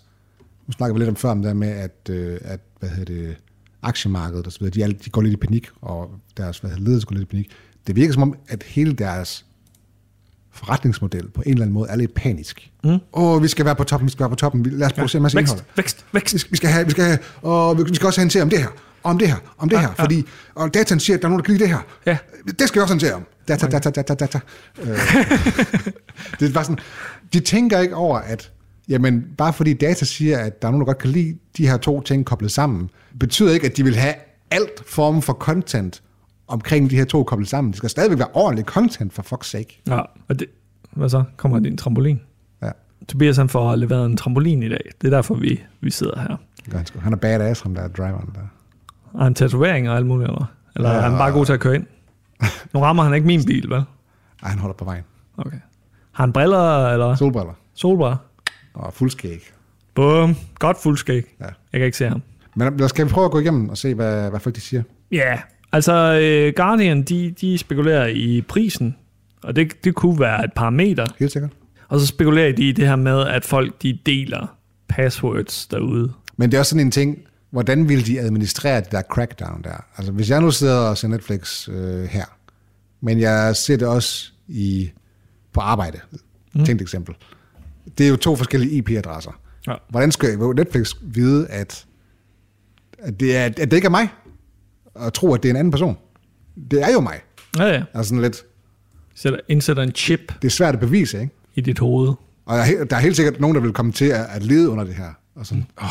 Nu 0.68 0.72
snakker 0.72 0.94
vi 0.94 1.00
lidt 1.00 1.10
om 1.10 1.16
før 1.16 1.30
om 1.30 1.42
det 1.42 1.48
der 1.48 1.54
med, 1.54 1.70
at, 1.70 2.10
øh, 2.10 2.40
at 2.42 2.60
hvad 2.80 2.90
hedder 2.90 3.14
det, 3.14 3.36
aktiemarkedet 3.84 4.58
videre, 4.60 4.88
de, 4.88 4.94
de 5.06 5.10
går 5.10 5.22
lidt 5.22 5.34
i 5.34 5.38
panik, 5.38 5.68
og 5.82 6.12
deres 6.38 6.60
hvad 6.60 6.72
hedder, 6.72 6.84
ledelse 6.84 7.08
går 7.08 7.16
lidt 7.16 7.24
i 7.24 7.30
panik. 7.30 7.52
Det 7.88 7.96
virker 7.96 8.14
som 8.14 8.22
om, 8.22 8.36
at 8.48 8.64
hele 8.64 8.94
deres 8.94 9.46
forretningsmodel 10.52 11.30
på 11.30 11.42
en 11.42 11.52
eller 11.52 11.62
anden 11.62 11.74
måde 11.74 11.90
er 11.90 11.96
lidt 11.96 12.14
panisk. 12.14 12.72
Åh, 12.84 12.92
mm. 12.92 13.00
oh, 13.12 13.44
vi 13.44 13.48
skal 13.48 13.66
være 13.66 13.76
på 13.76 13.84
toppen, 13.84 14.08
vi 14.08 14.12
skal 14.12 14.20
være 14.20 14.30
på 14.30 14.36
toppen, 14.36 14.64
lad 14.64 14.88
os 14.88 14.94
producere 14.94 15.20
en 15.20 15.24
masse 15.24 15.40
indhold. 15.40 15.60
Vækst, 15.76 16.06
vækst, 16.14 16.34
vækst. 16.34 16.52
Vi 16.52 16.58
skal, 16.58 16.70
have, 16.70 16.86
vi 16.86 16.92
skal 16.92 17.04
have, 17.04 17.20
og 17.42 17.78
vi 17.90 17.96
skal 17.96 18.08
også 18.08 18.20
have 18.20 18.26
en 18.26 18.30
serie 18.30 18.44
om 18.44 18.50
det 18.50 18.60
her, 18.60 18.68
om 19.04 19.18
det 19.18 19.28
her, 19.28 19.38
om 19.58 19.70
det 19.70 19.80
her, 19.80 19.94
ja. 19.98 20.04
fordi 20.04 20.26
og 20.56 20.74
dataen 20.74 21.00
siger, 21.00 21.18
at 21.18 21.22
der 21.22 21.28
er 21.28 21.30
nogen, 21.30 21.40
der 21.40 21.46
kan 21.46 21.54
lide 21.54 21.64
det 21.64 21.74
her. 21.74 21.82
Ja. 22.06 22.18
Det 22.60 22.68
skal 22.68 22.80
vi 22.80 22.84
også 22.84 23.00
serie 23.00 23.16
om. 23.16 23.26
Data, 23.48 23.68
data, 23.68 23.90
data, 23.90 24.14
data. 24.14 24.40
Øh, 24.82 24.88
det 26.40 26.54
bare 26.54 26.64
sådan, 26.64 26.80
de 27.34 27.40
tænker 27.40 27.80
ikke 27.80 27.96
over, 27.96 28.20
at 28.20 28.52
jamen, 28.90 29.26
bare 29.38 29.54
fordi 29.54 29.74
data 29.74 30.06
siger, 30.06 30.38
at 30.40 30.62
der 30.62 30.68
er 30.68 30.72
nogen, 30.72 30.82
der 30.82 30.86
godt 30.86 30.98
kan 30.98 31.10
lide 31.10 31.38
de 31.58 31.68
her 31.68 31.78
to 31.78 32.02
ting 32.02 32.26
koblet 32.26 32.52
sammen, 32.52 32.90
betyder 33.20 33.54
ikke, 33.54 33.66
at 33.68 33.78
de 33.78 33.84
vil 33.84 33.96
have 33.96 34.14
alt 34.52 34.84
form 34.86 35.22
for 35.22 35.34
content 35.34 36.04
omkring 36.48 36.90
de 36.90 36.96
her 36.96 37.06
to 37.06 37.24
koblet 37.24 37.48
sammen. 37.50 37.72
Det 37.72 37.78
skal 37.78 37.90
stadigvæk 37.90 38.20
være 38.20 38.28
ordentlig 38.34 38.66
content, 38.66 39.14
for 39.14 39.24
fuck's 39.34 39.48
sake. 39.48 39.82
Ja, 39.88 40.00
og 40.30 40.40
det, 40.40 40.48
hvad 40.92 41.10
så? 41.10 41.24
Kommer 41.38 41.60
din 41.60 41.78
trampolin? 41.78 42.22
Ja, 42.62 42.70
Tobias 43.08 43.38
han 43.38 43.50
får 43.50 43.76
leveret 43.76 44.06
en 44.06 44.18
trampolin 44.18 44.64
i 44.64 44.70
dag. 44.70 44.82
Det 45.02 45.08
er 45.08 45.12
derfor, 45.16 45.36
vi, 45.36 45.62
vi 45.82 45.90
sidder 45.92 46.20
her. 46.20 46.38
gør 46.72 47.00
han 47.00 47.14
er 47.14 47.18
badass, 47.18 47.62
ham 47.62 47.76
der 47.76 47.82
er 47.82 47.88
driveren 47.88 48.30
der. 48.36 48.42
Har 49.18 49.24
han 49.24 49.34
tatoveringer 49.34 49.92
og 49.92 49.98
alt 49.98 50.06
muligt, 50.08 50.30
eller? 50.30 50.46
Eller 50.76 50.90
Ja. 50.90 50.96
er 50.98 51.02
han 51.02 51.12
bare 51.18 51.32
god 51.32 51.46
til 51.46 51.54
at 51.54 51.60
køre 51.60 51.76
ind? 51.76 51.86
Nu 52.74 52.80
rammer 52.80 53.04
han 53.04 53.14
ikke 53.14 53.28
min 53.28 53.46
bil, 53.46 53.70
vel? 53.70 53.84
Ej, 54.44 54.50
han 54.50 54.60
holder 54.60 54.74
på 54.74 54.86
vejen. 54.86 55.04
Okay. 55.38 55.58
Har 56.12 56.24
han 56.24 56.34
briller, 56.34 56.88
eller 56.90 57.16
Solbriller 57.16 57.54
solbriller? 57.74 58.18
Og 58.78 58.94
fuldskæg. 58.94 59.52
Bum. 59.96 60.36
Godt 60.60 60.78
fuldskæg. 60.84 61.24
Ja. 61.40 61.46
Jeg 61.46 61.80
kan 61.80 61.86
ikke 61.86 61.98
se 61.98 62.10
ham. 62.10 62.22
Men 62.56 62.90
skal 62.90 63.06
vi 63.06 63.10
prøve 63.10 63.26
at 63.26 63.32
gå 63.32 63.40
igennem 63.40 63.70
og 63.70 63.78
se, 63.78 63.94
hvad, 63.94 64.30
hvad 64.30 64.40
folk 64.40 64.56
de 64.56 64.62
siger? 64.62 64.84
Ja, 65.12 65.18
yeah. 65.18 65.40
altså 65.72 65.94
uh, 65.94 66.56
Guardian, 66.56 67.04
de, 67.04 67.34
de 67.42 67.58
spekulerer 67.58 68.08
i 68.08 68.44
prisen, 68.48 68.96
og 69.44 69.56
det, 69.56 69.84
det 69.84 69.96
kunne 69.96 70.20
være 70.20 70.46
et 70.46 70.54
parameter. 70.54 71.06
Helt 71.20 71.32
sikkert. 71.32 71.52
Og 71.88 72.00
så 72.00 72.08
spekulerer 72.08 72.52
de 72.52 72.70
i 72.70 72.72
det 72.72 72.88
her 72.88 72.96
med, 72.96 73.28
at 73.28 73.46
folk 73.46 73.82
de 73.82 74.00
deler 74.06 74.58
passwords 74.88 75.68
derude. 75.68 76.14
Men 76.38 76.52
det 76.52 76.58
er 76.58 76.60
også 76.60 76.70
sådan 76.70 76.86
en 76.86 76.92
ting, 76.92 77.18
hvordan 77.50 77.90
vil 77.90 78.08
de 78.08 78.20
administrere 78.20 78.82
det 78.82 78.92
der 78.92 79.02
crackdown 79.02 79.64
der? 79.64 79.86
Altså 79.98 80.12
hvis 80.12 80.30
jeg 80.30 80.42
nu 80.42 80.52
sidder 80.52 80.78
og 80.78 80.98
ser 80.98 81.08
Netflix 81.08 81.70
øh, 81.70 82.04
her, 82.04 82.26
men 83.02 83.20
jeg 83.20 83.56
ser 83.56 83.78
det 83.78 83.88
også 83.88 84.32
i, 84.48 84.92
på 85.54 85.60
arbejde, 85.60 86.00
mm. 86.54 86.66
tænkt 86.66 86.82
eksempel. 86.82 87.16
Det 87.98 88.06
er 88.06 88.10
jo 88.10 88.16
to 88.16 88.36
forskellige 88.36 88.72
IP-adresser. 88.72 89.32
Ja. 89.68 89.74
Hvordan 89.90 90.12
skal 90.12 90.38
Netflix 90.40 90.94
vide, 91.02 91.48
at, 91.48 91.86
at, 93.00 93.20
det 93.20 93.38
er, 93.38 93.46
at 93.46 93.58
det 93.58 93.74
ikke 93.74 93.86
er 93.86 93.90
mig, 93.90 94.10
og 94.94 95.14
tro, 95.14 95.34
at 95.34 95.44
det 95.44 95.50
er 95.50 95.54
en 95.54 95.58
anden 95.58 95.72
person? 95.72 95.98
Det 96.72 96.82
er 96.82 96.94
jo 96.94 97.00
mig. 97.00 97.20
Ja, 97.58 97.66
ja. 97.66 97.84
Altså 97.94 98.10
sådan 98.10 98.22
lidt, 98.22 98.44
Sætter, 99.16 99.40
indsætter 99.48 99.84
en 99.84 99.92
chip 99.92 100.34
det 100.42 100.48
er 100.48 100.52
svært 100.52 100.74
at 100.74 100.80
bevise, 100.80 101.22
ikke? 101.22 101.34
i 101.56 101.62
dit 101.62 101.80
hoved. 101.80 102.14
Og 102.46 102.58
der 102.58 102.64
er, 102.64 102.86
der 102.86 102.96
er 102.96 103.00
helt 103.00 103.16
sikkert 103.16 103.40
nogen, 103.40 103.56
der 103.56 103.62
vil 103.62 103.74
komme 103.74 103.92
til 103.92 104.06
at, 104.06 104.26
at 104.36 104.44
lede 104.44 104.70
under 104.70 104.84
det 104.84 104.96
her. 104.96 105.10
Og 105.36 105.46
sådan, 105.46 105.66
åh, 105.82 105.88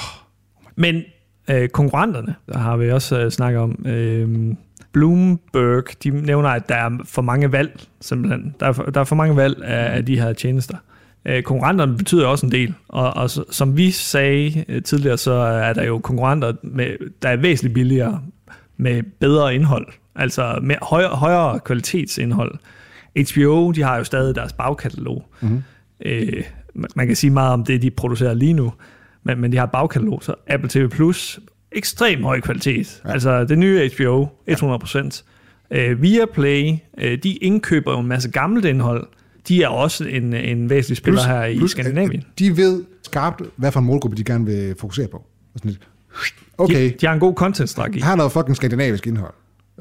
Men 0.76 1.02
øh, 1.50 1.68
konkurrenterne, 1.68 2.34
der 2.48 2.58
har 2.58 2.76
vi 2.76 2.90
også 2.90 3.18
øh, 3.20 3.30
snakket 3.30 3.60
om, 3.60 3.86
øh, 3.86 4.54
Bloomberg, 4.92 5.84
de 6.04 6.10
nævner, 6.10 6.48
at 6.48 6.68
der 6.68 6.74
er 6.74 6.90
for 7.04 7.22
mange 7.22 7.52
valg, 7.52 7.80
simpelthen. 8.00 8.54
Der 8.60 8.66
er 8.66 8.72
for, 8.72 8.82
der 8.82 9.00
er 9.00 9.04
for 9.04 9.16
mange 9.16 9.36
valg 9.36 9.64
af, 9.64 9.96
af 9.96 10.06
de 10.06 10.20
her 10.20 10.32
tjenester. 10.32 10.76
Øh, 11.28 11.42
konkurrenterne 11.42 11.96
betyder 11.96 12.26
også 12.26 12.46
en 12.46 12.52
del, 12.52 12.74
og, 12.88 13.14
og 13.16 13.30
som 13.30 13.76
vi 13.76 13.90
sagde 13.90 14.64
øh, 14.68 14.82
tidligere, 14.82 15.18
så 15.18 15.32
er 15.32 15.72
der 15.72 15.84
jo 15.84 15.98
konkurrenter, 15.98 16.52
med, 16.62 16.96
der 17.22 17.28
er 17.28 17.36
væsentligt 17.36 17.74
billigere, 17.74 18.20
med 18.76 19.02
bedre 19.20 19.54
indhold, 19.54 19.86
altså 20.14 20.58
med 20.62 20.76
højere, 20.82 21.10
højere 21.10 21.60
kvalitetsindhold. 21.60 22.54
HBO, 23.32 23.70
de 23.70 23.82
har 23.82 23.96
jo 23.96 24.04
stadig 24.04 24.34
deres 24.34 24.52
bagkatalog. 24.52 25.28
Mm-hmm. 25.40 25.62
Øh, 26.04 26.42
man- 26.94 27.06
kan 27.06 27.16
sige 27.16 27.30
meget 27.30 27.52
om 27.52 27.64
det, 27.64 27.82
de 27.82 27.90
producerer 27.90 28.34
lige 28.34 28.52
nu, 28.52 28.72
men, 29.24 29.40
men 29.40 29.52
de 29.52 29.56
har 29.56 29.66
bagkatalog, 29.66 30.18
så 30.22 30.34
Apple 30.46 30.68
TV 30.68 30.88
Plus, 30.88 31.40
ekstrem 31.72 32.22
høj 32.24 32.40
kvalitet. 32.40 33.02
Ja. 33.04 33.12
Altså 33.12 33.44
det 33.44 33.58
nye 33.58 33.90
HBO, 33.96 34.26
100%. 34.50 35.22
Øh, 35.70 36.02
Viaplay, 36.02 36.72
øh, 36.98 37.18
de 37.22 37.32
indkøber 37.32 37.92
jo 37.92 37.98
en 38.00 38.06
masse 38.06 38.30
gammelt 38.30 38.64
indhold. 38.64 39.06
De 39.48 39.62
er 39.62 39.68
også 39.68 40.04
en, 40.04 40.32
en 40.34 40.70
væsentlig 40.70 40.96
spiller 40.96 41.22
her 41.22 41.44
i 41.44 41.58
plus, 41.58 41.70
Skandinavien. 41.70 42.24
De 42.38 42.56
ved 42.56 42.84
skarpt, 43.02 43.42
hvad 43.56 43.72
for 43.72 43.80
en 43.80 43.86
målgruppe 43.86 44.16
de 44.16 44.24
gerne 44.24 44.46
vil 44.46 44.74
fokusere 44.80 45.08
på. 45.08 45.22
Okay, 46.58 46.84
De, 46.84 46.94
de 47.00 47.06
har 47.06 47.14
en 47.14 47.20
god 47.20 47.34
content-strategi. 47.34 48.00
her 48.00 48.12
er 48.12 48.16
noget 48.16 48.32
fucking 48.32 48.56
skandinavisk 48.56 49.06
indhold. 49.06 49.34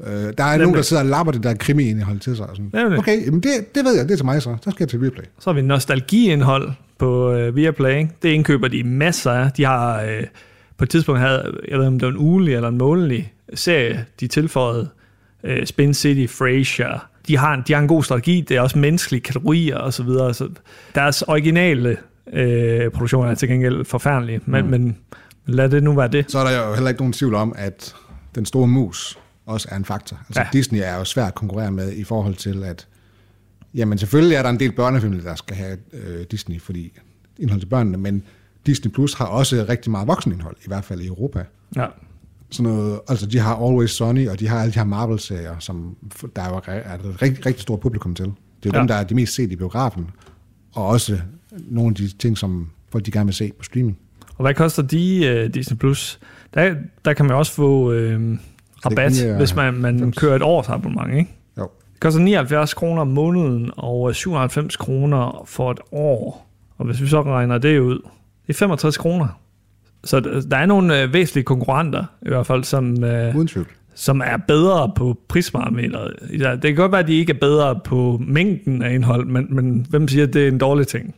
Øh, 0.06 0.12
der 0.38 0.44
er 0.44 0.58
nogen, 0.58 0.74
der 0.74 0.82
sidder 0.82 1.02
og 1.02 1.08
lapper 1.08 1.32
det 1.32 1.42
der 1.42 1.54
krimi-indhold 1.54 2.18
til 2.18 2.36
sig. 2.36 2.46
Og 2.50 2.56
sådan. 2.56 2.70
Nemlig. 2.74 2.98
Okay, 2.98 3.26
jamen 3.26 3.40
det, 3.40 3.74
det 3.74 3.84
ved 3.84 3.96
jeg, 3.96 4.04
det 4.04 4.12
er 4.12 4.16
til 4.16 4.24
mig 4.24 4.42
så. 4.42 4.56
Så 4.62 4.70
skal 4.70 4.84
jeg 4.84 4.88
til 4.88 5.00
Viaplay. 5.00 5.24
Så 5.40 5.50
har 5.50 5.54
vi 5.54 5.62
nostalgiindhold 5.62 6.72
på 6.98 7.32
øh, 7.32 7.56
Viaplay. 7.56 7.98
ikke? 7.98 8.10
Det 8.22 8.28
indkøber 8.28 8.68
de 8.68 8.84
masser 8.84 9.30
af. 9.30 9.52
De 9.52 9.64
har 9.64 10.02
øh, 10.02 10.22
på 10.78 10.84
et 10.84 10.90
tidspunkt 10.90 11.20
havde, 11.20 11.42
jeg 11.68 11.78
ved 11.78 11.84
ikke, 11.84 11.86
om 11.86 11.98
det 11.98 12.06
var 12.06 12.12
en 12.12 12.18
ugelig 12.18 12.54
eller 12.54 12.68
en 12.68 12.78
månedlig 12.78 13.32
serie, 13.54 14.04
de 14.20 14.26
tilføjede 14.26 14.88
øh, 15.44 15.66
Spin 15.66 15.94
City, 15.94 16.32
Frasier. 16.32 17.08
De 17.28 17.36
har, 17.36 17.54
en, 17.54 17.62
de 17.68 17.72
har 17.72 17.80
en 17.80 17.88
god 17.88 18.02
strategi. 18.02 18.40
Det 18.40 18.56
er 18.56 18.60
også 18.60 18.78
menneskelige 18.78 19.20
kategorier 19.20 19.76
og 19.76 19.92
så 19.92 20.02
videre. 20.02 20.34
Så 20.34 20.48
deres 20.94 21.22
originale 21.22 21.96
øh, 22.32 22.90
produktioner 22.90 23.30
er 23.30 23.34
til 23.34 23.48
gengæld 23.48 23.84
forfærdelige, 23.84 24.40
men, 24.46 24.64
mm. 24.64 24.70
men 24.70 24.96
lad 25.46 25.68
det 25.68 25.82
nu 25.82 25.94
være 25.94 26.08
det. 26.08 26.30
Så 26.30 26.38
er 26.38 26.44
der 26.44 26.66
jo 26.66 26.74
heller 26.74 26.88
ikke 26.88 27.00
nogen 27.00 27.12
tvivl 27.12 27.34
om, 27.34 27.54
at 27.58 27.94
den 28.34 28.46
store 28.46 28.66
mus 28.66 29.18
også 29.46 29.68
er 29.70 29.76
en 29.76 29.84
faktor. 29.84 30.16
Altså 30.28 30.40
Ja. 30.40 30.48
Disney 30.52 30.80
er 30.84 30.96
jo 30.96 31.04
svært 31.04 31.28
at 31.28 31.34
konkurrere 31.34 31.70
med 31.70 31.92
i 31.92 32.04
forhold 32.04 32.34
til, 32.34 32.64
at 32.64 32.86
jamen 33.74 33.98
selvfølgelig 33.98 34.36
er 34.36 34.42
der 34.42 34.50
en 34.50 34.60
del 34.60 34.72
børnefamilier, 34.72 35.24
der 35.24 35.34
skal 35.34 35.56
have 35.56 35.78
øh, 35.92 36.24
Disney, 36.30 36.60
fordi 36.60 36.92
indhold 37.38 37.60
til 37.60 37.66
børnene, 37.66 37.98
men 37.98 38.22
Disney 38.66 38.92
Plus 38.92 39.14
har 39.14 39.26
også 39.26 39.66
rigtig 39.68 39.90
meget 39.90 40.08
voksenindhold, 40.08 40.56
i 40.64 40.66
hvert 40.66 40.84
fald 40.84 41.00
i 41.00 41.06
Europa. 41.06 41.44
Ja. 41.76 41.86
Sådan 42.50 42.72
noget, 42.72 43.00
altså 43.08 43.26
de 43.26 43.38
har 43.38 43.54
Always 43.56 43.90
Sunny, 43.90 44.28
og 44.28 44.40
de 44.40 44.48
har 44.48 44.60
alle 44.60 44.72
de 44.72 44.78
her 44.78 44.84
Marvel-serier, 44.84 45.58
som 45.58 45.96
der 46.36 46.42
er 46.42 46.60
er 46.68 46.94
et 46.94 47.22
rigtig, 47.22 47.46
rigtig 47.46 47.62
stort 47.62 47.80
publikum 47.80 48.14
til. 48.14 48.24
Det 48.24 48.32
er 48.32 48.34
jo 48.66 48.70
Ja. 48.74 48.78
dem, 48.78 48.88
der 48.88 48.94
er 48.94 49.04
de 49.04 49.14
mest 49.14 49.34
set 49.34 49.52
i 49.52 49.56
biografen, 49.56 50.10
og 50.74 50.86
også 50.86 51.18
nogle 51.52 51.90
af 51.90 51.94
de 51.94 52.08
ting, 52.08 52.38
som 52.38 52.70
folk 52.92 53.06
de 53.06 53.10
gerne 53.10 53.26
vil 53.26 53.34
se 53.34 53.52
på 53.58 53.64
streaming. 53.64 53.98
Og 54.36 54.42
hvad 54.42 54.54
koster 54.54 54.82
de 54.82 55.42
uh, 55.46 55.54
Disney 55.54 55.76
Plus? 55.78 56.20
Der, 56.54 56.74
der 57.04 57.12
kan 57.12 57.26
man 57.26 57.36
også 57.36 57.52
få 57.52 57.92
øh, 57.92 58.38
rabat, 58.86 59.12
lige, 59.12 59.30
øh, 59.30 59.36
hvis 59.36 59.54
man, 59.54 59.74
man 59.74 59.94
90. 59.94 60.16
kører 60.18 60.36
et 60.36 60.42
års 60.42 60.68
abonnement, 60.68 61.14
ikke? 61.18 61.30
Jo. 61.58 61.68
Det 61.92 62.00
koster 62.00 62.20
79 62.20 62.74
kroner 62.74 63.00
om 63.02 63.08
måneden 63.08 63.70
og 63.76 64.14
97 64.14 64.76
kroner 64.76 65.42
for 65.46 65.70
et 65.70 65.78
år. 65.92 66.46
Og 66.78 66.86
hvis 66.86 67.00
vi 67.02 67.06
så 67.06 67.22
regner 67.22 67.58
det 67.58 67.78
ud, 67.80 67.98
det 68.46 68.54
er 68.54 68.58
65 68.58 68.96
kroner. 68.96 69.28
Så 70.06 70.20
der 70.50 70.56
er 70.56 70.66
nogle 70.66 71.02
øh, 71.02 71.12
væsentlige 71.12 71.44
konkurrenter, 71.44 72.04
i 72.26 72.28
hvert 72.28 72.46
fald, 72.46 72.64
som, 72.64 73.04
øh, 73.04 73.34
som 73.94 74.20
er 74.20 74.36
bedre 74.48 74.92
på 74.96 75.18
prisparametret. 75.28 76.14
Det 76.30 76.62
kan 76.62 76.74
godt 76.74 76.92
være, 76.92 77.00
at 77.00 77.08
de 77.08 77.14
ikke 77.14 77.32
er 77.32 77.38
bedre 77.40 77.80
på 77.84 78.20
mængden 78.26 78.82
af 78.82 78.94
indhold, 78.94 79.26
men, 79.26 79.46
men 79.50 79.86
hvem 79.90 80.08
siger, 80.08 80.26
at 80.26 80.32
det 80.32 80.44
er 80.44 80.48
en 80.48 80.58
dårlig 80.58 80.86
ting? 80.86 81.14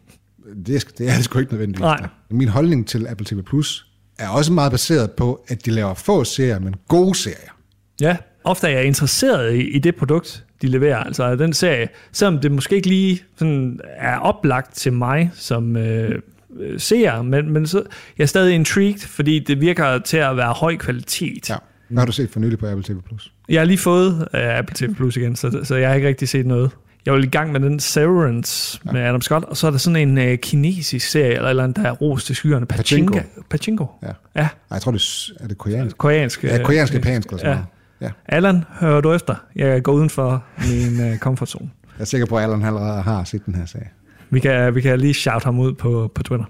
Det 0.67 0.77
er, 0.77 0.89
det 0.99 1.09
er 1.09 1.15
det 1.15 1.25
sgu 1.25 1.39
ikke 1.39 1.53
nødvendigvis. 1.53 1.81
Nej. 1.81 2.07
Min 2.31 2.49
holdning 2.49 2.87
til 2.87 3.07
Apple 3.09 3.27
TV 3.27 3.43
Plus 3.43 3.87
er 4.19 4.29
også 4.29 4.53
meget 4.53 4.73
baseret 4.73 5.11
på, 5.11 5.45
at 5.49 5.67
de 5.67 5.71
laver 5.71 5.95
få 5.95 6.25
serier, 6.25 6.59
men 6.59 6.75
gode 6.89 7.15
serier. 7.15 7.53
Ja, 8.01 8.17
ofte 8.45 8.67
er 8.67 8.71
jeg 8.71 8.85
interesseret 8.85 9.55
i, 9.55 9.71
i 9.71 9.79
det 9.79 9.97
produkt, 9.97 10.45
de 10.63 10.67
leverer. 10.67 10.97
Altså 10.97 11.37
den 11.37 11.53
serie, 11.53 11.89
selvom 12.13 12.39
det 12.39 12.53
måske 12.53 12.77
ikke 12.77 12.89
lige 12.89 13.23
sådan 13.37 13.81
er 13.97 14.19
oplagt 14.19 14.75
til 14.75 14.93
mig 14.93 15.31
som 15.35 15.77
øh, 15.77 16.21
øh, 16.59 16.81
seer, 16.81 17.23
men, 17.23 17.51
men 17.53 17.67
så 17.67 17.83
jeg 18.19 18.25
er 18.25 18.27
stadig 18.27 18.55
intrigued, 18.55 18.99
fordi 18.99 19.39
det 19.39 19.61
virker 19.61 19.99
til 19.99 20.17
at 20.17 20.37
være 20.37 20.53
høj 20.53 20.77
kvalitet. 20.77 21.51
Ja. 21.51 21.57
Hvad 21.89 21.99
har 22.01 22.07
du 22.07 22.13
set 22.13 22.31
for 22.31 22.41
nylig 22.41 22.59
på 22.59 22.67
Apple 22.67 22.85
TV 22.85 23.03
Plus? 23.03 23.33
Jeg 23.49 23.61
har 23.61 23.65
lige 23.65 23.79
fået 23.79 24.29
øh, 24.35 24.59
Apple 24.59 24.75
TV 24.75 24.95
Plus 24.95 25.17
igen, 25.17 25.37
så, 25.37 25.61
så 25.65 25.77
jeg 25.77 25.89
har 25.89 25.95
ikke 25.95 26.09
rigtig 26.09 26.29
set 26.29 26.47
noget. 26.47 26.71
Jeg 27.07 27.15
var 27.15 27.23
i 27.23 27.27
gang 27.27 27.53
med 27.53 27.61
den 27.61 27.81
Severance 27.81 28.81
ja. 28.87 28.93
med 28.93 29.01
Adam 29.01 29.21
Scott, 29.23 29.45
og 29.45 29.57
så 29.57 29.67
er 29.67 29.71
der 29.71 29.79
sådan 29.79 30.09
en 30.09 30.19
øh, 30.19 30.39
kinesisk 30.39 31.09
serie, 31.09 31.35
eller, 31.35 31.51
eller 31.51 31.65
andet, 31.65 31.77
der 31.77 31.83
er 31.83 31.93
ros 31.93 32.25
til 32.25 32.37
skyerne. 32.37 32.67
Pachinko. 32.67 33.15
Pachinko. 33.15 33.43
Pachinko. 33.51 33.87
Ja. 34.03 34.07
Ja, 34.07 34.13
Nej, 34.43 34.49
jeg 34.71 34.83
tror, 34.83 34.93
det 34.93 35.31
er, 35.41 35.45
er 35.45 35.49
det 35.49 35.59
koreansk. 35.59 35.99
koreansk. 35.99 36.45
Ja, 36.45 36.59
øh, 36.59 36.65
koreansk, 36.65 36.95
japansk 36.95 37.29
eller 37.29 37.39
sådan 37.39 37.51
ja. 37.53 37.55
noget. 38.01 38.15
Ja. 38.29 38.37
Allan, 38.37 38.65
hører 38.81 39.01
du 39.01 39.13
efter? 39.13 39.35
Jeg 39.57 39.83
går 39.83 39.93
uden 39.93 40.11
for 40.11 40.45
min 40.69 41.01
øh, 41.01 41.19
comfort 41.19 41.49
zone. 41.49 41.71
Jeg 41.99 42.03
er 42.03 42.07
sikker 42.07 42.27
på, 42.27 42.37
at 42.39 42.45
Allan 42.45 42.65
allerede 42.65 43.03
har 43.03 43.25
set 43.25 43.47
den 43.47 43.55
her 43.55 43.67
serie. 43.67 43.89
Vi 44.31 44.41
kan, 44.41 44.75
vi 44.75 44.81
kan 44.81 45.01
lige 45.01 45.15
shout 45.15 45.45
ham 45.45 45.59
ud 45.59 45.73
på, 45.73 46.13
på 46.15 46.23
Twitter. 46.23 46.47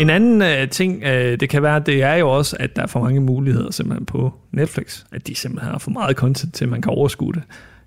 En 0.00 0.10
anden 0.10 0.42
øh, 0.42 0.68
ting, 0.68 1.02
øh, 1.04 1.40
det 1.40 1.48
kan 1.48 1.62
være, 1.62 1.80
det 1.80 2.02
er 2.02 2.14
jo 2.14 2.30
også, 2.30 2.56
at 2.60 2.76
der 2.76 2.82
er 2.82 2.86
for 2.86 3.00
mange 3.00 3.20
muligheder 3.20 3.70
simpelthen 3.70 4.06
på 4.06 4.32
Netflix. 4.52 5.04
At 5.12 5.26
de 5.26 5.34
simpelthen 5.34 5.70
har 5.70 5.78
for 5.78 5.90
meget 5.90 6.16
content 6.16 6.54
til, 6.54 6.64
at 6.64 6.70
man 6.70 6.82
kan 6.82 6.92
overskue 6.92 7.32
det. 7.32 7.42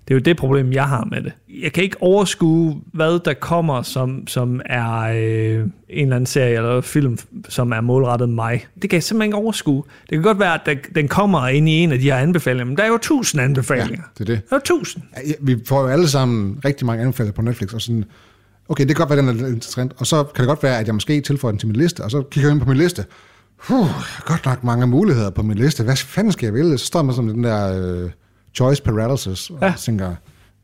Det 0.08 0.14
er 0.14 0.14
jo 0.14 0.20
det 0.20 0.36
problem, 0.36 0.72
jeg 0.72 0.84
har 0.84 1.08
med 1.10 1.22
det. 1.22 1.32
Jeg 1.62 1.72
kan 1.72 1.82
ikke 1.84 1.96
overskue, 2.00 2.80
hvad 2.92 3.20
der 3.24 3.34
kommer, 3.34 3.82
som, 3.82 4.26
som 4.26 4.60
er 4.66 4.98
øh, 5.00 5.60
en 5.60 5.68
eller 5.88 6.16
anden 6.16 6.26
serie 6.26 6.56
eller 6.56 6.80
film, 6.80 7.18
som 7.48 7.72
er 7.72 7.80
målrettet 7.80 8.28
mig. 8.28 8.66
Det 8.82 8.90
kan 8.90 8.96
jeg 8.96 9.02
simpelthen 9.02 9.28
ikke 9.28 9.36
overskue. 9.36 9.82
Det 10.02 10.10
kan 10.10 10.22
godt 10.22 10.38
være, 10.38 10.54
at 10.54 10.60
der, 10.66 10.74
den 10.94 11.08
kommer 11.08 11.48
ind 11.48 11.68
i 11.68 11.72
en 11.72 11.92
af 11.92 11.98
de 11.98 12.04
her 12.04 12.16
anbefalinger, 12.16 12.64
men 12.64 12.76
der 12.76 12.82
er 12.82 12.88
jo 12.88 12.98
tusind 13.02 13.40
Ja, 13.40 13.44
anbefalinger. 13.44 14.02
det 14.18 14.30
er 14.30 14.34
det. 14.34 14.50
Der 14.50 14.56
er 14.56 14.60
tusind. 14.64 15.02
Ja, 15.26 15.32
Vi 15.40 15.56
får 15.66 15.80
jo 15.82 15.88
alle 15.88 16.08
sammen 16.08 16.60
rigtig 16.64 16.86
mange 16.86 17.02
anbefalinger 17.04 17.32
på 17.34 17.42
Netflix, 17.42 17.72
og 17.74 17.80
sådan, 17.80 18.04
okay, 18.68 18.82
det 18.86 18.96
kan 18.96 19.06
godt 19.06 19.16
være, 19.16 19.26
den 19.34 19.44
er 19.44 19.48
interessant, 19.48 19.92
og 19.96 20.06
så 20.06 20.24
kan 20.24 20.42
det 20.42 20.48
godt 20.48 20.62
være, 20.62 20.78
at 20.78 20.86
jeg 20.86 20.94
måske 20.94 21.20
tilføjer 21.20 21.52
den 21.52 21.58
til 21.58 21.68
min 21.68 21.76
liste, 21.76 22.04
og 22.04 22.10
så 22.10 22.22
kigger 22.30 22.48
jeg 22.50 22.54
ind 22.54 22.62
på 22.62 22.68
min 22.68 22.78
liste. 22.78 23.04
Puh, 23.66 23.86
godt 24.24 24.46
nok 24.46 24.64
mange 24.64 24.86
muligheder 24.86 25.30
på 25.30 25.42
min 25.42 25.56
liste. 25.58 25.84
Hvad 25.84 25.96
fanden 25.96 26.32
skal 26.32 26.46
jeg 26.46 26.54
vælge? 26.54 26.78
Så 26.78 26.86
står 26.86 27.02
man 27.02 27.14
som 27.14 27.28
den 27.28 27.44
der 27.44 27.82
øh, 28.04 28.10
choice 28.56 28.82
paralysis, 28.82 29.50
og 29.50 29.58
Ja. 29.62 29.74
tænker, 29.78 30.14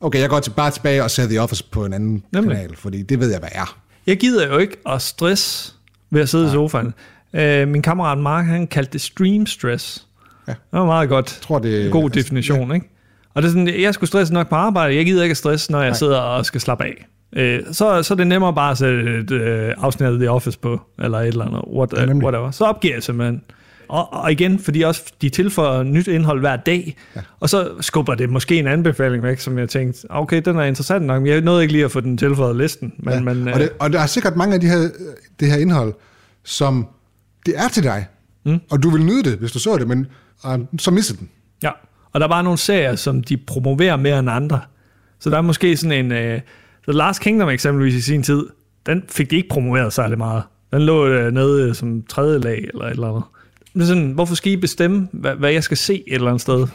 okay, 0.00 0.20
jeg 0.20 0.29
går 0.31 0.40
til, 0.40 0.50
bare 0.50 0.70
tilbage 0.70 1.05
og 1.05 1.11
ser 1.11 1.26
The 1.26 1.40
Office 1.40 1.64
på 1.70 1.85
en 1.85 1.92
anden 1.92 2.22
Nemlig. 2.33 2.57
kanal, 2.57 2.76
fordi 2.76 3.03
det 3.03 3.20
ved 3.20 3.31
jeg, 3.31 3.38
hvad 3.38 3.48
er. 3.53 3.76
Jeg 4.07 4.16
gider 4.20 4.46
jo 4.46 4.59
ikke 4.59 4.76
at 4.88 5.03
stress 5.03 5.74
ved 6.11 6.20
at 6.20 6.29
sidde 6.29 6.44
ja. 6.44 6.50
i 6.50 6.53
sofaen. 6.53 6.94
Øh, 7.35 7.68
min 7.68 7.83
kammerat 7.83 8.18
Mark, 8.18 8.44
han 8.46 8.66
kaldte 8.66 8.92
det 8.92 9.00
stream 9.00 9.46
stress. 9.46 10.07
Ja. 10.48 10.53
Det 10.53 10.59
var 10.72 10.87
meget 10.87 11.09
godt. 11.09 11.37
Jeg 11.37 11.42
tror, 11.42 11.59
det 11.59 11.85
En 11.85 11.90
god 11.90 12.11
definition, 12.11 12.68
ja. 12.68 12.74
ikke? 12.74 12.87
Og 13.35 13.42
det 13.42 13.48
er 13.48 13.53
sådan, 13.53 13.81
jeg 13.81 13.94
skulle 13.94 14.09
stresse 14.09 14.33
nok 14.35 14.48
på 14.48 14.55
arbejde. 14.55 14.94
Jeg 14.96 15.05
gider 15.07 15.22
ikke 15.22 15.31
at 15.33 15.37
stresse, 15.37 15.72
når 15.72 15.81
jeg 15.81 15.88
Nej. 15.90 15.96
sidder 15.98 16.18
og 16.18 16.46
skal 16.46 16.61
slappe 16.61 16.85
af. 16.85 17.07
Øh, 17.33 17.61
så, 17.72 18.03
så 18.03 18.14
er 18.14 18.16
det 18.16 18.26
nemmere 18.26 18.55
bare 18.55 18.70
at 18.70 18.79
sætte 18.79 19.18
et 19.18 19.31
øh, 19.31 19.74
afsnit 19.79 20.09
af 20.09 20.18
The 20.18 20.31
Office 20.31 20.59
på, 20.59 20.81
eller 20.98 21.18
et 21.18 21.26
eller 21.29 21.44
andet, 21.44 21.62
what, 21.72 21.92
Ja, 21.96 22.14
whatever. 22.14 22.50
Så 22.50 22.64
opgiver 22.64 22.94
jeg 22.94 23.03
simpelthen. 23.03 23.42
Og, 23.90 24.12
og 24.12 24.33
igen, 24.33 24.59
fordi 24.59 24.83
også 24.83 25.03
de 25.22 25.29
tilføjer 25.29 25.83
nyt 25.83 26.09
indhold 26.09 26.40
hver 26.40 26.57
dag, 26.57 26.96
ja. 27.16 27.20
og 27.40 27.48
så 27.48 27.70
skubber 27.81 28.14
det 28.14 28.31
måske 28.31 28.59
en 28.59 28.66
anbefaling 28.66 29.22
væk, 29.22 29.38
som 29.38 29.59
jeg 29.59 29.68
tænkte, 29.68 30.07
okay, 30.11 30.42
den 30.44 30.57
er 30.57 30.62
interessant 30.62 31.05
nok, 31.07 31.22
men 31.22 31.33
jeg 31.33 31.40
nåede 31.40 31.62
ikke 31.62 31.72
lige 31.72 31.85
at 31.85 31.90
få 31.90 32.00
den 32.00 32.16
tilføjet 32.18 32.57
listen. 32.57 32.92
Men, 32.98 33.14
Ja. 33.14 33.20
men, 33.20 33.48
og, 33.48 33.61
det, 33.61 33.70
og 33.79 33.92
der 33.92 34.00
er 34.00 34.07
sikkert 34.07 34.37
mange 34.37 34.55
af 34.55 34.61
de 34.61 34.66
her, 34.66 34.88
det 35.40 35.48
her 35.50 35.57
indhold, 35.59 35.94
som 36.44 36.87
det 37.46 37.55
er 37.57 37.68
til 37.68 37.83
dig, 37.83 38.07
mm. 38.46 38.59
og 38.70 38.83
du 38.83 38.90
vil 38.90 39.05
nyde 39.05 39.22
det, 39.22 39.38
hvis 39.38 39.53
du 39.53 39.59
så 39.59 39.76
det, 39.76 39.88
men 39.88 40.07
uh, 40.46 40.61
så 40.79 40.90
misser 40.90 41.16
den. 41.16 41.29
Ja, 41.62 41.70
og 42.12 42.20
der 42.20 42.26
er 42.26 42.31
bare 42.31 42.42
nogle 42.42 42.59
serier, 42.59 42.96
som 42.96 43.22
de 43.22 43.37
promoverer 43.37 43.96
mere 43.96 44.18
end 44.18 44.31
andre. 44.31 44.61
Så 45.20 45.31
der 45.31 45.37
er 45.37 45.42
måske 45.42 45.76
sådan 45.76 46.12
en... 46.12 46.35
Uh, 46.35 46.40
The 46.88 46.98
Last 46.98 47.20
Kingdom 47.20 47.48
eksempelvis 47.48 47.94
i 47.94 48.00
sin 48.00 48.22
tid, 48.22 48.46
den 48.87 49.03
fik 49.09 49.31
de 49.31 49.37
ikke 49.37 49.48
promoveret 49.48 49.92
særlig 49.92 50.18
meget. 50.18 50.42
Den 50.72 50.83
lå 50.83 51.26
uh, 51.26 51.33
nede 51.33 51.68
øh, 51.68 51.74
som 51.74 52.03
tredje 52.09 52.38
lag 52.38 52.68
eller 52.72 52.85
et 52.85 52.90
eller 52.90 53.09
andet. 53.09 53.22
Men 53.74 53.87
sådan, 53.87 54.11
hvorfor 54.12 54.35
skal 54.35 54.52
I 54.52 54.56
bestemme, 54.56 55.09
hvad, 55.12 55.35
hvad 55.35 55.52
jeg 55.52 55.64
skal 55.64 55.76
se 55.76 55.94
et 56.06 56.14
eller 56.14 56.28
andet 56.28 56.40
sted? 56.40 56.66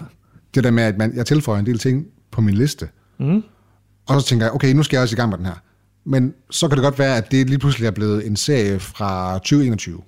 Det 0.56 0.64
der 0.64 0.72
med, 0.72 0.84
at 0.84 0.98
man, 0.98 1.16
jeg 1.16 1.26
tilføjer 1.26 1.60
en 1.60 1.66
del 1.66 1.80
ting 1.80 2.06
på 2.32 2.42
min 2.42 2.54
liste, 2.56 2.90
mm. 3.20 3.44
og 4.08 4.22
så 4.22 4.28
tænker 4.28 4.46
jeg, 4.46 4.54
okay, 4.54 4.74
nu 4.74 4.84
skal 4.84 4.98
jeg 4.98 5.02
også 5.02 5.16
i 5.16 5.18
gang 5.18 5.30
med 5.30 5.38
den 5.38 5.46
her. 5.46 5.62
Men 6.06 6.34
så 6.52 6.68
kan 6.68 6.78
det 6.78 6.84
godt 6.84 7.00
være, 7.00 7.18
at 7.18 7.32
det 7.32 7.50
lige 7.50 7.60
pludselig 7.60 7.88
er 7.88 7.92
blevet 7.92 8.28
en 8.28 8.36
serie 8.36 8.80
fra 8.80 9.34
2021. 9.34 10.02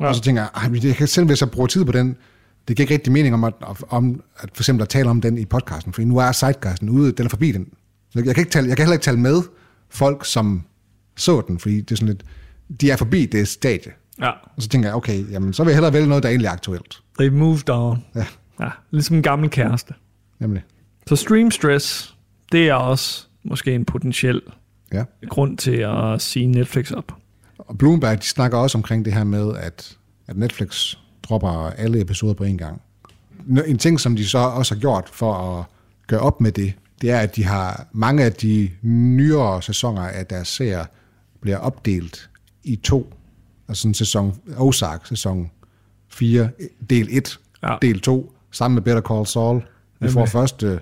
Ja. 0.00 0.06
Og 0.06 0.14
så 0.14 0.20
tænker 0.20 0.42
jeg, 0.42 0.50
"Ej, 0.54 0.68
men 0.68 0.82
jeg 0.84 0.96
kan 0.96 1.06
selv 1.08 1.26
hvis 1.26 1.40
jeg 1.40 1.50
bruger 1.50 1.66
tid 1.66 1.84
på 1.84 1.92
den, 1.92 2.16
det 2.68 2.76
giver 2.76 2.84
ikke 2.84 2.94
rigtig 2.94 3.12
mening 3.12 3.34
om 3.34 3.44
at, 3.44 3.54
om 3.88 4.22
at 4.36 4.50
for 4.54 4.62
eksempel 4.62 4.82
at 4.82 4.88
tale 4.88 5.10
om 5.10 5.20
den 5.20 5.38
i 5.38 5.44
podcasten, 5.44 5.92
for 5.92 6.02
nu 6.02 6.16
er 6.16 6.32
sidecasten 6.32 6.88
ude, 6.88 7.12
den 7.12 7.24
er 7.24 7.30
forbi 7.30 7.52
den. 7.52 7.66
Så 8.10 8.18
Jeg 8.24 8.34
kan, 8.34 8.42
ikke 8.42 8.50
tale, 8.50 8.68
jeg 8.68 8.76
kan 8.76 8.84
heller 8.86 8.94
ikke 8.94 9.04
tale 9.04 9.18
med 9.20 9.42
folk, 9.90 10.24
som 10.24 10.62
så 11.16 11.42
den, 11.48 11.58
fordi 11.58 11.80
det 11.80 11.90
er 11.92 11.96
sådan 11.96 12.08
lidt, 12.08 12.22
de 12.80 12.90
er 12.90 12.96
forbi 12.96 13.26
det 13.26 13.48
stadie. 13.48 13.92
Ja. 14.20 14.30
Og 14.30 14.62
så 14.62 14.68
tænker 14.68 14.88
jeg, 14.88 14.96
okay, 14.96 15.30
jamen, 15.32 15.52
så 15.52 15.64
vil 15.64 15.70
jeg 15.70 15.76
hellere 15.76 15.92
vælge 15.92 16.06
noget, 16.08 16.22
der 16.22 16.28
egentlig 16.28 16.46
er 16.46 16.52
aktuelt. 16.52 17.02
They 17.18 17.28
moved 17.28 17.70
on. 17.70 18.04
Ja, 18.14 18.26
Ja, 18.60 18.68
ligesom 18.90 19.16
en 19.16 19.22
gammel 19.22 19.50
kæreste. 19.50 19.94
nemlig. 20.38 20.62
Så 21.06 21.16
stream 21.16 21.50
stress, 21.50 22.16
det 22.52 22.68
er 22.68 22.74
også 22.74 23.26
måske 23.44 23.74
en 23.74 23.84
potentiel 23.84 24.42
Ja. 24.92 25.04
grund 25.28 25.58
til 25.58 25.76
at 25.76 26.22
sige 26.22 26.46
Netflix 26.46 26.90
op. 26.90 27.12
Og 27.58 27.78
Bloomberg, 27.78 28.18
de 28.22 28.26
snakker 28.26 28.58
også 28.58 28.78
omkring 28.78 29.04
det 29.04 29.12
her 29.12 29.24
med, 29.24 29.56
at, 29.56 29.96
at 30.26 30.36
Netflix 30.36 30.94
dropper 31.22 31.70
alle 31.70 32.00
episoder 32.00 32.34
på 32.34 32.44
en 32.44 32.58
gang. 32.58 32.82
En 33.66 33.78
ting, 33.78 34.00
som 34.00 34.16
de 34.16 34.26
så 34.26 34.38
også 34.38 34.74
har 34.74 34.80
gjort 34.80 35.08
for 35.12 35.34
at 35.58 35.64
gøre 36.06 36.20
op 36.20 36.40
med 36.40 36.52
det, 36.52 36.72
det 37.00 37.10
er, 37.10 37.18
at 37.18 37.36
de 37.36 37.44
har 37.44 37.86
mange 37.92 38.24
af 38.24 38.32
de 38.32 38.70
nyere 38.82 39.62
sæsoner 39.62 40.02
af 40.02 40.26
deres 40.26 40.48
serier 40.48 40.84
bliver 41.40 41.58
opdelt 41.58 42.30
i 42.64 42.76
to. 42.76 43.12
Altså 43.68 43.82
sådan 43.82 43.94
sæson 43.94 44.34
Ozark, 44.58 45.06
sæson 45.06 45.50
4, 46.08 46.48
del 46.90 47.08
1, 47.10 47.38
Ja. 47.62 47.76
del 47.82 48.00
2, 48.00 48.32
sammen 48.50 48.74
med 48.74 48.82
Better 48.82 49.02
Call 49.02 49.26
Saul. 49.26 49.62
Vi 50.00 50.08
får 50.08 50.20
Nemlig. 50.20 50.28
første 50.32 50.80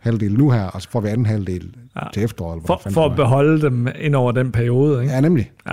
halvdel 0.00 0.32
nu 0.34 0.50
her, 0.50 0.64
og 0.64 0.82
så 0.82 0.90
får 0.90 1.00
vi 1.00 1.08
anden 1.08 1.26
halvdel 1.26 1.74
Ja. 1.96 2.00
til 2.14 2.22
efteråret. 2.22 2.62
For, 2.66 2.80
for 2.90 3.02
det 3.04 3.10
at 3.10 3.16
beholde 3.16 3.60
dem 3.62 3.88
ind 3.98 4.14
over 4.14 4.32
den 4.32 4.52
periode, 4.52 5.02
ikke? 5.02 5.14
Ja, 5.14 5.20
nemlig. 5.20 5.52
Ja. 5.68 5.72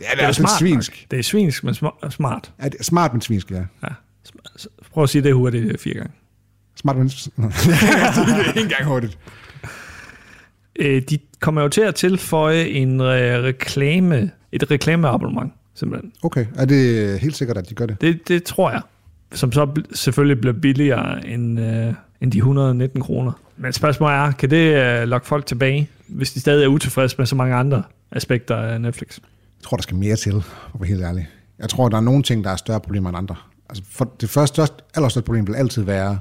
Ja, 0.00 0.06
det 0.14 0.22
er 0.22 0.28
også 0.28 0.40
lidt 0.40 0.50
smart 0.50 0.58
svinsk. 0.58 0.92
nok. 0.92 1.10
Det 1.10 1.18
er 1.18 1.22
svinsk, 1.22 1.64
men 1.64 1.74
sma- 1.74 2.10
smart. 2.10 2.52
Ja, 2.62 2.68
det 2.68 2.74
er 2.80 2.84
smart, 2.84 3.12
men 3.12 3.20
svinsk, 3.20 3.50
ja. 3.50 3.56
Ja. 3.82 3.88
Prøv 4.92 5.02
at 5.02 5.08
sige 5.10 5.22
det 5.22 5.34
hurtigt 5.34 5.80
fire 5.80 5.94
gange. 5.94 6.12
Smart, 6.76 6.96
men... 6.96 7.08
det 7.08 7.16
er 7.36 8.60
en 8.62 8.68
gang 8.68 8.84
hurtigt. 8.84 9.18
Øh, 10.76 11.02
de 11.10 11.18
kommer 11.40 11.62
jo 11.62 11.68
til 11.68 11.80
at 11.80 11.94
tilføje 11.94 12.64
en 12.64 13.00
øh, 13.00 13.42
reklame, 13.44 14.30
et 14.52 14.70
reklameabonnement, 14.70 15.52
simpelthen. 15.74 16.12
Okay, 16.22 16.46
er 16.56 16.64
det 16.64 17.18
helt 17.20 17.36
sikkert, 17.36 17.58
at 17.58 17.68
de 17.68 17.74
gør 17.74 17.86
det? 17.86 18.00
Det, 18.00 18.28
det 18.28 18.44
tror 18.44 18.70
jeg. 18.70 18.80
Som 19.34 19.52
så 19.52 19.82
selvfølgelig 19.94 20.40
bliver 20.40 20.54
billigere 20.54 21.26
end, 21.28 21.60
øh, 21.60 21.94
end 22.20 22.32
de 22.32 22.38
119 22.38 23.00
kroner. 23.02 23.32
Men 23.56 23.72
spørgsmålet 23.72 24.16
er, 24.16 24.32
kan 24.32 24.50
det 24.50 24.74
øh, 25.02 25.08
lokke 25.08 25.26
folk 25.26 25.46
tilbage, 25.46 25.88
hvis 26.08 26.32
de 26.32 26.40
stadig 26.40 26.64
er 26.64 26.68
utilfredse 26.68 27.16
med 27.18 27.26
så 27.26 27.36
mange 27.36 27.54
andre 27.54 27.82
aspekter 28.10 28.56
af 28.56 28.80
Netflix? 28.80 29.18
Jeg 29.58 29.64
tror, 29.64 29.76
der 29.76 29.82
skal 29.82 29.96
mere 29.96 30.16
til, 30.16 30.32
for 30.42 30.70
at 30.74 30.80
være 30.80 30.88
helt 30.88 31.02
ærlig. 31.02 31.28
Jeg 31.58 31.68
tror, 31.68 31.88
der 31.88 31.96
er 31.96 32.00
nogle 32.00 32.22
ting, 32.22 32.44
der 32.44 32.50
er 32.50 32.56
større 32.56 32.80
problemer 32.80 33.08
end 33.08 33.18
andre. 33.18 33.36
Altså, 33.68 33.84
for 33.90 34.12
det 34.20 34.30
første, 34.30 34.54
største, 34.54 34.76
allerstørste 34.94 35.26
problem 35.26 35.46
vil 35.46 35.54
altid 35.54 35.82
være, 35.82 36.18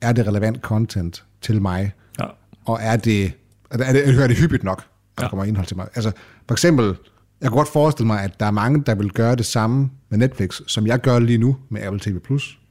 er 0.00 0.12
det 0.12 0.26
relevant 0.26 0.60
content 0.60 1.24
til 1.40 1.62
mig? 1.62 1.92
Ja. 2.20 2.24
Og 2.64 2.78
er 2.82 2.96
det, 2.96 3.32
er 3.70 3.76
det, 3.76 3.88
er 3.88 3.92
det, 3.92 4.14
hører 4.14 4.26
det 4.26 4.36
hyppigt 4.36 4.64
nok, 4.64 4.78
at 4.78 4.84
Ja. 5.18 5.22
der 5.24 5.28
kommer 5.30 5.44
indhold 5.44 5.66
til 5.66 5.76
mig? 5.76 5.86
Altså, 5.94 6.12
for 6.48 6.54
eksempel, 6.54 6.94
jeg 7.42 7.50
kan 7.50 7.56
godt 7.56 7.68
forestille 7.68 8.06
mig, 8.06 8.22
at 8.22 8.40
der 8.40 8.46
er 8.46 8.50
mange, 8.50 8.82
der 8.86 8.94
vil 8.94 9.10
gøre 9.10 9.36
det 9.36 9.46
samme 9.46 9.90
med 10.08 10.18
Netflix, 10.18 10.60
som 10.66 10.86
jeg 10.86 11.00
gør 11.00 11.18
lige 11.18 11.38
nu 11.38 11.56
med 11.68 11.82
Apple 11.82 12.00
TV+, 12.00 12.16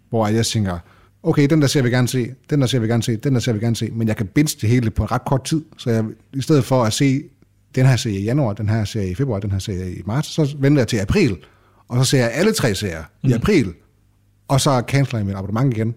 hvor 0.10 0.28
jeg 0.28 0.46
tænker, 0.46 0.80
okay, 1.24 1.48
den 1.48 1.62
der 1.62 1.68
ser 1.68 1.82
vi 1.82 1.90
gerne 1.90 2.08
se, 2.08 2.28
den 2.50 2.62
der 2.62 2.68
ser 2.68 2.80
vi 2.80 2.88
gerne 2.88 3.04
se, 3.04 3.16
den 3.16 3.34
der 3.34 3.40
ser 3.40 3.54
vi 3.54 3.60
gerne 3.60 3.76
se, 3.76 3.90
men 3.92 4.08
jeg 4.08 4.18
kan 4.18 4.28
binge 4.28 4.58
det 4.62 4.70
hele 4.70 4.92
på 4.92 5.04
en 5.04 5.12
ret 5.12 5.26
kort 5.26 5.44
tid, 5.44 5.62
så 5.78 5.90
jeg, 5.90 6.06
i 6.34 6.42
stedet 6.42 6.64
for 6.64 6.84
at 6.84 6.94
se 6.94 7.24
den 7.76 7.86
her 7.86 7.96
serie 7.96 8.20
i 8.20 8.24
januar, 8.24 8.54
den 8.54 8.70
her 8.70 8.84
serie 8.84 9.12
i 9.12 9.16
februar, 9.16 9.40
den 9.40 9.52
her 9.52 9.60
serie 9.60 9.96
i 9.96 10.02
marts, 10.06 10.28
så 10.28 10.56
venter 10.60 10.82
jeg 10.82 10.88
til 10.88 10.98
april, 10.98 11.38
og 11.88 12.06
så 12.06 12.10
ser 12.10 12.20
jeg 12.20 12.32
alle 12.34 12.54
tre 12.54 12.76
serier 12.76 13.04
mm. 13.24 13.30
i 13.30 13.34
april, 13.34 13.74
og 14.48 14.62
så 14.62 14.84
canceler 14.88 15.20
jeg 15.20 15.26
mit 15.26 15.36
abonnement 15.36 15.78
igen, 15.78 15.96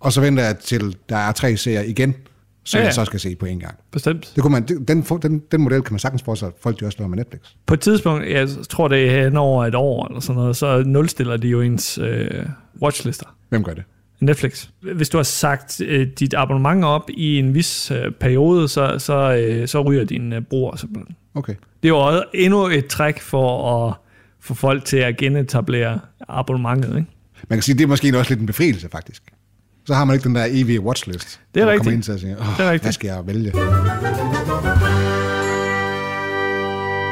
og 0.00 0.12
så 0.12 0.20
venter 0.20 0.44
jeg 0.44 0.58
til, 0.58 0.96
der 1.08 1.16
er 1.16 1.32
tre 1.32 1.56
serier 1.56 1.82
igen, 1.82 2.14
som 2.64 2.78
Ja, 2.78 2.84
ja, 2.84 2.90
så 2.90 3.04
skal 3.04 3.20
se 3.20 3.34
på 3.34 3.46
en 3.46 3.60
gang. 3.60 3.74
Bestemt. 3.90 4.32
Det 4.34 4.42
kunne 4.42 4.52
man, 4.52 4.62
den, 4.62 5.02
den, 5.22 5.42
den 5.52 5.60
model 5.60 5.82
kan 5.82 5.92
man 5.92 5.98
sagtens 5.98 6.22
forestille 6.22 6.50
sig, 6.50 6.56
at 6.56 6.62
folk 6.62 6.80
de 6.80 6.86
også 6.86 6.98
laver 6.98 7.08
med 7.08 7.18
Netflix. 7.18 7.40
På 7.66 7.74
et 7.74 7.80
tidspunkt, 7.80 8.28
jeg 8.28 8.48
tror 8.68 8.88
det 8.88 9.10
er 9.10 9.24
hen 9.24 9.36
over 9.36 9.66
et 9.66 9.74
år 9.74 10.06
eller 10.06 10.20
sådan 10.20 10.40
noget, 10.40 10.56
så 10.56 10.82
nulstiller 10.86 11.36
de 11.36 11.48
jo 11.48 11.60
ens 11.60 11.98
øh, 11.98 12.46
watchlister. 12.82 13.36
Hvem 13.48 13.64
gør 13.64 13.74
det? 13.74 13.84
Netflix. 14.20 14.68
Hvis 14.94 15.08
du 15.08 15.18
har 15.18 15.22
sagt 15.22 15.80
øh, 15.80 16.06
dit 16.18 16.34
abonnement 16.34 16.84
op 16.84 17.10
i 17.10 17.38
en 17.38 17.54
vis 17.54 17.90
øh, 17.90 18.12
periode, 18.20 18.68
så, 18.68 18.94
så, 18.98 19.36
øh, 19.36 19.68
så 19.68 19.80
ryger 19.82 20.04
din 20.04 20.32
øh, 20.32 20.42
bruger 20.42 20.76
simpelthen. 20.76 21.16
Okay. 21.34 21.54
Det 21.82 21.88
er 21.88 21.88
jo 21.88 21.98
også 21.98 22.24
endnu 22.34 22.66
et 22.66 22.86
træk 22.86 23.20
for 23.20 23.86
at 23.88 23.94
få 24.40 24.54
folk 24.54 24.84
til 24.84 24.96
at 24.96 25.16
genetablere 25.16 26.00
abonnementet. 26.28 26.88
Ikke? 26.88 27.08
Man 27.48 27.56
kan 27.56 27.62
sige, 27.62 27.78
det 27.78 27.84
er 27.84 27.88
måske 27.88 28.18
også 28.18 28.30
lidt 28.30 28.40
en 28.40 28.46
befrielse, 28.46 28.88
faktisk. 28.88 29.22
Så 29.86 29.94
har 29.94 30.04
man 30.04 30.14
ikke 30.14 30.24
den 30.28 30.34
der 30.34 30.46
evige 30.50 30.80
watchlist. 30.80 31.40
Det 31.54 31.62
er 31.62 31.66
rigtigt. 31.66 31.82
kommer 31.82 31.92
ind 31.92 32.02
til 32.02 32.12
at 32.12 32.20
sige, 32.20 32.38
oh, 32.38 32.46
Det 32.46 32.60
er 32.60 32.70
rigtigt. 32.70 32.82
hvad 32.82 32.92
skal 32.92 33.08
jeg 33.08 33.26
vælge? 33.26 33.52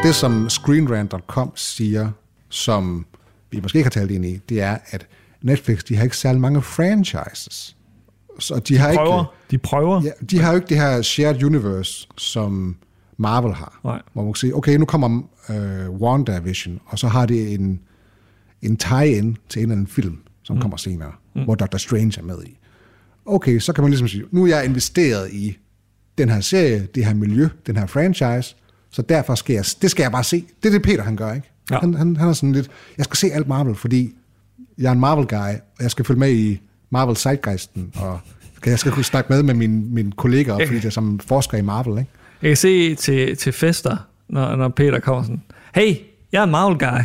Det, 0.02 0.14
som 0.14 0.48
ScreenRant.com 0.50 1.52
siger, 1.54 2.10
som 2.48 3.06
vi 3.50 3.60
måske 3.60 3.78
ikke 3.78 3.86
har 3.86 3.90
talt 3.90 4.10
ind 4.10 4.24
i, 4.26 4.36
det 4.48 4.60
er, 4.60 4.78
at 4.90 5.06
Netflix, 5.42 5.84
de 5.84 5.96
har 5.96 6.04
ikke 6.04 6.16
særlig 6.16 6.40
mange 6.40 6.62
franchises. 6.62 7.76
Så 8.38 8.58
de, 8.68 8.78
har 8.78 8.94
Prøver. 8.94 9.20
ikke... 9.20 9.50
De 9.50 9.58
prøver. 9.58 10.02
Ja, 10.02 10.10
de 10.30 10.38
har 10.38 10.50
jo 10.50 10.56
ikke 10.56 10.68
det 10.68 10.76
her 10.76 11.02
shared 11.02 11.42
universe, 11.42 12.08
som 12.16 12.76
Marvel 13.16 13.54
har. 13.54 13.80
Nej. 13.84 14.02
Hvor 14.12 14.22
man 14.22 14.32
kan 14.32 14.38
sige, 14.38 14.56
okay, 14.56 14.76
nu 14.76 14.84
kommer 14.84 15.22
øh, 15.50 15.90
WandaVision, 15.90 16.80
og 16.86 16.98
så 16.98 17.08
har 17.08 17.26
det 17.26 17.54
en, 17.54 17.80
en 18.62 18.76
tie-in 18.76 19.36
til 19.48 19.60
en 19.60 19.62
eller 19.62 19.72
anden 19.72 19.86
film, 19.86 20.18
som 20.42 20.56
mm. 20.56 20.62
kommer 20.62 20.76
senere, 20.76 21.12
mm. 21.34 21.44
hvor 21.44 21.54
Doctor 21.54 21.78
Strange 21.78 22.14
er 22.18 22.24
med 22.24 22.44
i. 22.46 22.58
Okay, 23.26 23.58
så 23.58 23.72
kan 23.72 23.82
man 23.82 23.90
ligesom 23.90 24.08
sige, 24.08 24.24
nu 24.30 24.44
er 24.44 24.48
jeg 24.48 24.64
investeret 24.64 25.32
i 25.32 25.56
den 26.18 26.28
her 26.28 26.40
serie, 26.40 26.88
det 26.94 27.04
her 27.04 27.14
miljø, 27.14 27.48
den 27.66 27.76
her 27.76 27.86
franchise, 27.86 28.56
så 28.90 29.02
derfor 29.02 29.34
skal 29.34 29.54
jeg, 29.54 29.64
det 29.82 29.90
skal 29.90 30.02
jeg 30.02 30.12
bare 30.12 30.24
se. 30.24 30.44
Det 30.62 30.68
er 30.68 30.72
det, 30.72 30.82
Peter 30.82 31.02
han 31.02 31.16
gør, 31.16 31.32
ikke? 31.32 31.50
Ja. 31.70 31.78
Han, 31.80 31.94
han, 31.94 32.16
han 32.16 32.28
er 32.28 32.32
sådan 32.32 32.52
lidt, 32.52 32.70
jeg 32.96 33.04
skal 33.04 33.16
se 33.16 33.32
alt 33.32 33.48
Marvel, 33.48 33.74
fordi 33.74 34.14
jeg 34.78 34.88
er 34.88 34.92
en 34.92 35.00
Marvel-guy, 35.00 35.60
og 35.76 35.82
jeg 35.82 35.90
skal 35.90 36.04
følge 36.04 36.20
med 36.20 36.32
i 36.32 36.60
Marvel 36.90 37.16
Zeitgeisten, 37.16 37.92
og 37.94 38.20
jeg 38.66 38.78
skal 38.78 38.92
kunne 38.92 39.04
snakke 39.04 39.32
med 39.32 39.42
med 39.42 39.54
mine, 39.54 39.82
mine 39.82 40.12
kollegaer, 40.12 40.66
fordi 40.66 40.76
det 40.78 40.84
er 40.84 40.90
som 40.90 41.18
forsker 41.18 41.58
i 41.58 41.62
Marvel, 41.62 41.98
ikke? 41.98 42.10
Jeg 42.42 42.50
kan 42.50 42.56
se 42.56 42.94
til, 42.94 43.36
til 43.36 43.52
fester, 43.52 43.96
når, 44.28 44.56
når 44.56 44.68
Peter 44.68 45.00
kommer 45.00 45.22
sådan, 45.22 45.42
hey, 45.74 45.96
jeg 46.32 46.40
er 46.40 46.44
en 46.44 46.50
Marvel 46.50 46.78
guy. 46.78 46.86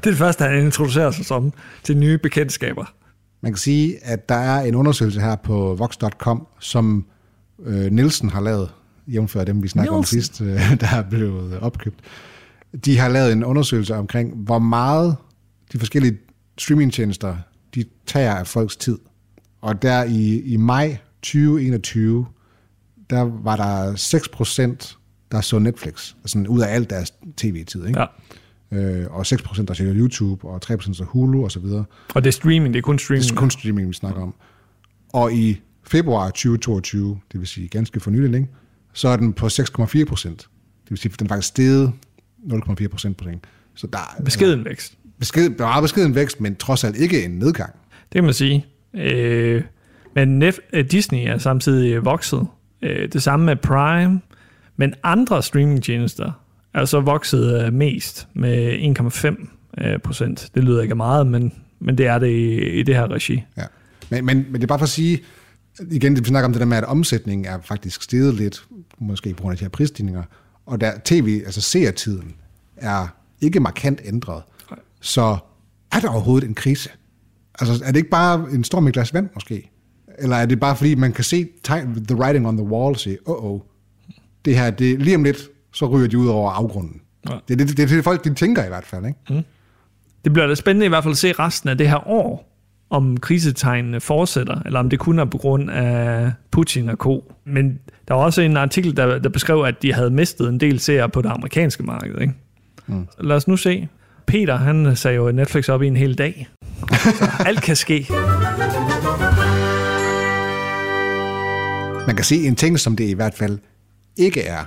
det 0.00 0.06
er 0.06 0.10
det 0.10 0.16
første, 0.16 0.44
han 0.44 0.64
introducerer 0.64 1.10
sig 1.10 1.24
som 1.24 1.52
til 1.82 1.96
nye 1.96 2.18
bekendtskaber. 2.18 2.92
Man 3.40 3.52
kan 3.52 3.58
sige, 3.58 4.04
at 4.04 4.28
der 4.28 4.34
er 4.34 4.60
en 4.60 4.74
undersøgelse 4.74 5.20
her 5.20 5.36
på 5.36 5.74
Vox.com, 5.74 6.46
som 6.60 7.06
øh, 7.62 7.92
Nielsen 7.92 8.30
har 8.30 8.40
lavet, 8.40 8.70
jævnfør 9.06 9.44
dem, 9.44 9.62
vi 9.62 9.68
snakkede 9.68 9.96
om 9.96 10.04
sidst, 10.04 10.40
øh, 10.40 10.70
der 10.80 10.86
er 10.96 11.02
blevet 11.02 11.58
opkøbt. 11.58 12.00
De 12.84 12.98
har 12.98 13.08
lavet 13.08 13.32
en 13.32 13.44
undersøgelse 13.44 13.94
omkring, 13.94 14.34
hvor 14.36 14.58
meget 14.58 15.16
de 15.72 15.78
forskellige 15.78 16.18
streamingtjenester, 16.58 17.36
de 17.74 17.84
tager 18.06 18.34
af 18.34 18.46
folks 18.46 18.76
tid. 18.76 18.98
Og 19.60 19.82
der 19.82 20.04
i, 20.04 20.40
i 20.40 20.56
maj 20.56 20.96
2021, 21.22 22.26
der 23.10 23.20
var 23.20 23.56
der 23.56 23.92
6%, 24.92 24.96
der 25.32 25.40
så 25.40 25.58
Netflix, 25.58 26.14
altså 26.22 26.44
ud 26.48 26.60
af 26.60 26.74
alt 26.74 26.90
deres 26.90 27.12
tv-tid, 27.36 27.86
ikke? 27.86 28.00
Ja. 28.00 28.06
Øh, 28.72 29.06
og 29.10 29.20
6% 29.26 29.64
der 29.64 29.74
ser 29.74 29.94
YouTube, 29.94 30.48
og 30.48 30.60
3% 30.64 30.92
så 30.92 31.04
Hulu 31.04 31.44
og 31.44 31.50
så 31.52 31.60
videre. 31.60 31.84
Og 32.14 32.24
det 32.24 32.28
er 32.28 32.32
streaming, 32.32 32.74
det 32.74 32.78
er 32.78 32.82
kun 32.82 32.94
Det 32.94 33.00
streaming. 33.02 33.30
er 33.32 33.36
kun 33.36 33.50
streaming, 33.50 33.88
vi 33.88 33.92
snakker 33.94 34.22
om. 34.22 34.34
Og 35.12 35.32
i 35.32 35.60
februar 35.86 36.26
2022, 36.30 37.20
det 37.32 37.40
vil 37.40 37.48
sige 37.48 37.68
ganske 37.68 38.00
for 38.00 38.10
nylig, 38.10 38.48
så 38.92 39.08
er 39.08 39.16
den 39.16 39.32
på 39.32 39.46
6,4 39.46 40.04
procent. 40.04 40.38
Det 40.82 40.90
vil 40.90 40.98
sige, 40.98 41.12
at 41.12 41.18
den 41.18 41.26
er 41.26 41.28
faktisk 41.28 41.48
steget 41.48 41.92
0,4 42.52 42.88
procent 42.88 43.16
på. 43.16 43.24
Så 43.74 43.86
der 43.86 43.98
er 44.18 44.22
Beskeden 44.24 44.64
vækst. 44.64 44.94
besked, 45.18 45.50
meget 45.58 45.82
beskeden 45.82 46.14
vækst, 46.14 46.40
men 46.40 46.56
trods 46.56 46.84
alt 46.84 46.96
ikke 46.96 47.24
en 47.24 47.30
nedgang. 47.30 47.72
Det 48.02 48.12
kan 48.14 48.24
man 48.24 48.34
sige. 48.34 48.66
Øh, 48.94 49.62
men 50.14 50.42
Nef- 50.48 50.68
øh, 50.72 50.90
Disney 50.90 51.28
er 51.28 51.38
samtidig 51.38 52.04
vokset. 52.04 52.46
Øh, 52.82 53.12
det 53.12 53.22
samme 53.22 53.46
med 53.46 53.56
Prime. 53.56 54.20
Men 54.76 54.94
andre 55.02 55.42
streamingtjenester 55.42 56.32
er 56.74 56.84
så 56.84 57.00
vokset 57.00 57.64
øh, 57.64 57.72
mest 57.72 58.28
med 58.34 58.78
1,5 59.78 59.84
øh, 59.84 59.98
procent. 59.98 60.50
Det 60.54 60.64
lyder 60.64 60.82
ikke 60.82 60.94
meget, 60.94 61.26
men, 61.26 61.52
men 61.80 61.98
det 61.98 62.06
er 62.06 62.18
det 62.18 62.28
i, 62.28 62.80
i 62.80 62.82
det 62.82 62.94
her 62.94 63.10
regi. 63.10 63.44
Ja. 63.56 63.64
Men, 64.10 64.24
men, 64.24 64.36
men 64.36 64.54
det 64.54 64.62
er 64.62 64.66
bare 64.66 64.78
for 64.78 64.84
at 64.84 64.90
sige, 64.90 65.20
igen, 65.90 66.18
vi 66.18 66.24
snakker 66.24 66.44
om 66.44 66.52
det 66.52 66.60
der 66.60 66.66
med, 66.66 66.76
at 66.76 66.84
omsætningen 66.84 67.44
er 67.44 67.58
faktisk 67.60 68.02
steget 68.02 68.34
lidt, 68.34 68.64
måske 68.98 69.34
på 69.34 69.42
grund 69.42 69.52
af 69.52 69.58
de 69.58 69.64
her 69.64 69.70
prisstigninger, 69.70 70.22
og 70.66 70.80
der 70.80 70.92
tv, 71.04 71.42
altså 71.46 71.60
seertiden, 71.60 72.34
er 72.76 73.06
ikke 73.40 73.60
markant 73.60 74.00
ændret. 74.04 74.42
Så 75.00 75.36
er 75.92 76.00
der 76.00 76.08
overhovedet 76.08 76.48
en 76.48 76.54
krise? 76.54 76.90
Altså, 77.60 77.84
er 77.84 77.92
det 77.92 77.96
ikke 77.96 78.10
bare 78.10 78.46
en 78.52 78.64
storm 78.64 78.88
i 78.88 78.90
glas 78.90 79.14
vand, 79.14 79.28
måske? 79.34 79.70
Eller 80.18 80.36
er 80.36 80.46
det 80.46 80.60
bare 80.60 80.76
fordi, 80.76 80.94
man 80.94 81.12
kan 81.12 81.24
se 81.24 81.48
tegn, 81.64 82.04
the 82.06 82.16
writing 82.16 82.48
on 82.48 82.56
the 82.56 82.66
wall, 82.66 82.90
og 82.94 83.00
sige, 83.00 83.18
åh, 83.26 83.44
oh, 83.44 83.60
det 84.44 84.58
her, 84.58 84.70
det, 84.70 85.02
lige 85.02 85.16
om 85.16 85.24
lidt, 85.24 85.48
så 85.72 85.86
ryger 85.86 86.08
de 86.08 86.18
ud 86.18 86.28
over 86.28 86.50
afgrunden. 86.50 87.00
Ja. 87.28 87.34
Det 87.48 87.60
er 87.60 87.64
det, 87.64 87.76
det, 87.76 87.88
det, 87.88 88.04
folk 88.04 88.24
de 88.24 88.34
tænker 88.34 88.64
i 88.64 88.68
hvert 88.68 88.86
fald, 88.86 89.06
ikke? 89.06 89.44
Det 90.24 90.32
bliver 90.32 90.46
da 90.46 90.54
spændende 90.54 90.86
i 90.86 90.88
hvert 90.88 91.04
fald 91.04 91.12
at 91.12 91.18
se 91.18 91.32
resten 91.32 91.68
af 91.68 91.78
det 91.78 91.88
her 91.88 92.08
år, 92.08 92.46
om 92.90 93.16
krisetegnene 93.16 94.00
fortsætter, 94.00 94.62
eller 94.66 94.80
om 94.80 94.90
det 94.90 94.98
kun 94.98 95.18
er 95.18 95.24
på 95.24 95.38
grund 95.38 95.70
af 95.70 96.32
Putin 96.50 96.88
og 96.88 96.96
co. 96.96 97.32
Men 97.44 97.78
der 98.08 98.14
var 98.14 98.22
også 98.22 98.42
en 98.42 98.56
artikel, 98.56 98.96
der, 98.96 99.18
der 99.18 99.28
beskrev, 99.28 99.62
at 99.62 99.82
de 99.82 99.92
havde 99.92 100.10
mistet 100.10 100.48
en 100.48 100.60
del 100.60 100.80
seere 100.80 101.08
på 101.08 101.22
det 101.22 101.28
amerikanske 101.28 101.82
marked. 101.82 102.20
Ikke? 102.20 102.34
Mm. 102.86 103.08
Lad 103.20 103.36
os 103.36 103.48
nu 103.48 103.56
se. 103.56 103.88
Peter, 104.26 104.56
han 104.56 104.96
sagde 104.96 105.16
jo 105.16 105.32
Netflix 105.32 105.68
op 105.68 105.82
i 105.82 105.86
en 105.86 105.96
hel 105.96 106.18
dag. 106.18 106.48
Så 106.90 107.30
alt 107.46 107.62
kan 107.62 107.76
ske. 107.76 108.06
Man 112.06 112.16
kan 112.16 112.24
se 112.24 112.36
en 112.36 112.56
ting, 112.56 112.78
som 112.78 112.96
det 112.96 113.04
i 113.04 113.12
hvert 113.12 113.34
fald 113.34 113.58
ikke 114.16 114.42
er, 114.42 114.64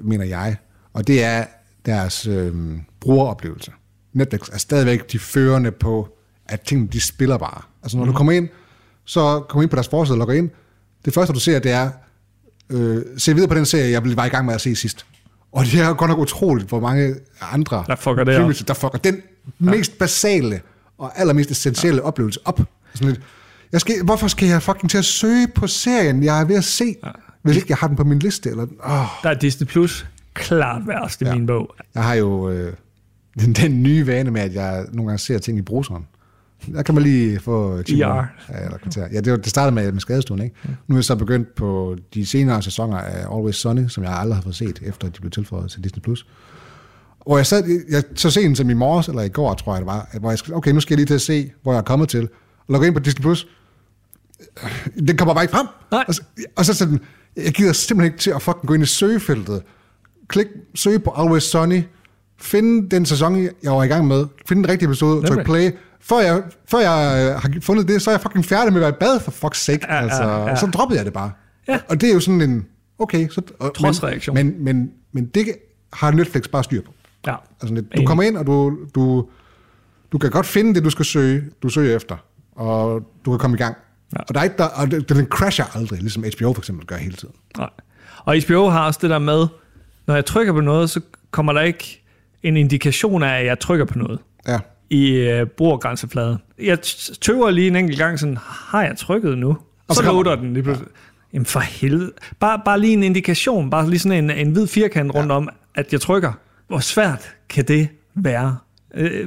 mener 0.00 0.24
jeg, 0.24 0.56
og 0.92 1.06
det 1.06 1.24
er 1.24 1.44
deres 1.86 2.26
øh, 2.26 2.52
brugeroplevelse. 3.00 3.72
Netflix 4.12 4.48
er 4.52 4.58
stadigvæk 4.58 5.12
de 5.12 5.18
førende 5.18 5.70
på, 5.70 6.08
at 6.46 6.60
tingene 6.60 6.88
de 6.88 7.00
spiller 7.00 7.38
bare. 7.38 7.62
Altså 7.82 7.96
når 7.96 8.04
mm. 8.04 8.12
du 8.12 8.16
kommer 8.16 8.32
ind, 8.32 8.48
så 9.04 9.44
kommer 9.48 9.62
ind 9.62 9.70
på 9.70 9.76
deres 9.76 9.88
forside 9.88 10.14
og 10.14 10.18
logger 10.18 10.34
ind. 10.34 10.50
Det 11.04 11.14
første, 11.14 11.34
du 11.34 11.40
ser, 11.40 11.58
det 11.58 11.72
er, 11.72 11.90
øh, 12.70 13.02
se 13.16 13.34
videre 13.34 13.48
på 13.48 13.54
den 13.54 13.66
serie, 13.66 13.90
jeg 13.90 14.16
var 14.16 14.24
i 14.24 14.28
gang 14.28 14.46
med 14.46 14.54
at 14.54 14.60
se 14.60 14.76
sidst. 14.76 15.06
Og 15.52 15.64
det 15.64 15.80
er 15.80 15.94
godt 15.94 16.08
nok 16.10 16.18
utroligt, 16.18 16.68
hvor 16.68 16.80
mange 16.80 17.14
andre 17.40 17.84
Der 17.86 17.96
fucker 17.96 18.24
det 18.24 18.38
op. 18.38 18.68
der 18.68 18.74
fucker 18.74 18.98
den 18.98 19.14
ja. 19.14 19.70
mest 19.70 19.98
basale 19.98 20.60
og 20.98 21.20
allermest 21.20 21.50
essentielle 21.50 22.00
ja. 22.00 22.06
oplevelse 22.06 22.40
op. 22.44 22.60
Sådan 22.94 23.08
lidt, 23.08 23.20
jeg 23.72 23.80
skal, 23.80 23.94
hvorfor 24.04 24.28
skal 24.28 24.48
jeg 24.48 24.62
fucking 24.62 24.90
til 24.90 24.98
at 24.98 25.04
søge 25.04 25.48
på 25.48 25.66
serien, 25.66 26.24
jeg 26.24 26.40
er 26.40 26.44
ved 26.44 26.56
at 26.56 26.64
se, 26.64 26.96
ja. 27.04 27.10
Hvis 27.42 27.56
ikke 27.56 27.66
jeg 27.68 27.76
har 27.76 27.86
den 27.86 27.96
på 27.96 28.04
min 28.04 28.18
liste? 28.18 28.50
Eller, 28.50 28.62
oh. 28.62 29.06
Der 29.22 29.30
er 29.30 29.34
Disney 29.34 29.66
Plus 29.66 30.06
klart 30.34 30.82
værst 30.86 31.22
i 31.22 31.24
ja. 31.24 31.34
min 31.34 31.46
bog. 31.46 31.74
Jeg 31.94 32.04
har 32.04 32.14
jo 32.14 32.50
øh, 32.50 32.72
den, 33.40 33.52
den 33.52 33.82
nye 33.82 34.06
vane 34.06 34.30
med, 34.30 34.40
at 34.40 34.54
jeg 34.54 34.86
nogle 34.92 35.08
gange 35.08 35.18
ser 35.18 35.38
ting 35.38 35.58
i 35.58 35.62
bruseren. 35.62 36.06
Der 36.72 36.82
kan 36.82 36.94
man 36.94 37.04
lige 37.04 37.40
få 37.40 37.82
10 37.82 37.92
ER. 37.92 38.06
minutter. 38.06 38.26
Ja, 38.48 38.64
eller 38.64 38.78
kvarter. 38.78 39.08
ja 39.12 39.20
det, 39.20 39.32
var, 39.32 39.38
det 39.38 39.46
startede 39.46 39.74
med, 39.74 39.92
med 39.92 40.00
skadestuen, 40.00 40.42
ikke? 40.42 40.56
Nu 40.86 40.94
er 40.94 40.98
jeg 40.98 41.04
så 41.04 41.16
begyndt 41.16 41.54
på 41.54 41.96
de 42.14 42.26
senere 42.26 42.62
sæsoner 42.62 42.96
af 42.96 43.36
Always 43.36 43.56
Sunny, 43.56 43.88
som 43.88 44.04
jeg 44.04 44.12
aldrig 44.12 44.36
har 44.36 44.42
fået 44.42 44.56
set, 44.56 44.82
efter 44.82 45.08
de 45.08 45.20
blev 45.20 45.30
tilføjet 45.30 45.70
til 45.70 45.84
Disney+. 45.84 46.02
Plus. 46.02 46.26
Og 47.20 47.36
jeg 47.36 47.46
sad, 47.46 47.84
jeg, 47.90 48.02
så 48.14 48.30
sent 48.30 48.56
som 48.56 48.70
i 48.70 48.74
morges, 48.74 49.08
eller 49.08 49.22
i 49.22 49.28
går, 49.28 49.54
tror 49.54 49.74
jeg 49.74 49.80
det 49.80 49.86
var, 49.86 50.16
hvor 50.20 50.30
jeg 50.30 50.38
skal, 50.38 50.54
okay, 50.54 50.70
nu 50.70 50.80
skal 50.80 50.94
jeg 50.94 50.96
lige 50.96 51.06
til 51.06 51.14
at 51.14 51.20
se, 51.20 51.50
hvor 51.62 51.72
jeg 51.72 51.78
er 51.78 51.82
kommet 51.82 52.08
til, 52.08 52.22
og 52.58 52.66
logge 52.68 52.86
ind 52.86 52.94
på 52.94 53.00
Disney+. 53.00 53.22
Plus. 53.22 53.46
Den 55.08 55.16
kommer 55.16 55.34
bare 55.34 55.44
ikke 55.44 55.52
frem. 55.52 55.66
Nej. 55.90 56.04
Og, 56.08 56.14
så, 56.14 56.22
og 56.56 56.64
så 56.64 56.74
sådan, 56.74 57.00
jeg 57.36 57.52
gider 57.52 57.72
simpelthen 57.72 58.12
ikke 58.12 58.22
til 58.22 58.30
at 58.30 58.42
fucking 58.42 58.66
gå 58.66 58.74
ind 58.74 58.82
i 58.82 58.86
søgefeltet. 58.86 59.62
Klik, 60.28 60.46
søg 60.74 61.02
på 61.02 61.14
Always 61.16 61.42
Sunny, 61.42 61.82
finde 62.38 62.90
den 62.90 63.06
sæson, 63.06 63.48
jeg 63.62 63.72
var 63.72 63.82
i 63.82 63.86
gang 63.86 64.06
med, 64.06 64.26
finde 64.46 64.62
den 64.62 64.70
rigtige 64.70 64.88
episode, 64.88 65.26
tryk 65.26 65.44
play. 65.44 65.70
Før 66.00 66.18
jeg, 66.18 66.42
før 66.70 66.78
jeg 66.78 67.26
øh, 67.26 67.40
har 67.40 67.60
fundet 67.62 67.88
det, 67.88 68.02
så 68.02 68.10
er 68.10 68.14
jeg 68.14 68.20
fucking 68.20 68.44
færdig 68.44 68.72
med 68.72 68.80
at 68.80 68.82
være 68.82 68.90
i 68.90 69.00
bad, 69.00 69.20
for 69.20 69.30
fuck's 69.30 69.58
sake. 69.58 69.86
Ja, 69.88 69.94
ja, 69.94 70.02
altså, 70.02 70.22
ja. 70.22 70.56
Så 70.56 70.66
droppede 70.66 70.98
jeg 70.98 71.04
det 71.04 71.12
bare. 71.12 71.32
Ja. 71.68 71.78
Og 71.88 72.00
det 72.00 72.10
er 72.10 72.14
jo 72.14 72.20
sådan 72.20 72.40
en, 72.40 72.66
okay. 72.98 73.28
Så, 73.28 73.42
og, 73.58 73.74
Trodsreaktion. 73.74 74.34
Men, 74.34 74.46
men, 74.46 74.64
men, 74.64 74.90
men 75.12 75.26
det 75.26 75.46
har 75.92 76.10
Netflix 76.10 76.48
bare 76.48 76.64
styr 76.64 76.82
på. 76.82 76.92
Ja. 77.26 77.34
Altså, 77.60 77.74
lidt, 77.74 77.86
du 77.96 78.06
kommer 78.06 78.24
ind, 78.24 78.36
og 78.36 78.46
du, 78.46 78.78
du, 78.94 79.28
du 80.12 80.18
kan 80.18 80.30
godt 80.30 80.46
finde 80.46 80.74
det, 80.74 80.84
du 80.84 80.90
skal 80.90 81.04
søge, 81.04 81.44
du 81.62 81.68
søger 81.68 81.96
efter, 81.96 82.16
og 82.56 83.02
du 83.24 83.30
kan 83.30 83.38
komme 83.38 83.56
i 83.56 83.58
gang. 83.58 83.76
Ja. 84.16 84.22
Og, 84.28 84.34
der 84.34 84.40
er 84.40 84.44
ikke, 84.44 84.56
der, 84.58 84.64
og 84.64 84.90
den 84.90 85.26
crasher 85.26 85.76
aldrig, 85.76 86.00
ligesom 86.00 86.24
HBO 86.36 86.52
for 86.52 86.60
eksempel 86.60 86.86
gør 86.86 86.96
hele 86.96 87.16
tiden. 87.16 87.34
Nej. 87.58 87.70
Og 88.24 88.36
HBO 88.46 88.68
har 88.68 88.86
også 88.86 88.98
det 89.02 89.10
der 89.10 89.18
med, 89.18 89.46
når 90.06 90.14
jeg 90.14 90.24
trykker 90.24 90.52
på 90.52 90.60
noget, 90.60 90.90
så 90.90 91.00
kommer 91.30 91.52
der 91.52 91.60
ikke 91.60 92.02
en 92.42 92.56
indikation 92.56 93.22
af, 93.22 93.40
at 93.40 93.46
jeg 93.46 93.58
trykker 93.58 93.84
på 93.84 93.98
noget 93.98 94.18
Ja. 94.48 94.58
i 94.90 95.10
øh, 95.10 95.46
brugergrænsefladen. 95.46 96.38
Jeg 96.58 96.78
tøver 97.20 97.50
lige 97.50 97.66
en 97.66 97.76
enkelt 97.76 97.98
gang 97.98 98.18
sådan, 98.20 98.38
har 98.40 98.82
jeg 98.82 98.96
trykket 98.98 99.38
nu? 99.38 99.56
Og 99.88 99.94
så 99.94 100.02
så, 100.02 100.12
loader 100.12 100.36
den. 100.36 100.52
lige 100.54 100.62
pludselig. 100.62 100.88
Jamen 101.32 101.46
for 101.46 101.60
helvede. 101.60 102.12
Bare, 102.40 102.60
bare 102.64 102.80
lige 102.80 102.92
en 102.92 103.02
indikation, 103.02 103.70
bare 103.70 103.90
lige 103.90 103.98
sådan 103.98 104.24
en, 104.24 104.30
en 104.30 104.50
hvid 104.52 104.66
firkant 104.66 105.14
rundt 105.14 105.32
om, 105.32 105.48
at 105.74 105.92
jeg 105.92 106.00
trykker. 106.00 106.32
Hvor 106.68 106.78
svært 106.78 107.34
kan 107.48 107.64
det 107.68 107.88
være? 108.14 108.56
Øh, 108.94 109.26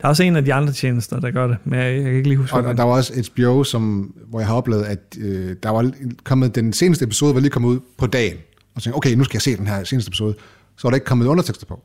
Der 0.00 0.04
er 0.04 0.08
også 0.08 0.22
en 0.22 0.36
af 0.36 0.44
de 0.44 0.54
andre 0.54 0.72
tjenester, 0.72 1.20
der 1.20 1.30
gør 1.30 1.46
det, 1.46 1.56
men 1.64 1.78
jeg, 1.80 1.94
jeg 1.94 2.02
kan 2.04 2.12
ikke 2.14 2.28
lige 2.28 2.38
huske, 2.38 2.56
Og, 2.56 2.64
og 2.64 2.76
der 2.76 2.82
var 2.82 2.92
også 2.92 3.24
HBO, 3.34 3.64
som, 3.64 4.14
hvor 4.28 4.40
jeg 4.40 4.46
har 4.48 4.54
oplevet, 4.54 4.84
at 4.84 4.98
øh, 5.20 5.56
der 5.62 5.70
var 5.70 5.90
kommet, 6.24 6.54
den 6.54 6.72
seneste 6.72 7.04
episode 7.04 7.34
var 7.34 7.40
lige 7.40 7.50
kommet 7.50 7.68
ud 7.68 7.80
på 7.98 8.06
dagen. 8.06 8.36
Og 8.74 8.82
tænkte, 8.82 8.96
okay, 8.96 9.14
nu 9.14 9.24
skal 9.24 9.36
jeg 9.36 9.42
se 9.42 9.56
den 9.56 9.66
her 9.66 9.84
seneste 9.84 10.08
episode. 10.08 10.34
Så 10.76 10.82
var 10.82 10.90
der 10.90 10.94
ikke 10.94 11.04
kommet 11.06 11.26
undertekster 11.26 11.66
på. 11.66 11.82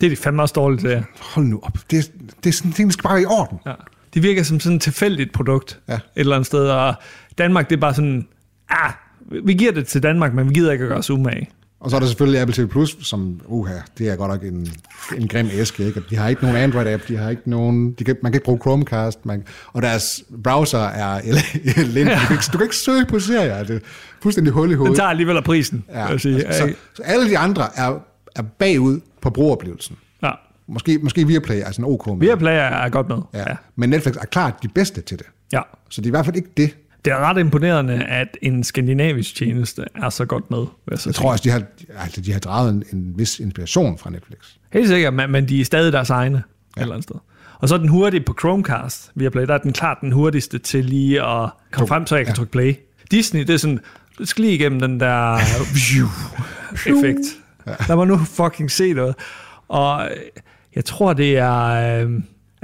det 0.00 0.06
er 0.06 0.10
de 0.10 0.16
fandme 0.16 0.42
også 0.42 0.52
dårligt 0.52 0.80
til. 0.80 1.04
Hold 1.20 1.46
nu 1.46 1.60
op. 1.62 1.78
Det, 1.90 2.12
det 2.44 2.48
er 2.50 2.52
sådan, 2.52 2.72
tingene 2.72 2.92
skal 2.92 3.02
bare 3.02 3.14
være 3.14 3.22
i 3.22 3.26
orden. 3.26 3.58
Ja. 3.66 3.72
Det 4.14 4.22
virker 4.22 4.42
som 4.42 4.60
sådan 4.60 4.76
et 4.76 4.82
tilfældigt 4.82 5.32
produkt 5.32 5.80
Ja. 5.88 5.94
et 5.94 6.00
eller 6.16 6.34
andet 6.36 6.46
sted, 6.46 6.66
og 6.68 6.94
Danmark, 7.38 7.70
det 7.70 7.76
er 7.76 7.80
bare 7.80 7.94
sådan, 7.94 8.26
ah, 8.68 8.92
vi 9.44 9.52
giver 9.54 9.72
det 9.72 9.86
til 9.86 10.02
Danmark, 10.02 10.34
men 10.34 10.48
vi 10.48 10.54
gider 10.54 10.72
ikke 10.72 10.82
at 10.84 10.88
gøre 10.88 10.98
os 10.98 11.10
umage. 11.10 11.50
Og 11.84 11.90
så 11.90 11.96
er 11.96 12.00
der 12.00 12.06
selvfølgelig 12.06 12.40
Apple 12.40 12.54
TV 12.64 12.68
Plus, 12.68 12.96
som, 13.00 13.40
uha, 13.46 13.74
det 13.98 14.08
er 14.08 14.16
godt 14.16 14.30
nok 14.30 14.42
en, 14.52 14.68
en 15.18 15.28
grim 15.28 15.48
æske. 15.52 15.86
Ikke? 15.86 16.02
De 16.10 16.16
har 16.16 16.28
ikke 16.28 16.42
nogen 16.42 16.56
Android-app, 16.72 17.08
de 17.08 17.16
har 17.16 17.30
ikke 17.30 17.50
nogen, 17.50 17.92
de 17.92 18.04
kan, 18.04 18.16
man 18.22 18.32
kan 18.32 18.36
ikke 18.36 18.44
bruge 18.44 18.58
Chromecast, 18.58 19.26
man, 19.26 19.44
og 19.72 19.82
deres 19.82 20.24
browser 20.44 20.78
er 20.78 21.20
elendig. 21.76 22.14
Du, 22.14 22.20
kan 22.26 22.32
ikke, 22.36 22.44
du 22.52 22.58
kan 22.58 22.62
ikke 22.64 22.76
søge 22.76 23.06
på 23.06 23.18
serier, 23.18 23.64
det 23.64 23.76
er 23.76 23.80
fuldstændig 24.22 24.52
hul 24.52 24.68
i 24.68 24.70
Den 24.70 24.78
hovedet. 24.78 24.96
tager 24.96 25.08
alligevel 25.08 25.36
af 25.36 25.44
prisen, 25.44 25.84
ja. 25.88 26.02
vil 26.02 26.10
jeg 26.10 26.20
sige. 26.20 26.44
altså, 26.46 26.66
så, 26.66 26.74
så 26.94 27.02
alle 27.02 27.30
de 27.30 27.38
andre 27.38 27.68
er, 27.76 27.98
er 28.36 28.42
bagud 28.42 29.00
på 29.22 29.30
brugeroplevelsen. 29.30 29.96
ja. 30.22 30.30
Måske, 30.68 30.98
måske 31.02 31.26
Viaplay 31.26 31.56
er 31.66 31.70
sådan 31.70 31.84
ok 31.84 32.06
med. 32.06 32.16
Viaplay 32.16 32.52
er 32.56 32.88
godt 32.88 33.08
med. 33.08 33.16
Ja. 33.34 33.38
ja. 33.38 33.56
Men 33.76 33.90
Netflix 33.90 34.14
er 34.16 34.24
klart 34.26 34.54
de 34.62 34.68
bedste 34.68 35.00
til 35.00 35.18
det. 35.18 35.26
ja. 35.52 35.60
Så 35.90 36.00
det 36.00 36.06
er 36.06 36.10
i 36.10 36.10
hvert 36.10 36.24
fald 36.24 36.36
ikke 36.36 36.50
det. 36.56 36.76
Det 37.04 37.12
er 37.12 37.16
ret 37.18 37.38
imponerende, 37.38 38.04
at 38.04 38.36
en 38.42 38.64
skandinavisk 38.64 39.34
tjeneste 39.34 39.84
er 39.94 40.10
så 40.10 40.24
godt 40.24 40.50
med. 40.50 40.58
Jeg, 40.90 40.98
Jeg 41.06 41.14
tror 41.14 41.30
også, 41.32 41.42
de 41.44 41.50
har, 41.50 41.62
altså, 41.98 42.20
de 42.20 42.32
har 42.32 42.40
draget 42.40 42.70
en, 42.74 42.84
en 42.92 43.12
vis 43.18 43.38
inspiration 43.40 43.98
fra 43.98 44.10
Netflix. 44.10 44.38
Helt 44.72 44.88
sikkert, 44.88 45.14
men, 45.14 45.30
men 45.32 45.48
de 45.48 45.60
er 45.60 45.64
stadig 45.64 45.92
deres 45.92 46.10
egne 46.10 46.42
ja. 46.76 46.80
et 46.80 46.82
eller 46.82 46.94
andet 46.94 47.04
sted. 47.04 47.16
Og 47.58 47.68
så 47.68 47.78
den 47.78 47.88
hurtige 47.88 48.20
på 48.20 48.34
Chromecast, 48.40 49.10
Viaplay, 49.14 49.46
der 49.46 49.54
er 49.54 49.58
den 49.58 49.72
klart 49.72 49.98
den 50.00 50.12
hurtigste 50.12 50.58
til 50.58 50.84
lige 50.84 51.22
at 51.22 51.50
komme 51.72 51.88
frem, 51.88 52.06
så 52.06 52.16
jeg 52.16 52.24
kan 52.26 52.32
Ja. 52.32 52.36
trykke 52.36 52.52
play. 52.52 52.74
Disney, 53.10 53.40
det 53.40 53.50
er 53.50 53.56
sådan, 53.56 53.80
du 54.18 54.26
skal 54.26 54.42
lige 54.44 54.54
igennem 54.54 54.80
den 54.80 55.00
der 55.00 55.36
effekt. 56.96 57.18
Lad 57.88 57.96
mig 57.96 58.06
nu 58.06 58.18
fucking 58.18 58.70
se 58.70 58.92
noget. 58.92 59.14
Og 59.68 60.04
øh, 60.04 60.16
jeg 60.74 60.84
tror, 60.84 61.12
det 61.12 61.38
er... 61.38 61.64
Øh, 62.04 62.10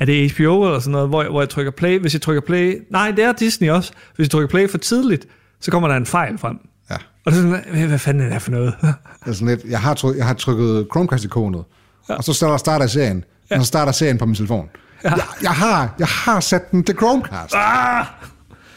er 0.01 0.05
det 0.05 0.33
HBO 0.33 0.65
eller 0.65 0.79
sådan 0.79 0.93
noget, 0.93 1.09
hvor 1.09 1.23
jeg, 1.23 1.31
hvor 1.31 1.41
jeg 1.41 1.49
trykker 1.49 1.73
play? 1.73 1.99
Hvis 1.99 2.15
jeg 2.15 2.23
trykker 2.23 2.41
play... 2.41 2.83
Nej, 2.91 3.11
det 3.11 3.25
er 3.25 3.33
Disney 3.33 3.71
også. 3.71 3.93
Hvis 4.17 4.25
jeg 4.25 4.31
trykker 4.31 4.49
play 4.49 4.71
for 4.71 4.79
tidligt, 4.79 5.27
så 5.61 5.71
kommer 5.71 5.89
der 5.89 5.97
en 5.97 6.07
fejl 6.07 6.39
frem. 6.39 6.59
Ja. 6.91 6.95
Og 6.95 7.33
det 7.33 7.39
er 7.39 7.43
sådan, 7.43 7.89
hvad, 7.89 7.99
fanden 7.99 8.21
er 8.21 8.25
det 8.25 8.33
her 8.33 8.41
for 8.41 8.51
noget? 8.51 8.75
Altså 9.27 9.45
lidt, 9.45 9.65
jeg, 9.65 9.81
har 9.81 9.95
tryk, 9.95 10.17
jeg 10.17 10.27
har 10.27 10.35
trykket 10.35 10.87
Chromecast-ikonet, 10.93 11.65
ja. 12.09 12.15
og 12.15 12.25
så 12.25 12.57
starter, 12.59 12.87
serien, 12.87 13.25
ja. 13.51 13.57
og 13.57 13.63
så 13.63 13.67
starter 13.67 13.93
serien 13.93 14.19
på 14.19 14.27
min 14.27 14.35
telefon. 14.35 14.69
Ja. 15.05 15.11
Jeg, 15.11 15.25
jeg, 15.43 15.51
har, 15.51 15.95
jeg 15.99 16.07
har 16.07 16.41
sat 16.41 16.71
den 16.71 16.85
til 16.85 16.97
Chromecast. 16.97 17.55
Ah! 17.55 18.07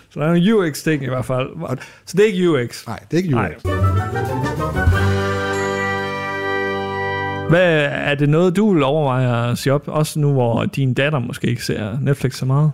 Så 0.09 0.19
der 0.19 0.25
er 0.25 0.33
en 0.33 0.53
UX-ting 0.53 1.03
i 1.03 1.07
hvert 1.07 1.25
fald. 1.25 1.77
Så 2.05 2.17
det 2.17 2.19
er 2.19 2.27
ikke 2.27 2.51
UX. 2.51 2.87
Nej, 2.87 2.99
det 3.11 3.19
er 3.19 3.23
ikke 3.23 3.35
UX. 3.37 3.63
Hvad 7.53 7.87
er 7.91 8.15
det 8.15 8.29
noget, 8.29 8.55
du 8.55 8.73
vil 8.73 8.83
overveje 8.83 9.51
at 9.51 9.57
sige 9.57 9.73
op? 9.73 9.87
Også 9.87 10.19
nu, 10.19 10.31
hvor 10.31 10.65
din 10.65 10.93
datter 10.93 11.19
måske 11.19 11.47
ikke 11.47 11.65
ser 11.65 11.99
Netflix 11.99 12.35
så 12.37 12.45
meget 12.45 12.71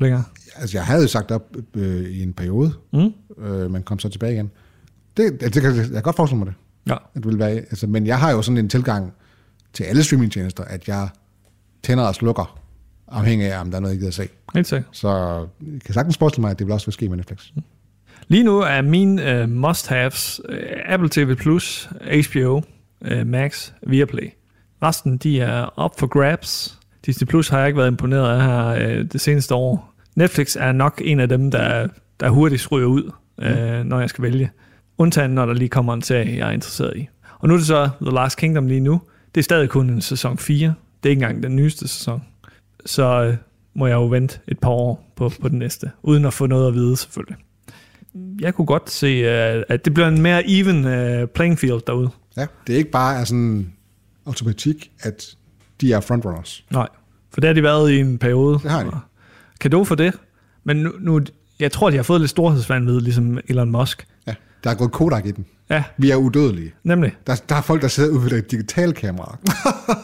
længere. 0.00 0.24
Altså, 0.56 0.76
jeg 0.78 0.84
havde 0.86 1.02
jo 1.02 1.08
sagt 1.08 1.30
op 1.30 1.56
øh, 1.74 2.00
i 2.10 2.22
en 2.22 2.32
periode, 2.32 2.72
Mm? 2.92 3.12
øh, 3.44 3.70
men 3.70 3.82
kom 3.82 3.98
så 3.98 4.08
tilbage 4.08 4.32
igen. 4.32 4.50
Det, 5.16 5.40
det, 5.40 5.54
det 5.54 5.62
kan, 5.62 5.76
jeg 5.76 5.86
kan 5.86 6.02
godt 6.02 6.16
forestille 6.16 6.38
mig 6.38 6.46
det. 6.46 6.54
Ja. 6.90 6.94
At 6.94 7.00
det 7.14 7.26
vil 7.26 7.38
være, 7.38 7.50
altså, 7.50 7.86
men 7.86 8.06
jeg 8.06 8.18
har 8.18 8.30
jo 8.30 8.42
sådan 8.42 8.58
en 8.58 8.68
tilgang 8.68 9.12
til 9.72 9.84
alle 9.84 10.02
streamingtjenester, 10.04 10.64
at 10.64 10.88
jeg 10.88 11.08
tænder 11.82 12.04
og 12.04 12.14
slukker, 12.14 12.58
afhængig 13.08 13.52
af, 13.52 13.60
om 13.60 13.70
der 13.70 13.76
er 13.76 13.80
noget, 13.80 13.94
jeg 13.94 13.98
gider 14.00 14.12
se. 14.12 14.28
Helt 14.54 14.66
sikkert. 14.66 14.88
Så 14.92 15.08
jeg 15.72 15.80
kan 15.84 15.94
sagtens 15.94 16.18
forestille 16.18 16.40
mig, 16.42 16.50
at 16.50 16.58
det 16.58 16.66
vil 16.66 16.72
også 16.74 16.86
vil 16.86 16.92
ske 16.92 17.08
med 17.08 17.16
Netflix. 17.16 17.46
Lige 18.28 18.42
nu 18.44 18.58
er 18.60 18.82
mine 18.82 19.42
uh, 19.44 19.50
must-haves 19.50 20.40
uh, 20.48 20.54
Apple 20.86 21.08
TV+, 21.08 21.34
HBO, 22.30 22.60
uh, 23.00 23.26
Max, 23.26 23.72
Viaplay. 23.86 24.30
Resten, 24.82 25.16
de 25.16 25.40
er 25.40 25.78
op 25.78 25.98
for 25.98 26.06
grabs. 26.06 26.78
Disney 27.06 27.26
Plus 27.26 27.48
har 27.48 27.58
jeg 27.58 27.68
ikke 27.68 27.78
været 27.78 27.90
imponeret 27.90 28.40
af 28.40 28.44
her 28.44 28.98
uh, 28.98 29.04
det 29.12 29.20
seneste 29.20 29.54
år. 29.54 29.94
Netflix 30.16 30.56
er 30.56 30.72
nok 30.72 31.00
en 31.04 31.20
af 31.20 31.28
dem, 31.28 31.50
der, 31.50 31.88
der 32.20 32.28
hurtigst 32.28 32.72
ryger 32.72 32.86
ud, 32.86 33.10
uh, 33.38 33.86
når 33.86 34.00
jeg 34.00 34.08
skal 34.08 34.22
vælge. 34.22 34.50
Undtagen, 34.98 35.30
når 35.30 35.46
der 35.46 35.54
lige 35.54 35.68
kommer 35.68 35.94
en 35.94 36.02
serie, 36.02 36.36
jeg 36.38 36.48
er 36.48 36.52
interesseret 36.52 36.96
i. 36.96 37.08
Og 37.38 37.48
nu 37.48 37.54
er 37.54 37.58
det 37.58 37.66
så 37.66 37.90
The 38.02 38.14
Last 38.14 38.38
Kingdom 38.38 38.66
lige 38.66 38.80
nu. 38.80 39.00
Det 39.34 39.40
er 39.40 39.44
stadig 39.44 39.68
kun 39.68 39.90
en 39.90 40.00
sæson 40.00 40.38
4. 40.38 40.74
Det 41.02 41.08
er 41.08 41.10
ikke 41.10 41.22
engang 41.22 41.42
den 41.42 41.56
nyeste 41.56 41.88
sæson. 41.88 42.22
Så 42.86 43.28
uh, 43.28 43.34
må 43.74 43.86
jeg 43.86 43.94
jo 43.94 44.06
vente 44.06 44.38
et 44.48 44.58
par 44.58 44.70
år 44.70 45.12
på, 45.16 45.32
på 45.40 45.48
den 45.48 45.58
næste, 45.58 45.90
uden 46.02 46.24
at 46.24 46.32
få 46.32 46.46
noget 46.46 46.68
at 46.68 46.74
vide 46.74 46.96
selvfølgelig 46.96 47.36
jeg 48.40 48.54
kunne 48.54 48.66
godt 48.66 48.90
se, 48.90 49.06
øh, 49.06 49.62
at 49.68 49.84
det 49.84 49.94
bliver 49.94 50.08
en 50.08 50.22
mere 50.22 50.50
even 50.50 50.84
øh, 50.84 51.28
playing 51.28 51.58
field 51.58 51.80
derude. 51.86 52.10
Ja, 52.36 52.46
det 52.66 52.72
er 52.72 52.78
ikke 52.78 52.90
bare 52.90 53.26
sådan 53.26 53.72
automatik, 54.26 54.90
at 55.00 55.36
de 55.80 55.92
er 55.92 56.00
frontrunners. 56.00 56.64
Nej, 56.70 56.88
for 57.30 57.40
det 57.40 57.48
har 57.48 57.54
de 57.54 57.62
været 57.62 57.90
i 57.90 57.98
en 57.98 58.18
periode. 58.18 58.58
Det 58.62 58.70
har 58.70 58.82
de. 58.84 58.90
Kado 59.60 59.84
for 59.84 59.94
det. 59.94 60.14
Men 60.64 60.76
nu, 60.76 60.92
nu, 61.00 61.20
jeg 61.60 61.72
tror, 61.72 61.90
de 61.90 61.96
har 61.96 62.02
fået 62.02 62.20
lidt 62.20 62.30
storhedsvandvid, 62.30 63.00
ligesom 63.00 63.38
Elon 63.48 63.70
Musk. 63.70 64.06
Ja, 64.26 64.34
der 64.64 64.70
er 64.70 64.74
gået 64.74 64.92
Kodak 64.92 65.26
i 65.26 65.30
den. 65.30 65.46
Ja, 65.70 65.84
Vi 65.98 66.10
er 66.10 66.16
udødelige. 66.16 66.72
nemlig. 66.84 67.12
Der, 67.26 67.40
der 67.48 67.54
er 67.54 67.60
folk, 67.60 67.82
der 67.82 67.88
sidder 67.88 68.10
ude 68.10 68.24
ved 68.30 68.38
et 68.38 68.50
digitalt 68.50 68.96
kamera. 68.96 69.38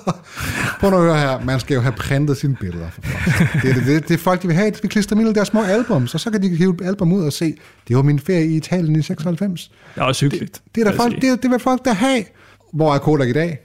Prøv 0.81 0.93
at 0.95 1.01
høre 1.01 1.19
her. 1.19 1.41
Man 1.45 1.61
skal 1.61 1.75
jo 1.75 1.81
have 1.81 1.93
printet 1.93 2.37
sine 2.37 2.57
billeder. 2.61 2.91
For 2.91 3.03
folk. 3.03 3.63
det, 3.63 3.71
er 3.71 3.75
det, 3.75 3.87
det, 3.87 4.09
det, 4.09 4.15
er 4.15 4.19
folk, 4.19 4.43
de 4.43 4.47
vil 4.47 4.57
have. 4.57 4.71
De 4.71 4.77
vil 4.83 4.91
klistre 4.91 5.23
i 5.23 5.33
deres 5.33 5.49
små 5.49 5.63
album, 5.63 6.07
så 6.07 6.19
så 6.19 6.31
kan 6.31 6.43
de 6.43 6.49
hive 6.57 6.77
album 6.85 7.13
ud 7.13 7.25
og 7.25 7.33
se. 7.33 7.55
Det 7.89 7.97
var 7.97 8.03
min 8.03 8.19
ferie 8.19 8.47
i 8.47 8.57
Italien 8.57 8.97
i 8.97 9.03
96. 9.03 9.71
Det 9.95 10.01
er 10.01 10.05
også 10.05 10.25
hyggeligt. 10.25 10.63
Det 10.75 10.81
er, 10.81 10.91
der 10.91 10.97
folk, 10.97 11.13
sige. 11.13 11.31
det, 11.33 11.43
det 11.43 11.51
vil 11.51 11.59
folk 11.59 11.85
der 11.85 11.93
have. 11.93 12.25
Hvor 12.73 12.95
er 12.95 12.99
Kodak 12.99 13.29
i 13.29 13.33
dag? 13.33 13.59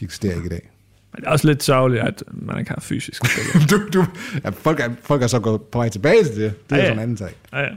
De 0.00 0.04
eksisterer 0.04 0.34
ikke 0.34 0.46
i 0.46 0.48
dag. 0.50 0.70
Men 1.12 1.20
det 1.20 1.26
er 1.26 1.30
også 1.32 1.46
lidt 1.46 1.62
sørgeligt, 1.62 2.02
at 2.02 2.22
man 2.32 2.58
ikke 2.58 2.68
har 2.70 2.80
fysisk 2.80 3.22
du, 3.70 3.80
du, 3.94 4.04
ja, 4.44 4.48
folk, 4.50 4.80
er, 4.80 4.88
folk 5.02 5.22
er 5.22 5.26
så 5.26 5.38
gået 5.40 5.62
på 5.62 5.78
vej 5.78 5.88
tilbage 5.88 6.24
til 6.24 6.36
det. 6.36 6.68
Det 6.70 6.76
er 6.76 6.76
Ja, 6.76 6.82
ja. 6.82 6.82
sådan 6.88 6.98
en 6.98 7.02
anden 7.02 7.16
sag. 7.16 7.28
Ja, 7.52 7.58
ja. 7.60 7.68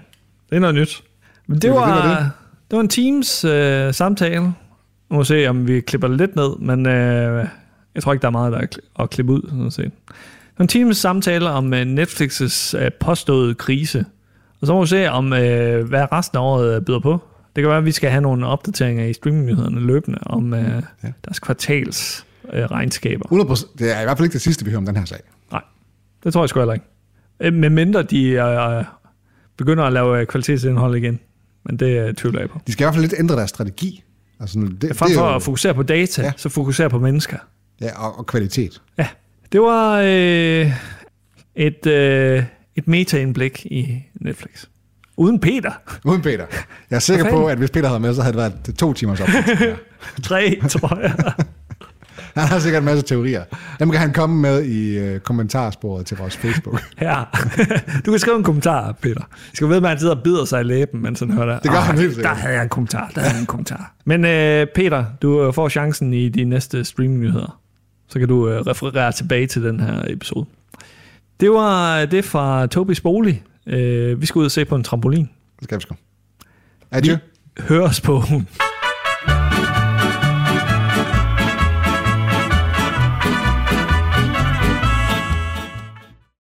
Det 0.50 0.56
er 0.56 0.60
noget 0.60 0.76
nyt. 0.76 1.04
Men 1.48 1.56
det, 1.56 1.62
Det 1.62 1.72
var, 1.72 1.86
det 1.86 2.10
var 2.10 2.20
det, 2.20 2.32
det. 2.72 2.76
var 2.76 2.82
en 2.82 2.90
Teams 2.90 3.44
øh, 3.44 3.94
samtale. 3.94 4.42
Nu 4.44 4.54
må 5.10 5.20
vi 5.20 5.26
se, 5.26 5.48
om 5.48 5.68
vi 5.68 5.80
klipper 5.82 6.08
det 6.08 6.18
lidt 6.18 6.36
ned, 6.36 6.58
men 6.60 6.86
øh, 6.86 7.48
jeg 7.96 8.04
tror 8.04 8.14
ikke, 8.14 8.22
der 8.22 8.28
er 8.28 8.32
meget 8.32 8.52
der 8.54 8.60
er 8.60 9.04
at 9.04 9.10
klippe 9.10 9.34
ud. 9.34 9.42
Sådan 9.50 9.72
set. 9.72 9.84
Det 9.86 10.60
var 10.60 10.64
en 10.64 10.68
Teams 10.68 10.98
samtale 10.98 11.50
om 11.50 11.74
øh, 11.74 11.82
Netflix's 11.82 12.78
øh, 12.78 12.92
påståede 13.00 13.56
krise. 13.56 14.06
Og 14.62 14.68
så 14.68 14.74
må 14.74 14.82
vi 14.82 14.88
se, 14.88 15.10
om 15.12 15.34
øh, 15.34 15.88
hvad 15.88 16.12
resten 16.12 16.38
af 16.38 16.42
året 16.42 16.76
øh, 16.76 16.82
byder 16.82 17.00
på. 17.00 17.20
Det 17.56 17.62
kan 17.62 17.70
være, 17.70 17.78
at 17.78 17.86
vi 17.86 17.92
skal 17.92 18.10
have 18.10 18.22
nogle 18.22 18.48
opdateringer 18.48 19.06
i 19.06 19.14
streamingnyhederne 19.14 19.80
løbende 19.80 20.20
om 20.26 20.54
øh, 20.54 20.84
Ja. 21.04 21.12
deres 21.26 21.40
kvartals 21.40 22.26
øh, 22.54 22.64
regnskaber. 22.66 23.26
100%, 23.56 23.68
det 23.80 23.98
er 23.98 24.02
i 24.02 24.04
hvert 24.04 24.18
fald 24.18 24.26
ikke 24.26 24.34
det 24.34 24.42
sidste, 24.42 24.66
vi 24.66 24.72
hører 24.72 24.78
om 24.78 24.86
den 24.86 24.98
her 24.98 25.06
sag. 25.06 25.20
Nej, 25.52 25.62
det 26.24 26.34
tror 26.34 26.42
jeg 26.42 26.50
sgu 26.50 26.60
heller 26.60 26.74
ikke. 26.74 26.86
Øh, 27.40 27.54
Med 27.54 27.70
mindre 27.70 28.04
de 28.04 28.30
øh, 28.30 28.84
begynder 29.58 29.84
at 29.84 29.94
lave 29.94 30.20
øh, 30.20 30.26
kvalitetsindhold 30.28 30.96
igen. 30.96 31.20
Men 31.66 31.78
det 31.78 32.08
øh, 32.08 32.14
tvivler 32.14 32.40
jeg 32.40 32.50
på. 32.50 32.60
De 32.68 32.72
skal 32.72 32.84
i 32.84 32.86
hvert 32.86 32.94
fald 32.94 33.04
lidt 33.04 33.14
ændre 33.20 33.36
deres 33.36 33.50
strategi. 33.50 34.04
Altså, 34.40 34.60
det, 34.60 34.96
Frem 34.96 35.08
det 35.10 35.16
er 35.16 35.20
for 35.20 35.30
jo- 35.30 35.36
at 35.36 35.44
fokusere 35.44 35.74
på 35.74 35.84
data, 35.84 36.22
Ja. 36.22 36.28
ja. 36.28 36.34
så 36.38 36.50
fokusere 36.50 36.90
på 36.90 37.00
mennesker. 37.00 37.38
Ja, 37.82 38.04
og, 38.06 38.20
og 38.20 38.26
kvalitet. 38.26 38.82
Ja, 38.98 39.08
det 39.52 39.62
var 39.62 40.00
øh, 40.06 40.72
et, 41.56 41.86
øh, 41.86 42.44
et 42.76 42.88
meta-indblik 42.88 43.66
i 43.66 44.04
Netflix. 44.22 44.66
Uden 45.18 45.40
Peter. 45.40 45.72
Uden 46.06 46.22
Peter. 46.22 46.46
Jeg 46.90 46.96
er 46.96 47.00
sikker 47.00 47.30
på, 47.30 47.46
at 47.48 47.58
hvis 47.58 47.70
Peter 47.72 47.88
havde 47.88 48.00
med, 48.00 48.14
så 48.16 48.22
havde 48.22 48.34
det 48.38 48.54
været 48.68 48.76
to 48.78 48.94
timers 48.94 49.20
op. 49.22 49.28
Tre, 50.24 50.60
tror 50.70 51.00
jeg. 51.00 51.16
Han 52.42 52.48
har 52.48 52.60
sikkert 52.60 52.80
en 52.82 52.86
masse 52.86 53.04
teorier. 53.06 53.44
Dem 53.80 53.92
kan 53.92 54.00
han 54.00 54.14
komme 54.14 54.42
med 54.42 54.64
i 54.64 54.98
øh, 54.98 55.20
kommentarsporet 55.20 56.06
til 56.06 56.18
vores 56.18 56.38
Facebook. 56.38 56.82
Ja. 57.02 57.24
Du 58.06 58.12
kan 58.12 58.20
skrive 58.20 58.38
en 58.38 58.44
kommentar, 58.44 58.92
Peter. 58.92 59.22
Jeg 59.30 59.52
skal 59.54 59.70
ved, 59.70 59.78
at 59.78 59.90
han 59.90 60.00
sidder 60.00 60.16
og 60.16 60.24
bider 60.24 60.46
sig 60.46 60.62
i 60.62 60.64
læben, 60.64 61.02
mens 61.02 61.20
han 61.20 61.32
hører 61.32 61.54
det. 61.54 61.64
Det 61.64 61.72
gør 61.72 61.78
"Ah, 61.78 61.84
han 61.84 61.98
helt 61.98 62.10
Der 62.10 62.16
sikkert." 62.16 62.38
havde 62.38 62.54
jeg 62.56 62.64
en 62.64 62.70
kommentar. 62.70 63.12
Der 63.16 63.22
havde 63.22 63.34
jeg 63.34 63.40
en 63.42 63.46
kommentar. 63.46 63.94
Men 64.06 64.26
øh, 64.26 64.68
Peter, 64.76 65.06
du 65.22 65.48
øh, 65.48 65.54
får 65.54 65.70
chancen 65.70 66.14
i 66.14 66.30
de 66.30 66.44
næste 66.44 66.84
streamingnyheder. 66.84 67.60
Så 68.10 68.20
kan 68.20 68.28
du 68.28 68.50
øh, 68.50 68.62
referere 68.62 69.12
tilbage 69.12 69.48
til 69.48 69.64
den 69.64 69.80
her 69.80 70.04
episode. 70.08 70.46
Det 71.40 71.52
var 71.52 72.06
det 72.06 72.26
fra 72.26 72.68
Tobis 72.68 73.02
bolig. 73.02 73.44
Øh, 73.68 74.22
vi 74.22 74.26
skal 74.26 74.40
ud 74.40 74.46
og 74.46 74.52
se 74.52 74.66
på 74.66 74.76
en 74.76 74.84
trampolin. 74.84 75.30
Det 75.60 75.64
skal 75.64 75.78
vi 75.78 75.82
sgu. 75.82 75.96
Adieu. 76.92 77.18
Hør 77.60 77.82
os 77.82 78.02
på 78.02 78.24